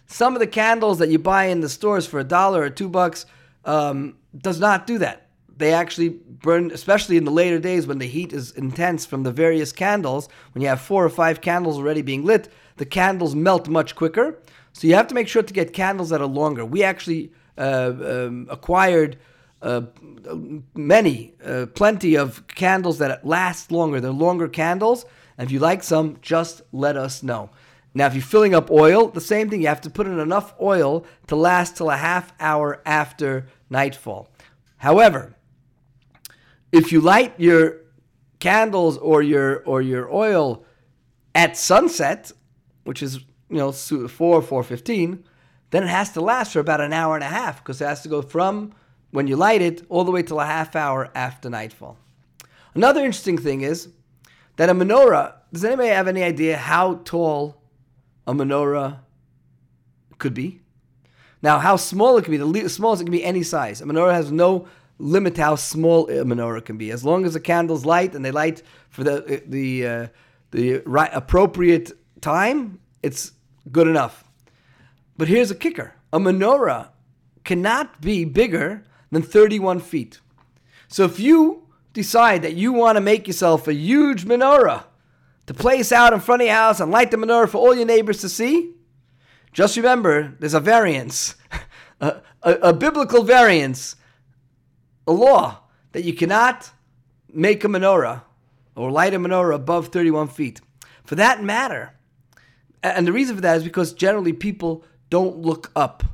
Some 0.06 0.34
of 0.34 0.38
the 0.38 0.46
candles 0.46 0.98
that 0.98 1.08
you 1.08 1.18
buy 1.18 1.46
in 1.46 1.62
the 1.62 1.68
stores 1.68 2.06
for 2.06 2.20
a 2.20 2.24
dollar 2.24 2.62
or 2.62 2.70
two 2.70 2.88
bucks 2.88 3.26
um, 3.66 4.16
does 4.36 4.58
not 4.58 4.86
do 4.86 4.98
that. 4.98 5.28
They 5.58 5.72
actually 5.72 6.10
burn, 6.10 6.70
especially 6.70 7.16
in 7.16 7.24
the 7.24 7.30
later 7.30 7.58
days 7.58 7.86
when 7.86 7.98
the 7.98 8.06
heat 8.06 8.32
is 8.32 8.52
intense 8.52 9.06
from 9.06 9.22
the 9.22 9.32
various 9.32 9.72
candles. 9.72 10.28
When 10.52 10.62
you 10.62 10.68
have 10.68 10.80
four 10.80 11.04
or 11.04 11.08
five 11.08 11.40
candles 11.40 11.78
already 11.78 12.02
being 12.02 12.24
lit, 12.24 12.50
the 12.76 12.84
candles 12.84 13.34
melt 13.34 13.68
much 13.68 13.94
quicker. 13.94 14.38
So 14.72 14.86
you 14.86 14.94
have 14.94 15.08
to 15.08 15.14
make 15.14 15.28
sure 15.28 15.42
to 15.42 15.54
get 15.54 15.72
candles 15.72 16.10
that 16.10 16.20
are 16.20 16.26
longer. 16.26 16.64
We 16.64 16.82
actually 16.82 17.32
uh, 17.56 17.92
um, 18.04 18.46
acquired 18.50 19.18
uh, 19.62 19.82
many, 20.74 21.32
uh, 21.42 21.66
plenty 21.74 22.16
of 22.16 22.46
candles 22.48 22.98
that 22.98 23.26
last 23.26 23.72
longer. 23.72 24.00
They're 24.00 24.10
longer 24.10 24.48
candles. 24.48 25.06
And 25.38 25.48
if 25.48 25.52
you 25.52 25.58
like 25.58 25.82
some, 25.82 26.18
just 26.20 26.60
let 26.72 26.98
us 26.98 27.22
know. 27.22 27.50
Now, 27.94 28.06
if 28.06 28.12
you're 28.12 28.22
filling 28.22 28.54
up 28.54 28.70
oil, 28.70 29.08
the 29.08 29.22
same 29.22 29.48
thing. 29.48 29.62
You 29.62 29.68
have 29.68 29.80
to 29.80 29.90
put 29.90 30.06
in 30.06 30.18
enough 30.18 30.54
oil 30.60 31.06
to 31.28 31.36
last 31.36 31.78
till 31.78 31.88
a 31.88 31.96
half 31.96 32.30
hour 32.38 32.82
after 32.84 33.48
nightfall. 33.70 34.28
However, 34.78 35.34
if 36.72 36.92
you 36.92 37.00
light 37.00 37.34
your 37.38 37.80
candles 38.38 38.98
or 38.98 39.22
your 39.22 39.62
or 39.64 39.80
your 39.80 40.12
oil 40.12 40.64
at 41.34 41.56
sunset, 41.56 42.32
which 42.84 43.02
is 43.02 43.20
you 43.48 43.58
know, 43.58 43.72
4, 43.72 44.08
4.15, 44.08 45.22
then 45.70 45.82
it 45.84 45.88
has 45.88 46.12
to 46.12 46.20
last 46.20 46.52
for 46.52 46.60
about 46.60 46.80
an 46.80 46.92
hour 46.92 47.14
and 47.14 47.24
a 47.24 47.28
half 47.28 47.62
because 47.62 47.80
it 47.80 47.86
has 47.86 48.02
to 48.02 48.08
go 48.08 48.22
from 48.22 48.72
when 49.10 49.26
you 49.26 49.36
light 49.36 49.62
it 49.62 49.84
all 49.88 50.04
the 50.04 50.10
way 50.10 50.22
till 50.22 50.40
a 50.40 50.46
half 50.46 50.74
hour 50.74 51.10
after 51.14 51.48
nightfall. 51.48 51.96
Another 52.74 53.00
interesting 53.00 53.38
thing 53.38 53.62
is 53.62 53.88
that 54.56 54.68
a 54.68 54.74
menorah. 54.74 55.34
Does 55.52 55.64
anybody 55.64 55.88
have 55.88 56.08
any 56.08 56.22
idea 56.22 56.56
how 56.56 57.00
tall 57.04 57.62
a 58.26 58.34
menorah 58.34 58.98
could 60.18 60.34
be? 60.34 60.60
Now, 61.42 61.58
how 61.58 61.76
small 61.76 62.16
it 62.16 62.24
can 62.24 62.32
be, 62.32 62.62
the 62.62 62.68
smallest 62.68 63.02
it 63.02 63.04
can 63.04 63.12
be 63.12 63.24
any 63.24 63.42
size. 63.42 63.80
A 63.80 63.84
menorah 63.84 64.12
has 64.12 64.32
no 64.32 64.66
limit 64.98 65.34
to 65.36 65.42
how 65.42 65.56
small 65.56 66.08
a 66.08 66.24
menorah 66.24 66.64
can 66.64 66.78
be. 66.78 66.90
As 66.90 67.04
long 67.04 67.24
as 67.24 67.34
the 67.34 67.40
candles 67.40 67.84
light 67.84 68.14
and 68.14 68.24
they 68.24 68.30
light 68.30 68.62
for 68.88 69.04
the 69.04 69.42
the 69.46 69.86
uh, 69.86 70.06
the 70.52 70.82
right 70.86 71.10
appropriate 71.12 71.92
time, 72.20 72.80
it's 73.02 73.32
good 73.70 73.86
enough. 73.86 74.24
But 75.18 75.28
here's 75.28 75.50
a 75.50 75.54
kicker: 75.54 75.94
a 76.12 76.18
menorah 76.18 76.88
cannot 77.44 78.00
be 78.00 78.24
bigger 78.24 78.84
than 79.10 79.22
31 79.22 79.80
feet. 79.80 80.20
So 80.88 81.04
if 81.04 81.20
you 81.20 81.68
decide 81.92 82.42
that 82.42 82.54
you 82.54 82.72
want 82.72 82.96
to 82.96 83.00
make 83.00 83.26
yourself 83.26 83.68
a 83.68 83.74
huge 83.74 84.24
menorah 84.24 84.84
to 85.46 85.54
place 85.54 85.92
out 85.92 86.12
in 86.12 86.20
front 86.20 86.42
of 86.42 86.46
your 86.46 86.56
house 86.56 86.80
and 86.80 86.90
light 86.90 87.10
the 87.10 87.16
menorah 87.16 87.48
for 87.48 87.58
all 87.58 87.74
your 87.74 87.86
neighbors 87.86 88.20
to 88.20 88.28
see, 88.28 88.72
just 89.56 89.78
remember 89.78 90.34
there's 90.38 90.52
a 90.52 90.60
variance, 90.60 91.34
a, 92.02 92.16
a, 92.42 92.52
a 92.56 92.72
biblical 92.74 93.22
variance, 93.22 93.96
a 95.06 95.12
law 95.12 95.60
that 95.92 96.04
you 96.04 96.12
cannot 96.12 96.70
make 97.32 97.64
a 97.64 97.66
menorah 97.66 98.20
or 98.74 98.90
light 98.90 99.14
a 99.14 99.18
menorah 99.18 99.54
above 99.54 99.88
31 99.88 100.28
feet. 100.28 100.60
For 101.04 101.14
that 101.14 101.42
matter, 101.42 101.94
and 102.82 103.06
the 103.06 103.14
reason 103.14 103.34
for 103.34 103.40
that 103.40 103.56
is 103.56 103.64
because 103.64 103.94
generally 103.94 104.34
people 104.34 104.84
don't 105.08 105.38
look 105.38 105.70
up 105.74 106.04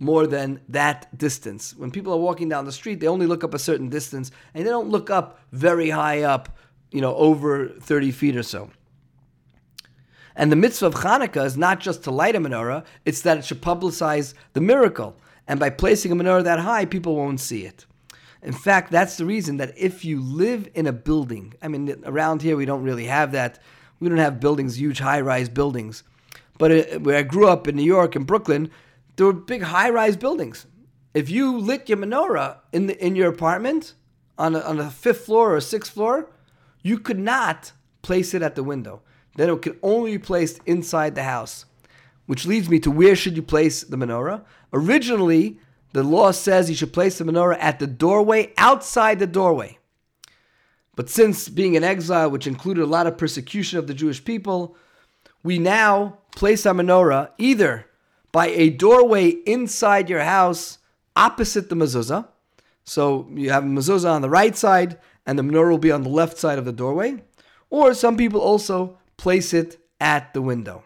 more 0.00 0.26
than 0.26 0.60
that 0.68 1.16
distance. 1.16 1.76
When 1.76 1.92
people 1.92 2.12
are 2.12 2.18
walking 2.18 2.48
down 2.48 2.64
the 2.64 2.72
street, 2.72 2.98
they 2.98 3.06
only 3.06 3.26
look 3.26 3.44
up 3.44 3.54
a 3.54 3.58
certain 3.60 3.88
distance 3.88 4.32
and 4.52 4.66
they 4.66 4.70
don't 4.70 4.88
look 4.88 5.10
up 5.10 5.38
very 5.52 5.90
high 5.90 6.22
up, 6.22 6.58
you 6.90 7.00
know, 7.00 7.14
over 7.14 7.68
30 7.68 8.10
feet 8.10 8.36
or 8.36 8.42
so. 8.42 8.68
And 10.40 10.50
the 10.50 10.56
mitzvah 10.56 10.86
of 10.86 10.94
Hanukkah 10.94 11.44
is 11.44 11.58
not 11.58 11.80
just 11.80 12.02
to 12.04 12.10
light 12.10 12.34
a 12.34 12.40
menorah, 12.40 12.86
it's 13.04 13.20
that 13.20 13.36
it 13.36 13.44
should 13.44 13.60
publicize 13.60 14.32
the 14.54 14.62
miracle. 14.62 15.14
And 15.46 15.60
by 15.60 15.68
placing 15.68 16.10
a 16.12 16.16
menorah 16.16 16.44
that 16.44 16.60
high, 16.60 16.86
people 16.86 17.14
won't 17.14 17.40
see 17.40 17.66
it. 17.66 17.84
In 18.42 18.54
fact, 18.54 18.90
that's 18.90 19.18
the 19.18 19.26
reason 19.26 19.58
that 19.58 19.76
if 19.76 20.02
you 20.02 20.18
live 20.18 20.66
in 20.74 20.86
a 20.86 20.94
building, 20.94 21.52
I 21.60 21.68
mean, 21.68 21.94
around 22.06 22.40
here 22.40 22.56
we 22.56 22.64
don't 22.64 22.82
really 22.82 23.04
have 23.04 23.32
that. 23.32 23.58
We 23.98 24.08
don't 24.08 24.16
have 24.16 24.40
buildings, 24.40 24.80
huge 24.80 25.00
high 25.00 25.20
rise 25.20 25.50
buildings. 25.50 26.04
But 26.56 26.72
uh, 26.72 26.98
where 27.00 27.18
I 27.18 27.22
grew 27.22 27.46
up 27.46 27.68
in 27.68 27.76
New 27.76 27.82
York 27.82 28.16
and 28.16 28.26
Brooklyn, 28.26 28.70
there 29.16 29.26
were 29.26 29.34
big 29.34 29.60
high-rise 29.60 30.16
buildings. 30.16 30.64
If 31.12 31.28
you 31.28 31.58
lit 31.58 31.86
your 31.90 31.98
menorah 31.98 32.60
in 32.72 32.86
the, 32.86 33.06
in 33.06 33.14
your 33.14 33.28
apartment 33.28 33.92
on 34.38 34.56
a, 34.56 34.60
on 34.60 34.78
the 34.78 34.88
fifth 34.88 35.26
floor 35.26 35.54
or 35.54 35.60
sixth 35.60 35.92
floor, 35.92 36.30
you 36.80 36.98
could 36.98 37.18
not 37.18 37.72
place 38.00 38.32
it 38.32 38.40
at 38.40 38.54
the 38.54 38.62
window. 38.62 39.02
Then 39.36 39.50
it 39.50 39.62
could 39.62 39.78
only 39.82 40.12
be 40.12 40.18
placed 40.18 40.60
inside 40.66 41.14
the 41.14 41.22
house. 41.22 41.64
Which 42.26 42.46
leads 42.46 42.68
me 42.68 42.78
to 42.80 42.90
where 42.90 43.16
should 43.16 43.36
you 43.36 43.42
place 43.42 43.82
the 43.82 43.96
menorah? 43.96 44.42
Originally, 44.72 45.58
the 45.92 46.02
law 46.02 46.30
says 46.30 46.68
you 46.68 46.76
should 46.76 46.92
place 46.92 47.18
the 47.18 47.24
menorah 47.24 47.58
at 47.58 47.78
the 47.78 47.86
doorway, 47.86 48.52
outside 48.56 49.18
the 49.18 49.26
doorway. 49.26 49.78
But 50.94 51.08
since 51.08 51.48
being 51.48 51.74
in 51.74 51.84
exile, 51.84 52.30
which 52.30 52.46
included 52.46 52.82
a 52.82 52.86
lot 52.86 53.06
of 53.06 53.18
persecution 53.18 53.78
of 53.78 53.86
the 53.86 53.94
Jewish 53.94 54.24
people, 54.24 54.76
we 55.42 55.58
now 55.58 56.18
place 56.36 56.66
our 56.66 56.74
menorah 56.74 57.30
either 57.38 57.86
by 58.32 58.48
a 58.48 58.70
doorway 58.70 59.30
inside 59.46 60.08
your 60.08 60.20
house 60.20 60.78
opposite 61.16 61.68
the 61.68 61.74
mezuzah. 61.74 62.28
So 62.84 63.28
you 63.32 63.50
have 63.50 63.64
a 63.64 63.68
mezuzah 63.68 64.10
on 64.10 64.22
the 64.22 64.30
right 64.30 64.56
side 64.56 64.98
and 65.26 65.38
the 65.38 65.42
menorah 65.42 65.70
will 65.70 65.78
be 65.78 65.90
on 65.90 66.02
the 66.02 66.08
left 66.08 66.38
side 66.38 66.58
of 66.58 66.64
the 66.64 66.72
doorway. 66.72 67.22
Or 67.70 67.94
some 67.94 68.16
people 68.16 68.40
also 68.40 68.98
place 69.20 69.52
it 69.52 69.78
at 70.00 70.32
the 70.32 70.40
window. 70.40 70.82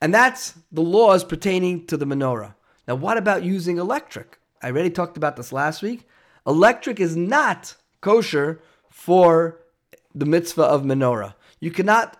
And 0.00 0.14
that's 0.14 0.54
the 0.70 0.80
laws 0.80 1.24
pertaining 1.24 1.86
to 1.86 1.96
the 1.96 2.06
menorah. 2.06 2.54
Now, 2.86 2.94
what 2.94 3.16
about 3.18 3.42
using 3.42 3.78
electric? 3.78 4.38
I 4.62 4.68
already 4.68 4.90
talked 4.90 5.16
about 5.16 5.36
this 5.36 5.52
last 5.52 5.82
week. 5.82 6.06
Electric 6.46 7.00
is 7.00 7.16
not 7.16 7.74
kosher 8.00 8.62
for 8.88 9.60
the 10.14 10.24
mitzvah 10.24 10.62
of 10.62 10.82
menorah. 10.82 11.34
You 11.58 11.72
cannot 11.72 12.16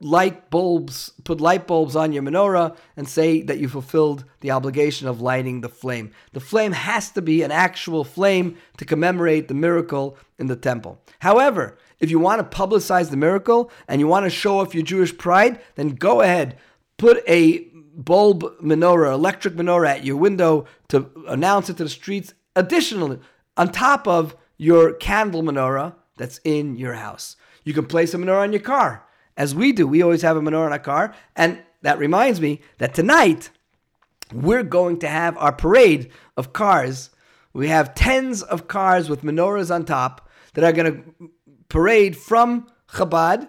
light 0.00 0.50
bulbs, 0.50 1.12
put 1.24 1.40
light 1.40 1.66
bulbs 1.66 1.96
on 1.96 2.12
your 2.12 2.22
menorah 2.22 2.76
and 2.96 3.08
say 3.08 3.42
that 3.42 3.58
you 3.58 3.68
fulfilled 3.68 4.24
the 4.40 4.50
obligation 4.50 5.08
of 5.08 5.22
lighting 5.22 5.60
the 5.60 5.68
flame. 5.68 6.10
The 6.32 6.40
flame 6.40 6.72
has 6.72 7.10
to 7.12 7.22
be 7.22 7.42
an 7.42 7.50
actual 7.50 8.04
flame 8.04 8.58
to 8.76 8.84
commemorate 8.84 9.48
the 9.48 9.54
miracle 9.54 10.18
in 10.38 10.48
the 10.48 10.56
temple. 10.56 11.00
However, 11.20 11.78
if 11.98 12.10
you 12.10 12.18
want 12.18 12.50
to 12.50 12.56
publicize 12.56 13.10
the 13.10 13.16
miracle 13.16 13.70
and 13.88 14.00
you 14.00 14.06
want 14.06 14.24
to 14.24 14.30
show 14.30 14.60
off 14.60 14.74
your 14.74 14.84
Jewish 14.84 15.16
pride, 15.16 15.60
then 15.76 15.90
go 15.90 16.20
ahead, 16.20 16.58
put 16.98 17.22
a 17.26 17.60
bulb 17.94 18.42
menorah, 18.60 19.14
electric 19.14 19.54
menorah 19.54 19.88
at 19.88 20.04
your 20.04 20.16
window 20.16 20.66
to 20.88 21.10
announce 21.26 21.70
it 21.70 21.78
to 21.78 21.84
the 21.84 21.88
streets. 21.90 22.34
Additionally, 22.54 23.18
on 23.56 23.72
top 23.72 24.06
of 24.06 24.36
your 24.58 24.92
candle 24.92 25.42
menorah 25.42 25.94
that's 26.18 26.38
in 26.44 26.76
your 26.76 26.92
house, 26.92 27.36
you 27.64 27.72
can 27.72 27.86
place 27.86 28.12
a 28.12 28.18
menorah 28.18 28.42
on 28.42 28.52
your 28.52 28.60
car 28.60 29.05
as 29.36 29.54
we 29.54 29.72
do. 29.72 29.86
We 29.86 30.02
always 30.02 30.22
have 30.22 30.36
a 30.36 30.40
menorah 30.40 30.66
in 30.66 30.72
our 30.72 30.78
car. 30.78 31.14
And 31.34 31.62
that 31.82 31.98
reminds 31.98 32.40
me 32.40 32.60
that 32.78 32.94
tonight 32.94 33.50
we're 34.32 34.62
going 34.62 34.98
to 35.00 35.08
have 35.08 35.36
our 35.38 35.52
parade 35.52 36.10
of 36.36 36.52
cars. 36.52 37.10
We 37.52 37.68
have 37.68 37.94
tens 37.94 38.42
of 38.42 38.68
cars 38.68 39.08
with 39.08 39.22
menorahs 39.22 39.74
on 39.74 39.84
top 39.84 40.28
that 40.54 40.64
are 40.64 40.72
going 40.72 40.92
to 40.92 41.30
parade 41.68 42.16
from 42.16 42.66
Chabad 42.88 43.48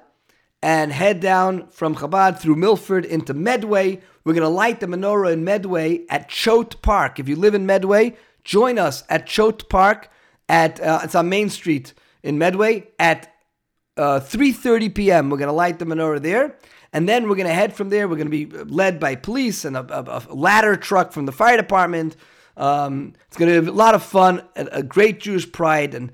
and 0.62 0.92
head 0.92 1.20
down 1.20 1.68
from 1.70 1.96
Chabad 1.96 2.40
through 2.40 2.56
Milford 2.56 3.06
into 3.06 3.34
Medway. 3.34 4.02
We're 4.24 4.34
going 4.34 4.42
to 4.42 4.50
light 4.50 4.80
the 4.80 4.88
menorah 4.88 5.34
in 5.34 5.44
Medway 5.44 6.06
at 6.10 6.30
Choate 6.30 6.82
Park. 6.82 7.20
If 7.20 7.30
you 7.30 7.36
live 7.36 7.56
in 7.56 7.66
Medway, 7.66 8.18
join 8.44 8.78
us 8.80 9.04
at 9.10 9.28
Choate 9.28 9.70
Park. 9.70 10.10
At 10.50 10.80
uh, 10.80 11.02
it's 11.04 11.16
on 11.16 11.30
Main 11.30 11.50
Street 11.50 11.94
in 12.24 12.38
Medway 12.38 12.88
at 13.00 13.34
uh, 13.98 14.20
3.30 14.20 14.94
p.m. 14.94 15.30
We're 15.30 15.38
going 15.38 15.48
to 15.48 15.54
light 15.54 15.80
the 15.80 15.86
menorah 15.86 16.22
there. 16.22 16.56
And 16.94 17.08
then 17.08 17.28
we're 17.28 17.36
going 17.36 17.48
to 17.48 17.54
head 17.54 17.74
from 17.74 17.90
there. 17.90 18.08
We're 18.08 18.16
going 18.16 18.32
to 18.32 18.46
be 18.46 18.46
led 18.46 19.00
by 19.00 19.16
police 19.16 19.66
and 19.66 19.76
a, 19.76 19.82
a, 19.82 20.24
a 20.30 20.34
ladder 20.34 20.76
truck 20.76 21.12
from 21.12 21.26
the 21.26 21.32
fire 21.32 21.58
department. 21.58 22.16
Um, 22.56 23.14
it's 23.28 23.38
going 23.38 23.54
to 23.54 23.62
be 23.62 23.68
a 23.68 23.72
lot 23.72 23.94
of 23.94 24.04
fun, 24.04 24.42
a, 24.56 24.68
a 24.72 24.84
great 24.84 25.20
Jewish 25.20 25.52
pride, 25.52 25.94
and 25.94 26.12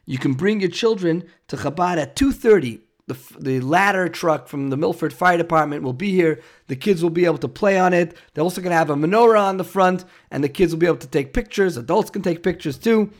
you 0.07 0.19
can 0.19 0.35
bring 0.35 0.61
your 0.61 0.71
children 0.71 1.25
to 1.49 1.57
Chabad 1.57 1.99
at 1.99 2.17
2.30 2.17 2.81
the, 3.07 3.17
the 3.39 3.61
ladder 3.61 4.09
truck 4.09 4.49
from 4.49 4.71
the 4.71 4.77
Milford 4.77 5.13
Fire 5.13 5.37
Department 5.37 5.83
will 5.83 5.93
be 5.93 6.11
here. 6.11 6.41
The 6.67 6.77
kids 6.77 7.03
will 7.03 7.11
be 7.11 7.25
able 7.25 7.39
to 7.39 7.49
play 7.49 7.79
on 7.79 7.93
it. 7.93 8.17
They're 8.35 8.43
also 8.43 8.61
going 8.61 8.73
to 8.73 8.77
have 8.77 8.91
a 8.91 8.97
menorah 8.97 9.41
on 9.41 9.57
the 9.59 9.65
front, 9.65 10.05
and 10.31 10.43
the 10.43 10.49
kids 10.49 10.73
will 10.73 10.81
be 10.81 10.87
able 10.87 10.97
to 10.99 11.07
take 11.07 11.33
pictures. 11.33 11.77
Adults 11.77 12.11
can 12.11 12.23
take 12.23 12.43
pictures 12.43 12.77
too. 12.77 13.11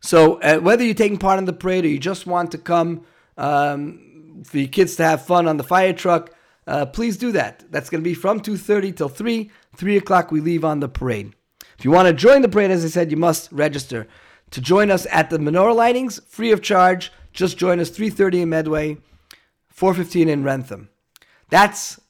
So 0.00 0.40
uh, 0.40 0.58
whether 0.58 0.84
you're 0.84 0.94
taking 0.94 1.18
part 1.18 1.38
in 1.38 1.44
the 1.44 1.52
parade 1.52 1.84
or 1.84 1.88
you 1.88 1.98
just 1.98 2.26
want 2.26 2.50
to 2.52 2.58
come 2.58 3.04
um, 3.36 4.42
for 4.44 4.58
your 4.58 4.68
kids 4.68 4.96
to 4.96 5.04
have 5.04 5.26
fun 5.26 5.46
on 5.46 5.58
the 5.58 5.64
fire 5.64 5.92
truck, 5.92 6.30
uh, 6.66 6.86
please 6.86 7.16
do 7.16 7.32
that. 7.32 7.64
That's 7.70 7.90
going 7.90 8.02
to 8.02 8.08
be 8.08 8.14
from 8.14 8.40
2.30 8.40 8.96
till 8.96 9.08
3. 9.08 9.50
3 9.76 9.96
o'clock 9.96 10.30
we 10.30 10.40
leave 10.40 10.64
on 10.64 10.80
the 10.80 10.88
parade. 10.88 11.34
If 11.78 11.84
you 11.84 11.90
want 11.90 12.08
to 12.08 12.14
join 12.14 12.40
the 12.40 12.48
parade, 12.48 12.70
as 12.70 12.84
I 12.84 12.88
said, 12.88 13.10
you 13.10 13.16
must 13.16 13.52
register. 13.52 14.06
To 14.52 14.60
join 14.60 14.90
us 14.90 15.06
at 15.10 15.28
the 15.28 15.38
menorah 15.38 15.74
lightings, 15.74 16.24
free 16.28 16.52
of 16.52 16.62
charge, 16.62 17.12
just 17.36 17.58
join 17.58 17.78
us 17.78 17.90
3.30 17.90 18.42
in 18.42 18.48
Medway, 18.48 18.96
4.15 19.78 20.28
in 20.28 20.42
Wrentham. 20.42 20.88
That's 21.50 22.00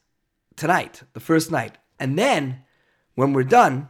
tonight, 0.54 1.02
the 1.12 1.20
first 1.20 1.50
night. 1.50 1.76
And 1.98 2.18
then, 2.18 2.62
when 3.16 3.32
we're 3.32 3.42
done, 3.42 3.88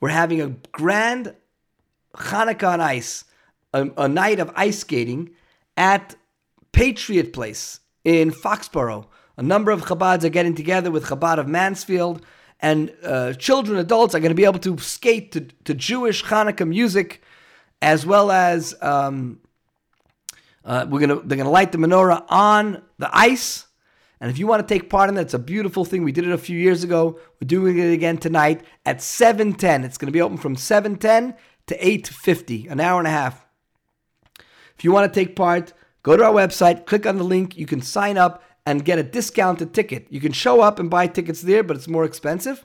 we're 0.00 0.10
having 0.10 0.40
a 0.40 0.50
grand 0.72 1.34
Hanukkah 2.14 2.74
on 2.74 2.80
ice, 2.80 3.24
a, 3.72 3.90
a 3.96 4.08
night 4.08 4.38
of 4.38 4.52
ice 4.54 4.80
skating 4.80 5.30
at 5.76 6.14
Patriot 6.72 7.32
Place 7.32 7.80
in 8.04 8.30
Foxborough. 8.30 9.06
A 9.38 9.42
number 9.42 9.70
of 9.70 9.82
Chabads 9.82 10.22
are 10.22 10.28
getting 10.28 10.54
together 10.54 10.90
with 10.90 11.06
Chabad 11.06 11.38
of 11.38 11.48
Mansfield, 11.48 12.24
and 12.60 12.92
uh, 13.02 13.32
children, 13.32 13.78
adults 13.78 14.14
are 14.14 14.20
going 14.20 14.30
to 14.30 14.36
be 14.36 14.44
able 14.44 14.60
to 14.60 14.76
skate 14.78 15.32
to, 15.32 15.40
to 15.64 15.74
Jewish 15.74 16.24
Hanukkah 16.24 16.68
music, 16.68 17.22
as 17.80 18.06
well 18.06 18.30
as 18.30 18.74
um, 18.80 19.40
uh, 20.64 20.86
we're 20.88 21.00
gonna 21.00 21.20
they're 21.20 21.38
gonna 21.38 21.50
light 21.50 21.72
the 21.72 21.78
menorah 21.78 22.24
on 22.28 22.82
the 22.98 23.10
ice. 23.16 23.66
And 24.20 24.30
if 24.30 24.38
you 24.38 24.46
want 24.46 24.66
to 24.66 24.74
take 24.74 24.88
part 24.88 25.08
in 25.08 25.16
that, 25.16 25.22
it's 25.22 25.34
a 25.34 25.38
beautiful 25.38 25.84
thing. 25.84 26.02
We 26.02 26.12
did 26.12 26.26
it 26.26 26.32
a 26.32 26.38
few 26.38 26.58
years 26.58 26.82
ago. 26.82 27.18
We're 27.40 27.46
doing 27.46 27.78
it 27.78 27.92
again 27.92 28.16
tonight 28.16 28.64
at 28.86 28.98
7:10. 28.98 29.84
It's 29.84 29.98
going 29.98 30.06
to 30.06 30.12
be 30.12 30.22
open 30.22 30.38
from 30.38 30.56
7:10 30.56 31.36
to 31.66 31.78
8:50, 31.78 32.70
an 32.70 32.80
hour 32.80 32.98
and 32.98 33.08
a 33.08 33.10
half. 33.10 33.46
If 34.78 34.84
you 34.84 34.92
want 34.92 35.12
to 35.12 35.20
take 35.20 35.36
part, 35.36 35.72
go 36.02 36.16
to 36.16 36.24
our 36.24 36.32
website, 36.32 36.86
click 36.86 37.06
on 37.06 37.18
the 37.18 37.24
link. 37.24 37.56
You 37.56 37.66
can 37.66 37.82
sign 37.82 38.16
up 38.16 38.42
and 38.66 38.84
get 38.84 38.98
a 38.98 39.02
discounted 39.02 39.74
ticket. 39.74 40.06
You 40.10 40.20
can 40.20 40.32
show 40.32 40.60
up 40.60 40.78
and 40.78 40.88
buy 40.88 41.06
tickets 41.06 41.42
there, 41.42 41.62
but 41.62 41.76
it's 41.76 41.88
more 41.88 42.04
expensive. 42.04 42.64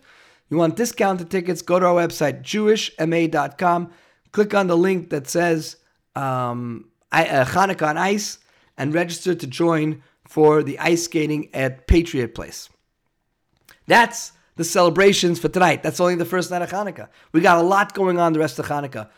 You 0.49 0.57
want 0.57 0.75
discounted 0.75 1.29
tickets? 1.29 1.61
Go 1.61 1.79
to 1.79 1.85
our 1.85 1.95
website, 1.95 2.41
jewishma.com. 2.41 3.91
Click 4.31 4.53
on 4.53 4.67
the 4.67 4.77
link 4.77 5.09
that 5.09 5.27
says 5.27 5.77
um, 6.15 6.88
uh, 7.11 7.45
Hanukkah 7.45 7.87
on 7.87 7.97
Ice 7.97 8.39
and 8.77 8.93
register 8.93 9.35
to 9.35 9.47
join 9.47 10.03
for 10.27 10.63
the 10.63 10.77
ice 10.79 11.03
skating 11.03 11.49
at 11.53 11.87
Patriot 11.87 12.35
Place. 12.35 12.69
That's 13.87 14.33
the 14.55 14.63
celebrations 14.63 15.39
for 15.39 15.49
tonight. 15.49 15.83
That's 15.83 15.99
only 15.99 16.15
the 16.15 16.25
first 16.25 16.51
night 16.51 16.61
of 16.61 16.69
Hanukkah. 16.69 17.09
We 17.31 17.41
got 17.41 17.57
a 17.57 17.61
lot 17.61 17.93
going 17.93 18.19
on 18.19 18.33
the 18.33 18.39
rest 18.39 18.59
of 18.59 18.67
Hanukkah. 18.67 19.09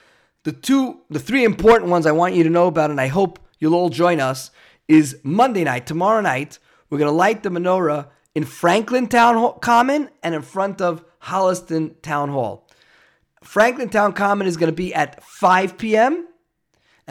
The 0.43 0.51
two, 0.51 1.01
the 1.09 1.19
three 1.19 1.43
important 1.43 1.91
ones 1.91 2.05
I 2.05 2.11
want 2.11 2.35
you 2.35 2.43
to 2.43 2.49
know 2.49 2.67
about, 2.67 2.89
and 2.89 3.01
I 3.01 3.07
hope 3.07 3.39
you'll 3.59 3.75
all 3.75 3.89
join 3.89 4.19
us, 4.19 4.51
is 4.87 5.19
Monday 5.23 5.63
night, 5.63 5.85
tomorrow 5.85 6.21
night. 6.21 6.59
We're 6.89 6.97
going 6.97 7.11
to 7.11 7.15
light 7.15 7.43
the 7.43 7.49
menorah 7.49 8.07
in 8.33 8.45
Franklin 8.45 9.07
Town 9.07 9.59
Common 9.61 10.09
and 10.23 10.33
in 10.33 10.41
front 10.41 10.81
of 10.81 11.03
Holliston 11.23 12.01
Town 12.01 12.29
Hall. 12.29 12.67
Franklin 13.43 13.89
Town 13.89 14.13
Common 14.13 14.47
is 14.47 14.57
going 14.57 14.71
to 14.71 14.75
be 14.75 14.93
at 14.93 15.23
5 15.23 15.77
p.m. 15.77 16.27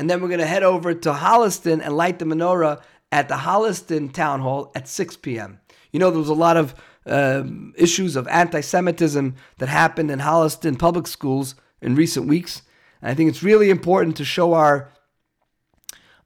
And 0.00 0.08
then 0.08 0.22
we're 0.22 0.28
going 0.28 0.40
to 0.40 0.46
head 0.46 0.62
over 0.62 0.94
to 0.94 1.12
Holliston 1.12 1.82
and 1.84 1.94
light 1.94 2.18
the 2.18 2.24
menorah 2.24 2.80
at 3.12 3.28
the 3.28 3.34
Holliston 3.34 4.10
Town 4.10 4.40
Hall 4.40 4.72
at 4.74 4.88
6 4.88 5.18
p.m. 5.18 5.60
You 5.92 6.00
know, 6.00 6.08
there 6.08 6.18
was 6.18 6.30
a 6.30 6.32
lot 6.32 6.56
of 6.56 6.74
um, 7.04 7.74
issues 7.76 8.16
of 8.16 8.26
anti 8.28 8.62
Semitism 8.62 9.34
that 9.58 9.68
happened 9.68 10.10
in 10.10 10.20
Holliston 10.20 10.78
public 10.78 11.06
schools 11.06 11.54
in 11.82 11.96
recent 11.96 12.26
weeks. 12.28 12.62
And 13.02 13.10
I 13.10 13.14
think 13.14 13.28
it's 13.28 13.42
really 13.42 13.68
important 13.68 14.16
to 14.16 14.24
show 14.24 14.54
our, 14.54 14.90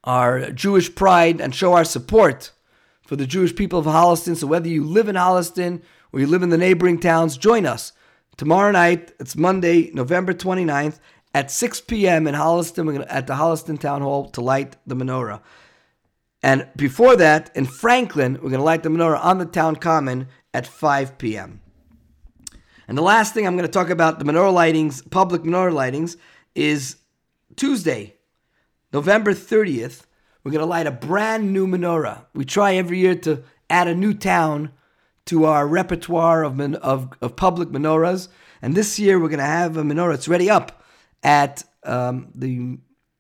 our 0.05 0.53
Jewish 0.53 0.95
pride 0.95 1.41
and 1.41 1.53
show 1.53 1.73
our 1.73 1.85
support 1.85 2.53
for 3.03 3.17
the 3.17 3.27
Jewish 3.27 3.57
people 3.57 3.81
of 3.81 3.87
Holliston. 3.87 4.37
So 4.37 4.47
whether 4.47 4.69
you 4.69 4.85
live 4.85 5.09
in 5.09 5.17
Holliston 5.17 5.83
or 6.13 6.21
you 6.21 6.29
live 6.29 6.45
in 6.45 6.51
the 6.51 6.59
neighboring 6.59 7.01
towns, 7.01 7.37
join 7.37 7.67
us. 7.67 7.93
Tomorrow 8.37 8.71
night, 8.71 9.13
it's 9.19 9.37
Monday, 9.37 9.91
November 9.93 10.33
29th, 10.33 11.01
at 11.35 11.51
6 11.51 11.81
p.m. 11.83 12.27
in 12.29 12.35
Holliston, 12.35 12.87
gonna, 12.87 13.07
at 13.09 13.27
the 13.27 13.35
Holliston 13.35 13.79
Town 13.79 14.01
Hall 14.01 14.31
to 14.31 14.41
light 14.41 14.77
the 14.87 14.95
menorah. 14.95 15.41
And 16.43 16.69
before 16.77 17.17
that, 17.17 17.51
in 17.57 17.67
Franklin, 17.67 18.35
we're 18.35 18.51
going 18.51 18.55
to 18.55 18.63
light 18.63 18.85
the 18.85 18.89
menorah 18.91 19.23
on 19.23 19.39
the 19.39 19.47
town 19.47 19.77
common 19.77 20.29
at 20.53 20.67
5 20.67 21.19
p.m. 21.19 21.61
And 22.87 22.97
the 22.97 23.03
last 23.03 23.35
thing 23.35 23.47
I'm 23.47 23.57
going 23.57 23.67
to 23.67 23.73
talk 23.73 23.91
about 23.91 24.19
the 24.19 24.25
menorah 24.25 24.53
lightings, 24.53 25.11
public 25.11 25.43
menorah 25.43 25.73
lightings, 25.73 26.17
is 26.55 26.97
Tuesday, 27.57 28.15
November 28.93 29.33
30th. 29.33 30.03
We're 30.45 30.53
going 30.53 30.61
to 30.61 30.67
light 30.67 30.87
a 30.87 30.93
brand 30.93 31.53
new 31.53 31.67
menorah. 31.67 32.27
We 32.35 32.45
try 32.45 32.75
every 32.75 32.99
year 32.99 33.15
to 33.17 33.43
add 33.71 33.89
a 33.89 33.95
new 33.95 34.13
town 34.13 34.71
to 35.27 35.47
our 35.47 35.67
repertoire 35.67 36.45
of, 36.45 36.61
of, 36.61 37.09
of 37.23 37.37
public 37.37 37.71
menorahs. 37.71 38.29
And 38.61 38.75
this 38.75 38.99
year 38.99 39.19
we're 39.19 39.31
going 39.31 39.39
to 39.39 39.45
have 39.45 39.79
a 39.79 39.83
menorah. 39.83 40.15
It's 40.15 40.29
ready 40.29 40.51
up 40.51 40.84
at 41.25 41.65
um, 41.83 42.29
the 42.35 42.79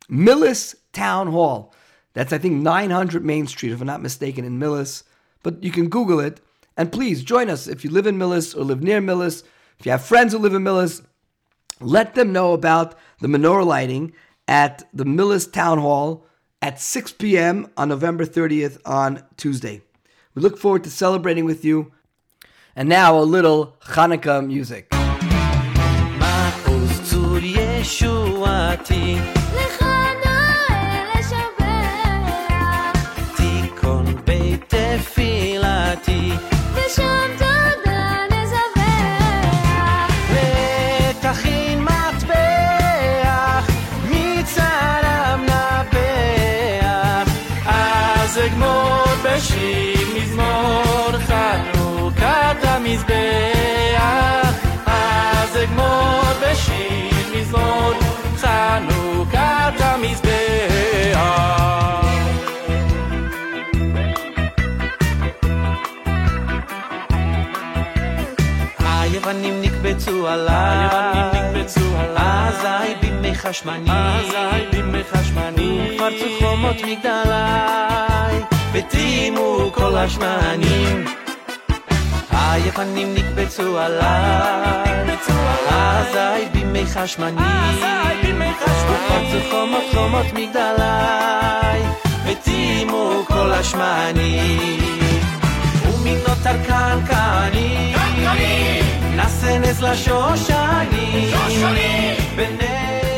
Millis 0.08 0.74
Town 0.92 1.28
Hall. 1.28 1.74
That's, 2.12 2.32
I 2.32 2.38
think, 2.38 2.62
900 2.62 3.24
Main 3.24 3.46
Street, 3.48 3.72
if 3.72 3.80
I'm 3.80 3.86
not 3.86 4.02
mistaken, 4.02 4.44
in 4.44 4.60
Millis. 4.60 5.02
But 5.42 5.64
you 5.64 5.72
can 5.72 5.88
Google 5.88 6.20
it. 6.20 6.40
And 6.76 6.92
please 6.92 7.24
join 7.24 7.50
us 7.50 7.66
if 7.66 7.84
you 7.84 7.90
live 7.90 8.06
in 8.06 8.18
Millis 8.18 8.56
or 8.56 8.62
live 8.62 8.82
near 8.82 9.00
Millis. 9.00 9.42
If 9.78 9.86
you 9.86 9.92
have 9.92 10.04
friends 10.04 10.32
who 10.32 10.38
live 10.38 10.54
in 10.54 10.62
Millis, 10.62 11.04
let 11.80 12.14
them 12.14 12.32
know 12.32 12.52
about 12.52 12.96
the 13.20 13.28
menorah 13.28 13.66
lighting 13.66 14.12
at 14.46 14.88
the 14.92 15.04
Millis 15.04 15.50
Town 15.50 15.78
Hall 15.78 16.26
at 16.62 16.80
6 16.80 17.12
p.m. 17.12 17.68
on 17.76 17.88
November 17.88 18.24
30th 18.24 18.78
on 18.84 19.22
Tuesday. 19.36 19.82
We 20.34 20.42
look 20.42 20.58
forward 20.58 20.84
to 20.84 20.90
celebrating 20.90 21.44
with 21.44 21.64
you. 21.64 21.92
And 22.76 22.88
now 22.88 23.18
a 23.18 23.22
little 23.22 23.76
Hanukkah 23.82 24.44
music. 24.44 24.93
ישועתי. 27.84 29.16
לך 29.56 29.82
נאה 30.24 31.04
לשבח, 31.14 32.54
תיכון 33.36 34.04
בית 34.24 34.74
תפילתי. 34.74 36.32
ושם 36.74 37.53
חשמני, 73.54 73.90
הזעבים 73.90 74.92
מחשמני, 74.92 75.96
פרצו 75.98 76.24
חומות 76.38 76.76
מגדלי, 76.76 78.42
וטימו 78.72 79.70
כל 79.74 79.96
השמנים. 79.96 81.04
היפנים 82.30 83.14
נקבצו 83.14 83.78
עליי, 83.78 85.16
הזעבים 85.68 86.72
מחשמני, 86.72 87.42
פרצו 89.08 89.50
חומות 89.50 89.84
חומות 89.94 90.26
מגדלי, 90.32 91.80
וטימו 92.26 93.22
כל 93.26 93.52
השמנים. 93.52 94.78
מינו 96.02 96.34
טרקן 96.42 96.98
קני, 97.06 97.94
נסנס 99.16 99.80
לשושני, 99.80 101.30
בנר 102.36 103.13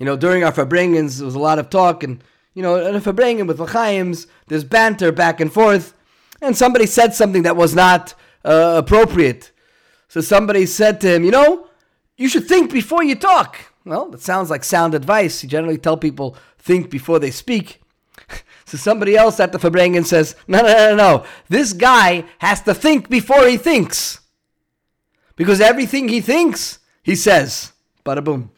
You 0.00 0.06
know, 0.06 0.16
during 0.16 0.42
our 0.42 0.50
Farbrengens, 0.50 1.18
there 1.18 1.26
was 1.26 1.34
a 1.34 1.38
lot 1.38 1.58
of 1.58 1.68
talk, 1.68 2.02
and 2.02 2.24
you 2.54 2.62
know, 2.62 2.76
in 2.84 2.96
a 2.96 3.00
Farbrengen 3.00 3.46
with 3.46 3.60
L'chaims, 3.60 4.26
there's 4.48 4.64
banter 4.64 5.12
back 5.12 5.40
and 5.40 5.52
forth, 5.52 5.92
and 6.40 6.56
somebody 6.56 6.86
said 6.86 7.12
something 7.12 7.42
that 7.42 7.54
was 7.54 7.74
not 7.74 8.14
uh, 8.42 8.76
appropriate. 8.78 9.52
So 10.08 10.22
somebody 10.22 10.64
said 10.64 11.02
to 11.02 11.14
him, 11.14 11.22
you 11.22 11.30
know, 11.30 11.68
you 12.16 12.28
should 12.28 12.48
think 12.48 12.72
before 12.72 13.04
you 13.04 13.14
talk. 13.14 13.58
Well, 13.84 14.08
that 14.08 14.22
sounds 14.22 14.48
like 14.48 14.64
sound 14.64 14.94
advice. 14.94 15.42
You 15.42 15.50
generally 15.50 15.78
tell 15.78 15.98
people 15.98 16.34
think 16.58 16.90
before 16.90 17.18
they 17.18 17.30
speak. 17.30 17.82
so 18.64 18.78
somebody 18.78 19.16
else 19.16 19.38
at 19.38 19.52
the 19.52 19.58
Farbrengen 19.58 20.06
says, 20.06 20.34
no, 20.48 20.62
no, 20.62 20.66
no, 20.66 20.96
no. 20.96 21.24
This 21.50 21.74
guy 21.74 22.24
has 22.38 22.62
to 22.62 22.72
think 22.72 23.10
before 23.10 23.46
he 23.46 23.58
thinks. 23.58 24.20
Because 25.36 25.60
everything 25.60 26.08
he 26.08 26.22
thinks, 26.22 26.78
he 27.02 27.14
says. 27.14 27.72
Bada 28.04 28.24
boom. 28.24 28.50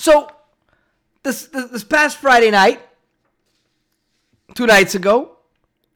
So, 0.00 0.30
this, 1.22 1.48
this, 1.48 1.66
this 1.66 1.84
past 1.84 2.16
Friday 2.16 2.50
night, 2.50 2.80
two 4.54 4.66
nights 4.66 4.94
ago, 4.94 5.36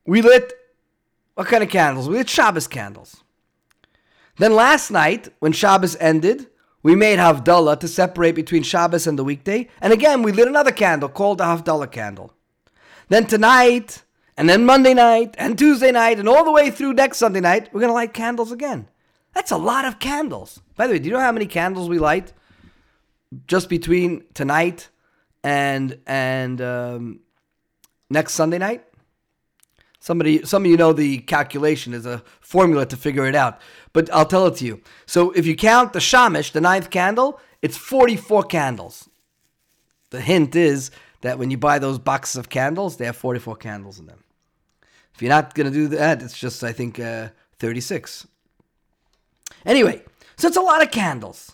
we 0.04 0.20
lit 0.20 0.52
what 1.32 1.46
kind 1.46 1.62
of 1.62 1.70
candles? 1.70 2.06
We 2.06 2.16
lit 2.18 2.28
Shabbos 2.28 2.66
candles. 2.66 3.22
Then 4.36 4.52
last 4.52 4.90
night, 4.90 5.30
when 5.38 5.52
Shabbos 5.52 5.96
ended, 5.96 6.48
we 6.82 6.94
made 6.94 7.18
Havdalah 7.18 7.80
to 7.80 7.88
separate 7.88 8.34
between 8.34 8.62
Shabbos 8.62 9.06
and 9.06 9.18
the 9.18 9.24
weekday. 9.24 9.70
And 9.80 9.90
again, 9.90 10.22
we 10.22 10.32
lit 10.32 10.48
another 10.48 10.70
candle 10.70 11.08
called 11.08 11.38
the 11.38 11.44
Havdalah 11.44 11.90
candle. 11.90 12.34
Then 13.08 13.26
tonight, 13.26 14.02
and 14.36 14.50
then 14.50 14.66
Monday 14.66 14.92
night, 14.92 15.34
and 15.38 15.56
Tuesday 15.56 15.92
night, 15.92 16.18
and 16.18 16.28
all 16.28 16.44
the 16.44 16.52
way 16.52 16.70
through 16.70 16.92
next 16.92 17.16
Sunday 17.16 17.40
night, 17.40 17.72
we're 17.72 17.80
going 17.80 17.88
to 17.88 17.94
light 17.94 18.12
candles 18.12 18.52
again. 18.52 18.86
That's 19.32 19.50
a 19.50 19.56
lot 19.56 19.86
of 19.86 19.98
candles. 19.98 20.60
By 20.76 20.88
the 20.88 20.92
way, 20.92 20.98
do 20.98 21.06
you 21.06 21.14
know 21.14 21.20
how 21.20 21.32
many 21.32 21.46
candles 21.46 21.88
we 21.88 21.98
light 21.98 22.34
just 23.46 23.68
between 23.68 24.24
tonight 24.34 24.88
and 25.42 25.98
and 26.06 26.60
um, 26.60 27.20
next 28.10 28.34
Sunday 28.34 28.58
night? 28.58 28.84
Somebody, 30.00 30.44
some 30.44 30.66
of 30.66 30.70
you 30.70 30.76
know 30.76 30.92
the 30.92 31.18
calculation 31.20 31.94
is 31.94 32.04
a 32.04 32.22
formula 32.40 32.84
to 32.84 32.96
figure 32.96 33.26
it 33.26 33.34
out, 33.34 33.58
but 33.94 34.12
I'll 34.12 34.26
tell 34.26 34.46
it 34.46 34.56
to 34.56 34.66
you. 34.66 34.82
So 35.06 35.30
if 35.30 35.46
you 35.46 35.56
count 35.56 35.94
the 35.94 35.98
shamish, 35.98 36.52
the 36.52 36.60
ninth 36.60 36.90
candle, 36.90 37.40
it's 37.62 37.78
44 37.78 38.42
candles. 38.42 39.08
The 40.10 40.20
hint 40.20 40.54
is 40.54 40.90
that 41.22 41.38
when 41.38 41.50
you 41.50 41.56
buy 41.56 41.78
those 41.78 41.98
boxes 41.98 42.36
of 42.36 42.50
candles, 42.50 42.98
they 42.98 43.06
have 43.06 43.16
44 43.16 43.56
candles 43.56 43.98
in 43.98 44.04
them. 44.04 44.22
If 45.14 45.22
you're 45.22 45.30
not 45.30 45.54
going 45.54 45.72
to 45.72 45.72
do 45.72 45.88
that, 45.88 46.20
it's 46.20 46.38
just, 46.38 46.62
I 46.62 46.72
think, 46.72 47.00
uh, 47.00 47.28
36. 47.58 48.26
Anyway, 49.64 50.02
so 50.36 50.48
it's 50.48 50.58
a 50.58 50.60
lot 50.60 50.82
of 50.82 50.90
candles. 50.90 51.52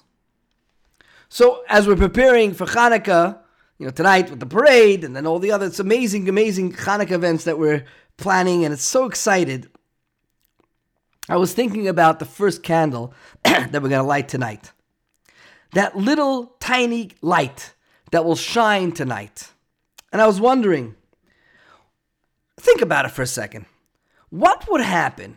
So 1.33 1.63
as 1.69 1.87
we're 1.87 1.95
preparing 1.95 2.55
for 2.55 2.67
Hanukkah, 2.67 3.39
you 3.79 3.87
know, 3.87 3.93
tonight 3.93 4.31
with 4.31 4.41
the 4.41 4.47
parade 4.47 5.05
and 5.05 5.15
then 5.15 5.29
all 5.29 5.39
the 5.39 5.53
other, 5.53 5.67
it's 5.67 5.79
amazing, 5.79 6.29
amazing 6.29 6.73
Hanukkah 6.73 7.13
events 7.13 7.45
that 7.45 7.57
we're 7.57 7.85
planning, 8.17 8.65
and 8.65 8.75
it's 8.75 8.85
so 8.85 9.07
excited. 9.07 9.71
I 11.29 11.37
was 11.37 11.55
thinking 11.55 11.87
about 11.87 12.19
the 12.19 12.25
first 12.25 12.65
candle 12.65 13.15
that 13.45 13.73
we're 13.75 13.89
going 13.89 13.93
to 13.93 14.03
light 14.03 14.29
tonight. 14.29 14.73
That 15.73 15.97
little 15.97 16.57
tiny 16.59 17.13
light 17.23 17.75
that 18.11 18.25
will 18.25 18.35
shine 18.35 18.91
tonight. 18.91 19.53
And 20.13 20.21
I 20.21 20.27
was 20.27 20.41
wondering, 20.41 20.97
think 22.59 22.83
about 22.83 23.05
it 23.05 23.13
for 23.13 23.23
a 23.23 23.27
second. 23.27 23.67
What 24.31 24.69
would 24.69 24.81
happen 24.81 25.37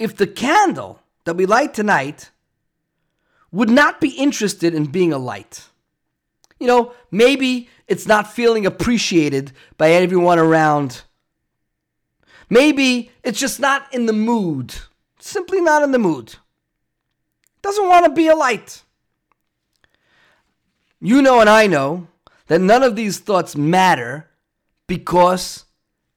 if 0.00 0.16
the 0.16 0.26
candle 0.26 1.00
that 1.26 1.36
we 1.36 1.46
light 1.46 1.74
tonight 1.74 2.32
would 3.50 3.70
not 3.70 4.00
be 4.00 4.10
interested 4.10 4.74
in 4.74 4.86
being 4.86 5.12
a 5.12 5.18
light? 5.18 5.68
You 6.58 6.66
know, 6.66 6.92
maybe 7.10 7.68
it's 7.86 8.06
not 8.06 8.32
feeling 8.32 8.66
appreciated 8.66 9.52
by 9.76 9.92
everyone 9.92 10.38
around. 10.38 11.02
Maybe 12.50 13.10
it's 13.22 13.38
just 13.38 13.60
not 13.60 13.92
in 13.94 14.06
the 14.06 14.12
mood. 14.12 14.74
Simply 15.18 15.60
not 15.60 15.82
in 15.82 15.92
the 15.92 15.98
mood. 15.98 16.36
Doesn't 17.62 17.88
want 17.88 18.06
to 18.06 18.12
be 18.12 18.28
a 18.28 18.36
light. 18.36 18.82
You 21.00 21.22
know, 21.22 21.40
and 21.40 21.48
I 21.48 21.66
know 21.66 22.08
that 22.48 22.60
none 22.60 22.82
of 22.82 22.96
these 22.96 23.18
thoughts 23.20 23.56
matter 23.56 24.28
because 24.86 25.64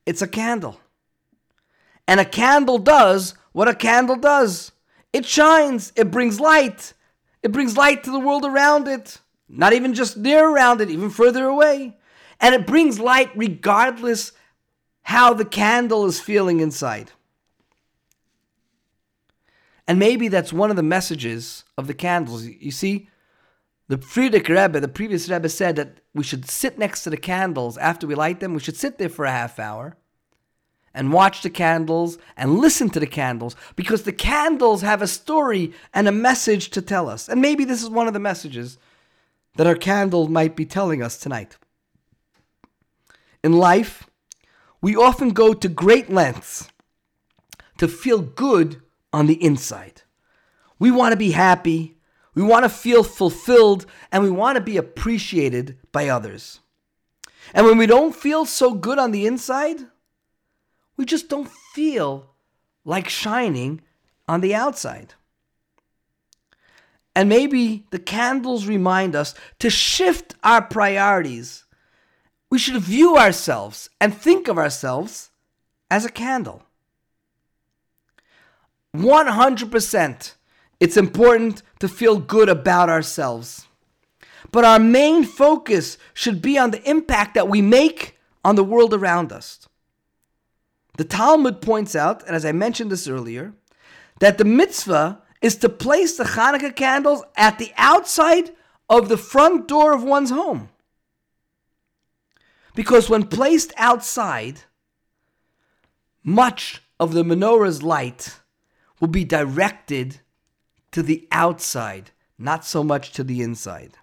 it's 0.05 0.21
a 0.21 0.27
candle. 0.27 0.79
And 2.07 2.19
a 2.19 2.25
candle 2.25 2.79
does 2.79 3.35
what 3.51 3.67
a 3.67 3.75
candle 3.75 4.15
does 4.15 4.71
it 5.13 5.25
shines, 5.25 5.91
it 5.97 6.09
brings 6.09 6.39
light, 6.39 6.93
it 7.43 7.51
brings 7.51 7.77
light 7.77 8.03
to 8.03 8.11
the 8.11 8.19
world 8.19 8.45
around 8.45 8.87
it, 8.87 9.19
not 9.49 9.73
even 9.73 9.93
just 9.93 10.17
near 10.17 10.47
around 10.47 10.81
it, 10.81 10.89
even 10.89 11.09
further 11.09 11.45
away. 11.45 11.97
And 12.39 12.55
it 12.55 12.67
brings 12.67 12.99
light 12.99 13.31
regardless 13.35 14.31
how 15.03 15.33
the 15.33 15.45
candle 15.45 16.05
is 16.05 16.19
feeling 16.19 16.59
inside. 16.59 17.11
And 19.87 19.99
maybe 19.99 20.27
that's 20.27 20.53
one 20.53 20.69
of 20.69 20.75
the 20.75 20.83
messages 20.83 21.63
of 21.77 21.87
the 21.87 21.93
candles. 21.93 22.45
You 22.45 22.71
see, 22.71 23.09
the 23.87 23.97
Frierdiker 23.97 24.49
Rebbe, 24.49 24.79
the 24.79 24.87
previous 24.87 25.27
Rebbe, 25.27 25.49
said 25.49 25.75
that 25.75 25.97
we 26.13 26.23
should 26.23 26.49
sit 26.49 26.77
next 26.77 27.03
to 27.03 27.09
the 27.09 27.17
candles 27.17 27.77
after 27.77 28.07
we 28.07 28.15
light 28.15 28.39
them. 28.39 28.53
We 28.53 28.59
should 28.59 28.77
sit 28.77 28.97
there 28.97 29.09
for 29.09 29.25
a 29.25 29.31
half 29.31 29.59
hour 29.59 29.97
and 30.93 31.13
watch 31.13 31.41
the 31.41 31.49
candles 31.49 32.17
and 32.35 32.59
listen 32.59 32.89
to 32.89 32.99
the 32.99 33.07
candles 33.07 33.55
because 33.75 34.03
the 34.03 34.13
candles 34.13 34.81
have 34.81 35.01
a 35.01 35.07
story 35.07 35.73
and 35.93 36.07
a 36.07 36.11
message 36.11 36.69
to 36.71 36.81
tell 36.81 37.09
us. 37.09 37.29
And 37.29 37.41
maybe 37.41 37.65
this 37.65 37.81
is 37.81 37.89
one 37.89 38.07
of 38.07 38.13
the 38.13 38.19
messages 38.19 38.77
that 39.55 39.67
our 39.67 39.75
candle 39.75 40.27
might 40.27 40.55
be 40.55 40.65
telling 40.65 41.01
us 41.01 41.17
tonight. 41.17 41.57
In 43.43 43.53
life, 43.53 44.07
we 44.81 44.95
often 44.95 45.29
go 45.29 45.53
to 45.53 45.67
great 45.67 46.09
lengths 46.09 46.69
to 47.77 47.87
feel 47.87 48.21
good 48.21 48.81
on 49.13 49.27
the 49.27 49.43
inside. 49.43 50.03
We 50.79 50.91
want 50.91 51.13
to 51.13 51.17
be 51.17 51.31
happy, 51.31 51.97
we 52.33 52.43
want 52.43 52.63
to 52.63 52.69
feel 52.69 53.03
fulfilled, 53.03 53.85
and 54.11 54.23
we 54.23 54.31
want 54.31 54.55
to 54.55 54.61
be 54.61 54.77
appreciated 54.77 55.77
by 55.91 56.07
others. 56.07 56.59
And 57.53 57.65
when 57.65 57.77
we 57.77 57.85
don't 57.85 58.15
feel 58.15 58.45
so 58.45 58.73
good 58.73 58.97
on 58.97 59.11
the 59.11 59.25
inside, 59.25 59.79
we 61.01 61.05
just 61.05 61.29
don't 61.29 61.49
feel 61.49 62.29
like 62.85 63.09
shining 63.09 63.81
on 64.27 64.39
the 64.39 64.53
outside. 64.53 65.15
And 67.15 67.27
maybe 67.27 67.87
the 67.89 67.97
candles 67.97 68.67
remind 68.67 69.15
us 69.15 69.33
to 69.57 69.71
shift 69.71 70.35
our 70.43 70.61
priorities. 70.61 71.65
We 72.51 72.59
should 72.59 72.79
view 72.83 73.17
ourselves 73.17 73.89
and 73.99 74.13
think 74.13 74.47
of 74.47 74.59
ourselves 74.59 75.31
as 75.89 76.05
a 76.05 76.11
candle. 76.11 76.61
100% 78.95 80.33
it's 80.79 80.97
important 80.97 81.63
to 81.79 81.87
feel 81.87 82.19
good 82.19 82.47
about 82.47 82.91
ourselves. 82.91 83.65
But 84.51 84.65
our 84.65 84.77
main 84.77 85.23
focus 85.23 85.97
should 86.13 86.43
be 86.43 86.59
on 86.59 86.69
the 86.69 86.87
impact 86.87 87.33
that 87.33 87.47
we 87.47 87.63
make 87.63 88.19
on 88.45 88.55
the 88.55 88.63
world 88.63 88.93
around 88.93 89.31
us. 89.31 89.67
The 90.97 91.03
Talmud 91.03 91.61
points 91.61 91.95
out, 91.95 92.25
and 92.25 92.35
as 92.35 92.45
I 92.45 92.51
mentioned 92.51 92.91
this 92.91 93.07
earlier, 93.07 93.53
that 94.19 94.37
the 94.37 94.45
mitzvah 94.45 95.21
is 95.41 95.55
to 95.57 95.69
place 95.69 96.17
the 96.17 96.23
Hanukkah 96.23 96.75
candles 96.75 97.23
at 97.35 97.57
the 97.57 97.71
outside 97.77 98.51
of 98.89 99.09
the 99.09 99.17
front 99.17 99.67
door 99.67 99.93
of 99.93 100.03
one's 100.03 100.29
home. 100.29 100.69
Because 102.75 103.09
when 103.09 103.27
placed 103.27 103.73
outside, 103.77 104.61
much 106.23 106.81
of 106.99 107.13
the 107.13 107.23
menorah's 107.23 107.81
light 107.81 108.39
will 108.99 109.07
be 109.07 109.23
directed 109.23 110.19
to 110.91 111.01
the 111.01 111.27
outside, 111.31 112.11
not 112.37 112.65
so 112.65 112.83
much 112.83 113.11
to 113.13 113.23
the 113.23 113.41
inside. 113.41 113.97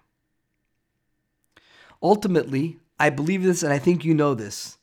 Ultimately, 2.01 2.79
I 2.99 3.09
believe 3.09 3.43
this 3.43 3.63
and 3.63 3.71
I 3.71 3.79
think 3.79 4.03
you 4.03 4.13
know 4.13 4.33
this 4.33 4.78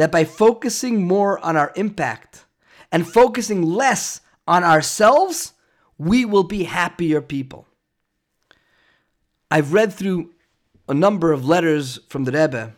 that 0.00 0.10
by 0.10 0.24
focusing 0.24 1.06
more 1.06 1.38
on 1.44 1.58
our 1.58 1.74
impact 1.76 2.46
and 2.90 3.06
focusing 3.06 3.60
less 3.60 4.22
on 4.48 4.64
ourselves, 4.64 5.52
we 5.98 6.24
will 6.24 6.42
be 6.42 6.62
happier 6.64 7.20
people. 7.20 7.66
I've 9.50 9.74
read 9.74 9.92
through 9.92 10.30
a 10.88 10.94
number 10.94 11.32
of 11.32 11.44
letters 11.44 11.98
from 12.08 12.24
the 12.24 12.32
Rebbe 12.32 12.72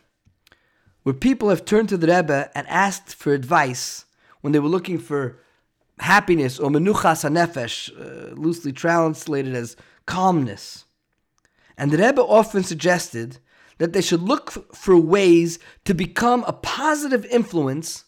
where 1.04 1.14
people 1.14 1.48
have 1.48 1.64
turned 1.64 1.88
to 1.90 1.96
the 1.96 2.08
Rebbe 2.08 2.50
and 2.56 2.66
asked 2.66 3.14
for 3.14 3.32
advice 3.32 4.04
when 4.40 4.52
they 4.52 4.58
were 4.58 4.68
looking 4.68 4.98
for 4.98 5.38
happiness 6.00 6.58
or 6.58 6.70
menuchas 6.70 7.22
hanefesh, 7.22 7.88
uh, 8.00 8.34
loosely 8.34 8.72
translated 8.72 9.54
as 9.54 9.76
calmness. 10.06 10.86
And 11.78 11.92
the 11.92 11.98
Rebbe 11.98 12.20
often 12.20 12.64
suggested 12.64 13.38
that 13.78 13.92
they 13.92 14.02
should 14.02 14.22
look 14.22 14.50
for 14.74 14.96
ways 14.96 15.58
to 15.84 15.94
become 15.94 16.44
a 16.46 16.52
positive 16.52 17.24
influence 17.26 18.04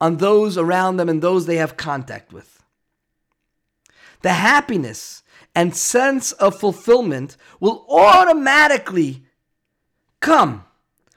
on 0.00 0.18
those 0.18 0.58
around 0.58 0.96
them 0.96 1.08
and 1.08 1.22
those 1.22 1.46
they 1.46 1.56
have 1.56 1.76
contact 1.76 2.32
with. 2.32 2.62
The 4.22 4.32
happiness 4.32 5.22
and 5.54 5.74
sense 5.74 6.32
of 6.32 6.58
fulfillment 6.58 7.36
will 7.60 7.86
automatically 7.88 9.24
come 10.20 10.64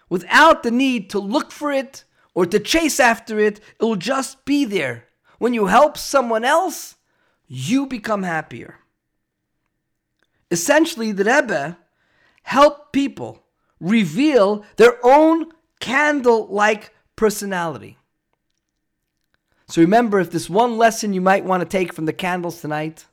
without 0.10 0.64
the 0.64 0.72
need 0.72 1.10
to 1.12 1.20
look 1.20 1.52
for 1.52 1.72
it 1.72 2.04
or 2.34 2.46
to 2.46 2.60
chase 2.60 3.00
after 3.00 3.40
it. 3.40 3.60
It 3.80 3.84
will 3.84 3.96
just 3.96 4.46
be 4.46 4.66
there. 4.66 5.06
When 5.40 5.54
you 5.54 5.68
help 5.68 5.98
someone 5.98 6.46
else, 6.46 6.96
you 7.48 7.86
become 7.88 8.24
happier. 8.24 8.80
essentially 10.52 11.12
the 11.12 11.24
Rebbe 11.24 11.78
helped 12.44 12.92
people 12.94 13.44
reveal 13.80 14.66
their 14.78 14.98
own 15.04 15.52
candle-like 15.80 16.94
personality. 17.16 17.98
So 19.68 19.82
remember, 19.82 20.20
if 20.20 20.32
this 20.32 20.50
one 20.50 20.78
lesson 20.78 21.14
you 21.14 21.22
might 21.22 21.46
want 21.46 21.62
to 21.62 21.70
take 21.70 21.94
from 21.94 22.06
the 22.06 22.14
candles 22.14 22.60
tonight, 22.60 23.06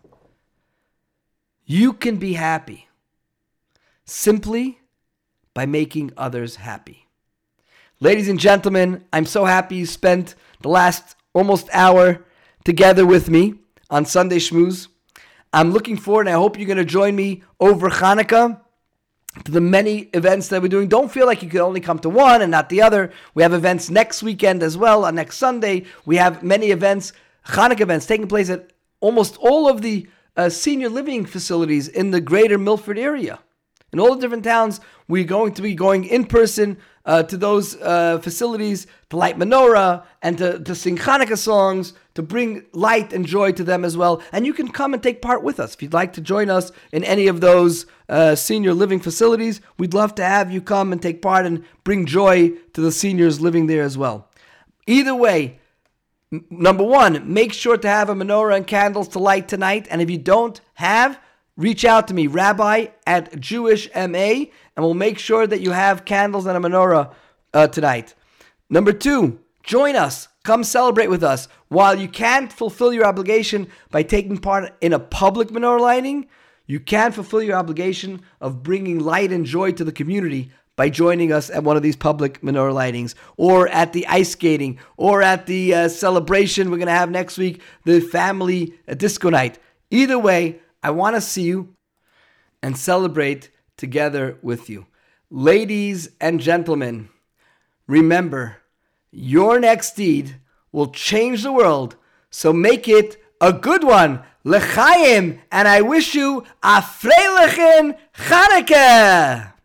you 1.65 1.93
can 1.93 2.17
be 2.17 2.33
happy 2.35 2.89
simply 4.05 4.81
by 5.53 5.67
making 5.67 6.13
others 6.17 6.57
happy. 6.57 7.07
Ladies 8.01 8.29
and 8.29 8.39
gentlemen, 8.39 9.05
I'm 9.13 9.27
so 9.27 9.45
happy 9.45 9.77
you 9.77 9.87
spent 9.87 10.35
the 10.61 10.69
last 10.69 11.17
almost 11.35 11.69
hour 11.73 12.25
together 12.65 13.07
with 13.07 13.29
me 13.29 13.55
on 13.91 14.05
Sunday 14.05 14.39
Schmooze. 14.39 14.89
I'm 15.53 15.73
looking 15.73 15.97
forward, 15.97 16.27
and 16.27 16.37
I 16.37 16.39
hope 16.39 16.59
you're 16.59 16.67
going 16.67 16.77
to 16.77 16.85
join 16.85 17.17
me 17.17 17.43
over 17.61 17.89
Hanukkah 17.89 18.61
to 19.45 19.53
the 19.53 19.61
many 19.61 20.09
events 20.15 20.49
that 20.49 20.63
we're 20.63 20.69
doing. 20.69 20.89
Don't 20.89 21.11
feel 21.11 21.27
like 21.27 21.43
you 21.43 21.49
could 21.49 21.61
only 21.61 21.81
come 21.81 21.99
to 22.01 22.09
one 22.09 22.43
and 22.43 22.51
not 22.51 22.69
the 22.69 22.83
other. 22.83 23.13
We 23.35 23.43
have 23.43 23.53
events 23.53 23.91
next 23.91 24.23
weekend 24.23 24.63
as 24.63 24.77
well. 24.77 25.05
On 25.05 25.15
next 25.15 25.37
Sunday, 25.37 25.85
we 26.05 26.17
have 26.17 26.43
many 26.43 26.71
events, 26.71 27.13
Hanukkah 27.47 27.83
events, 27.83 28.07
taking 28.07 28.29
place 28.29 28.51
at 28.51 28.73
almost 29.01 29.37
all 29.39 29.69
of 29.69 29.83
the 29.83 30.09
uh, 30.37 30.49
senior 30.49 30.89
living 30.89 31.25
facilities 31.25 31.89
in 31.89 32.11
the 32.11 32.21
greater 32.21 32.59
Milford 32.59 32.99
area. 32.99 33.39
In 33.93 34.01
all 34.01 34.15
the 34.15 34.21
different 34.21 34.45
towns, 34.45 34.81
we're 35.09 35.25
going 35.25 35.55
to 35.55 35.63
be 35.63 35.75
going 35.75 36.05
in 36.05 36.27
person 36.27 36.79
uh, 37.07 37.23
to 37.23 37.37
those 37.37 37.77
uh, 37.77 38.19
facilities 38.19 38.87
to 39.09 39.17
light 39.17 39.39
menorah 39.39 40.05
and 40.23 40.37
to, 40.39 40.59
to 40.59 40.75
sing 40.75 40.99
Hanukkah 40.99 41.39
songs, 41.39 41.95
to 42.15 42.23
bring 42.23 42.67
light 42.73 43.13
and 43.13 43.25
joy 43.25 43.53
to 43.53 43.65
them 43.65 43.85
as 43.85 43.97
well. 43.97 44.21
And 44.33 44.45
you 44.45 44.53
can 44.53 44.69
come 44.69 44.93
and 44.93 45.03
take 45.03 45.23
part 45.23 45.43
with 45.43 45.61
us. 45.61 45.75
If 45.75 45.83
you'd 45.83 45.93
like 45.93 46.13
to 46.15 46.21
join 46.21 46.51
us 46.51 46.73
in 46.93 47.05
any 47.05 47.29
of 47.29 47.41
those 47.41 47.87
uh, 48.09 48.35
senior 48.35 48.75
living 48.75 49.01
facilities, 49.01 49.61
we'd 49.79 49.95
love 49.95 50.15
to 50.17 50.25
have 50.25 50.51
you 50.51 50.61
come 50.61 50.93
and 50.93 51.01
take 51.01 51.23
part 51.23 51.47
and 51.47 51.65
bring 51.85 52.07
joy 52.07 52.51
to 52.73 52.81
the 52.81 52.93
seniors 52.93 53.41
living 53.41 53.67
there 53.67 53.83
as 53.83 53.97
well. 53.97 54.29
Either 54.87 55.15
way, 55.15 55.61
number 56.51 56.85
one, 56.85 57.33
make 57.33 57.53
sure 57.53 57.77
to 57.77 57.89
have 57.89 58.09
a 58.09 58.15
menorah 58.15 58.57
and 58.57 58.67
candles 58.67 59.09
to 59.09 59.19
light 59.21 59.47
tonight. 59.47 59.87
And 59.91 60.03
if 60.03 60.11
you 60.11 60.19
don't 60.19 60.61
have, 60.75 61.21
reach 61.57 61.85
out 61.85 62.09
to 62.09 62.15
me, 62.15 62.27
Rabbi 62.27 62.87
at 63.07 63.39
Jewish 63.41 63.89
MA, 63.95 64.47
and 64.77 64.85
we'll 64.85 64.95
make 64.95 65.19
sure 65.19 65.47
that 65.47 65.61
you 65.61 65.73
have 65.73 66.05
candles 66.05 66.47
and 66.47 66.57
a 66.57 66.69
menorah 66.69 67.13
uh, 67.55 67.67
tonight. 67.69 68.15
Number 68.69 68.93
two, 68.93 69.39
join 69.63 69.97
us. 69.97 70.29
Come 70.45 70.63
celebrate 70.63 71.09
with 71.09 71.25
us. 71.25 71.49
While 71.69 71.99
you 71.99 72.09
can't 72.09 72.53
fulfill 72.53 72.93
your 72.93 73.07
obligation 73.07 73.69
by 73.91 74.03
taking 74.03 74.39
part 74.39 74.73
in 74.81 74.93
a 74.93 74.99
public 74.99 75.49
menorah 75.49 75.81
lighting, 75.81 76.29
you 76.67 76.81
can 76.81 77.13
fulfill 77.13 77.43
your 77.43 77.57
obligation 77.57 78.23
of 78.41 78.63
bringing 78.63 78.99
light 78.99 79.33
and 79.33 79.47
joy 79.47 79.73
to 79.73 79.85
the 79.85 79.93
community 79.93 80.51
by 80.77 80.91
joining 80.91 81.33
us 81.33 81.49
at 81.49 81.65
one 81.65 81.77
of 81.77 81.83
these 81.83 81.97
public 81.97 82.41
menorah 82.43 82.75
lightings, 82.75 83.15
or 83.39 83.67
at 83.69 83.95
the 83.95 84.07
ice 84.09 84.33
skating, 84.33 84.79
or 84.99 85.23
at 85.23 85.47
the 85.47 85.75
uh, 85.75 85.89
celebration 85.89 86.71
we're 86.71 86.77
going 86.77 86.87
to 86.87 86.93
have 86.93 87.11
next 87.11 87.39
week, 87.39 87.63
the 87.85 88.01
family 88.01 88.75
uh, 88.87 88.95
disco 88.95 89.31
night. 89.31 89.59
Either 89.91 90.19
way, 90.19 90.61
I 90.87 90.91
want 90.91 91.17
to 91.17 91.21
see 91.21 91.43
you 91.43 91.75
and 92.63 92.79
celebrate 92.79 93.51
together 93.77 94.39
with 94.41 94.71
you. 94.71 94.87
Ladies 95.31 96.11
and 96.21 96.39
gentlemen, 96.39 97.09
remember, 97.89 98.59
your 99.11 99.59
next 99.59 99.97
deed 99.97 100.37
will 100.71 100.93
change 100.93 101.43
the 101.43 101.51
world, 101.51 101.97
so 102.31 102.53
make 102.53 102.87
it 102.87 103.21
a 103.41 103.53
good 103.53 103.83
one. 103.83 104.23
L'chaim, 104.45 105.41
and 105.51 105.67
I 105.67 105.81
wish 105.81 106.15
you 106.15 106.45
a 106.63 106.81
freilichen 106.81 107.99
Chanukah. 108.15 109.56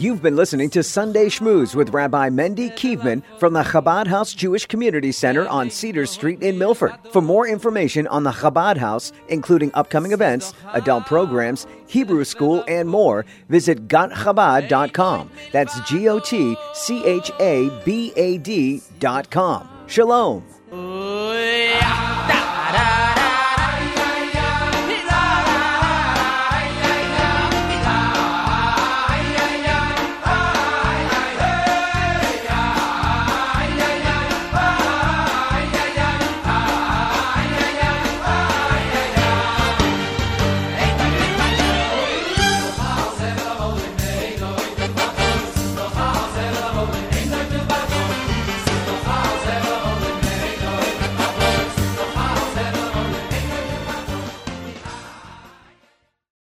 You've 0.00 0.22
been 0.22 0.34
listening 0.34 0.70
to 0.70 0.82
Sunday 0.82 1.26
Schmooze 1.26 1.74
with 1.74 1.90
Rabbi 1.90 2.30
Mendy 2.30 2.74
Kievman 2.74 3.22
from 3.38 3.52
the 3.52 3.62
Chabad 3.62 4.06
House 4.06 4.32
Jewish 4.32 4.64
Community 4.64 5.12
Center 5.12 5.46
on 5.46 5.68
Cedar 5.68 6.06
Street 6.06 6.42
in 6.42 6.56
Milford. 6.56 6.94
For 7.12 7.20
more 7.20 7.46
information 7.46 8.06
on 8.06 8.22
the 8.22 8.30
Chabad 8.30 8.78
House, 8.78 9.12
including 9.28 9.70
upcoming 9.74 10.12
events, 10.12 10.54
adult 10.72 11.04
programs, 11.04 11.66
Hebrew 11.86 12.24
school, 12.24 12.64
and 12.66 12.88
more, 12.88 13.26
visit 13.50 13.88
gotchabad.com. 13.88 15.30
That's 15.52 15.78
G 15.80 16.08
O 16.08 16.18
T 16.18 16.56
C 16.72 17.04
H 17.04 17.30
A 17.38 17.68
B 17.84 18.14
A 18.16 18.38
D.com. 18.38 19.68
Shalom. 19.86 20.42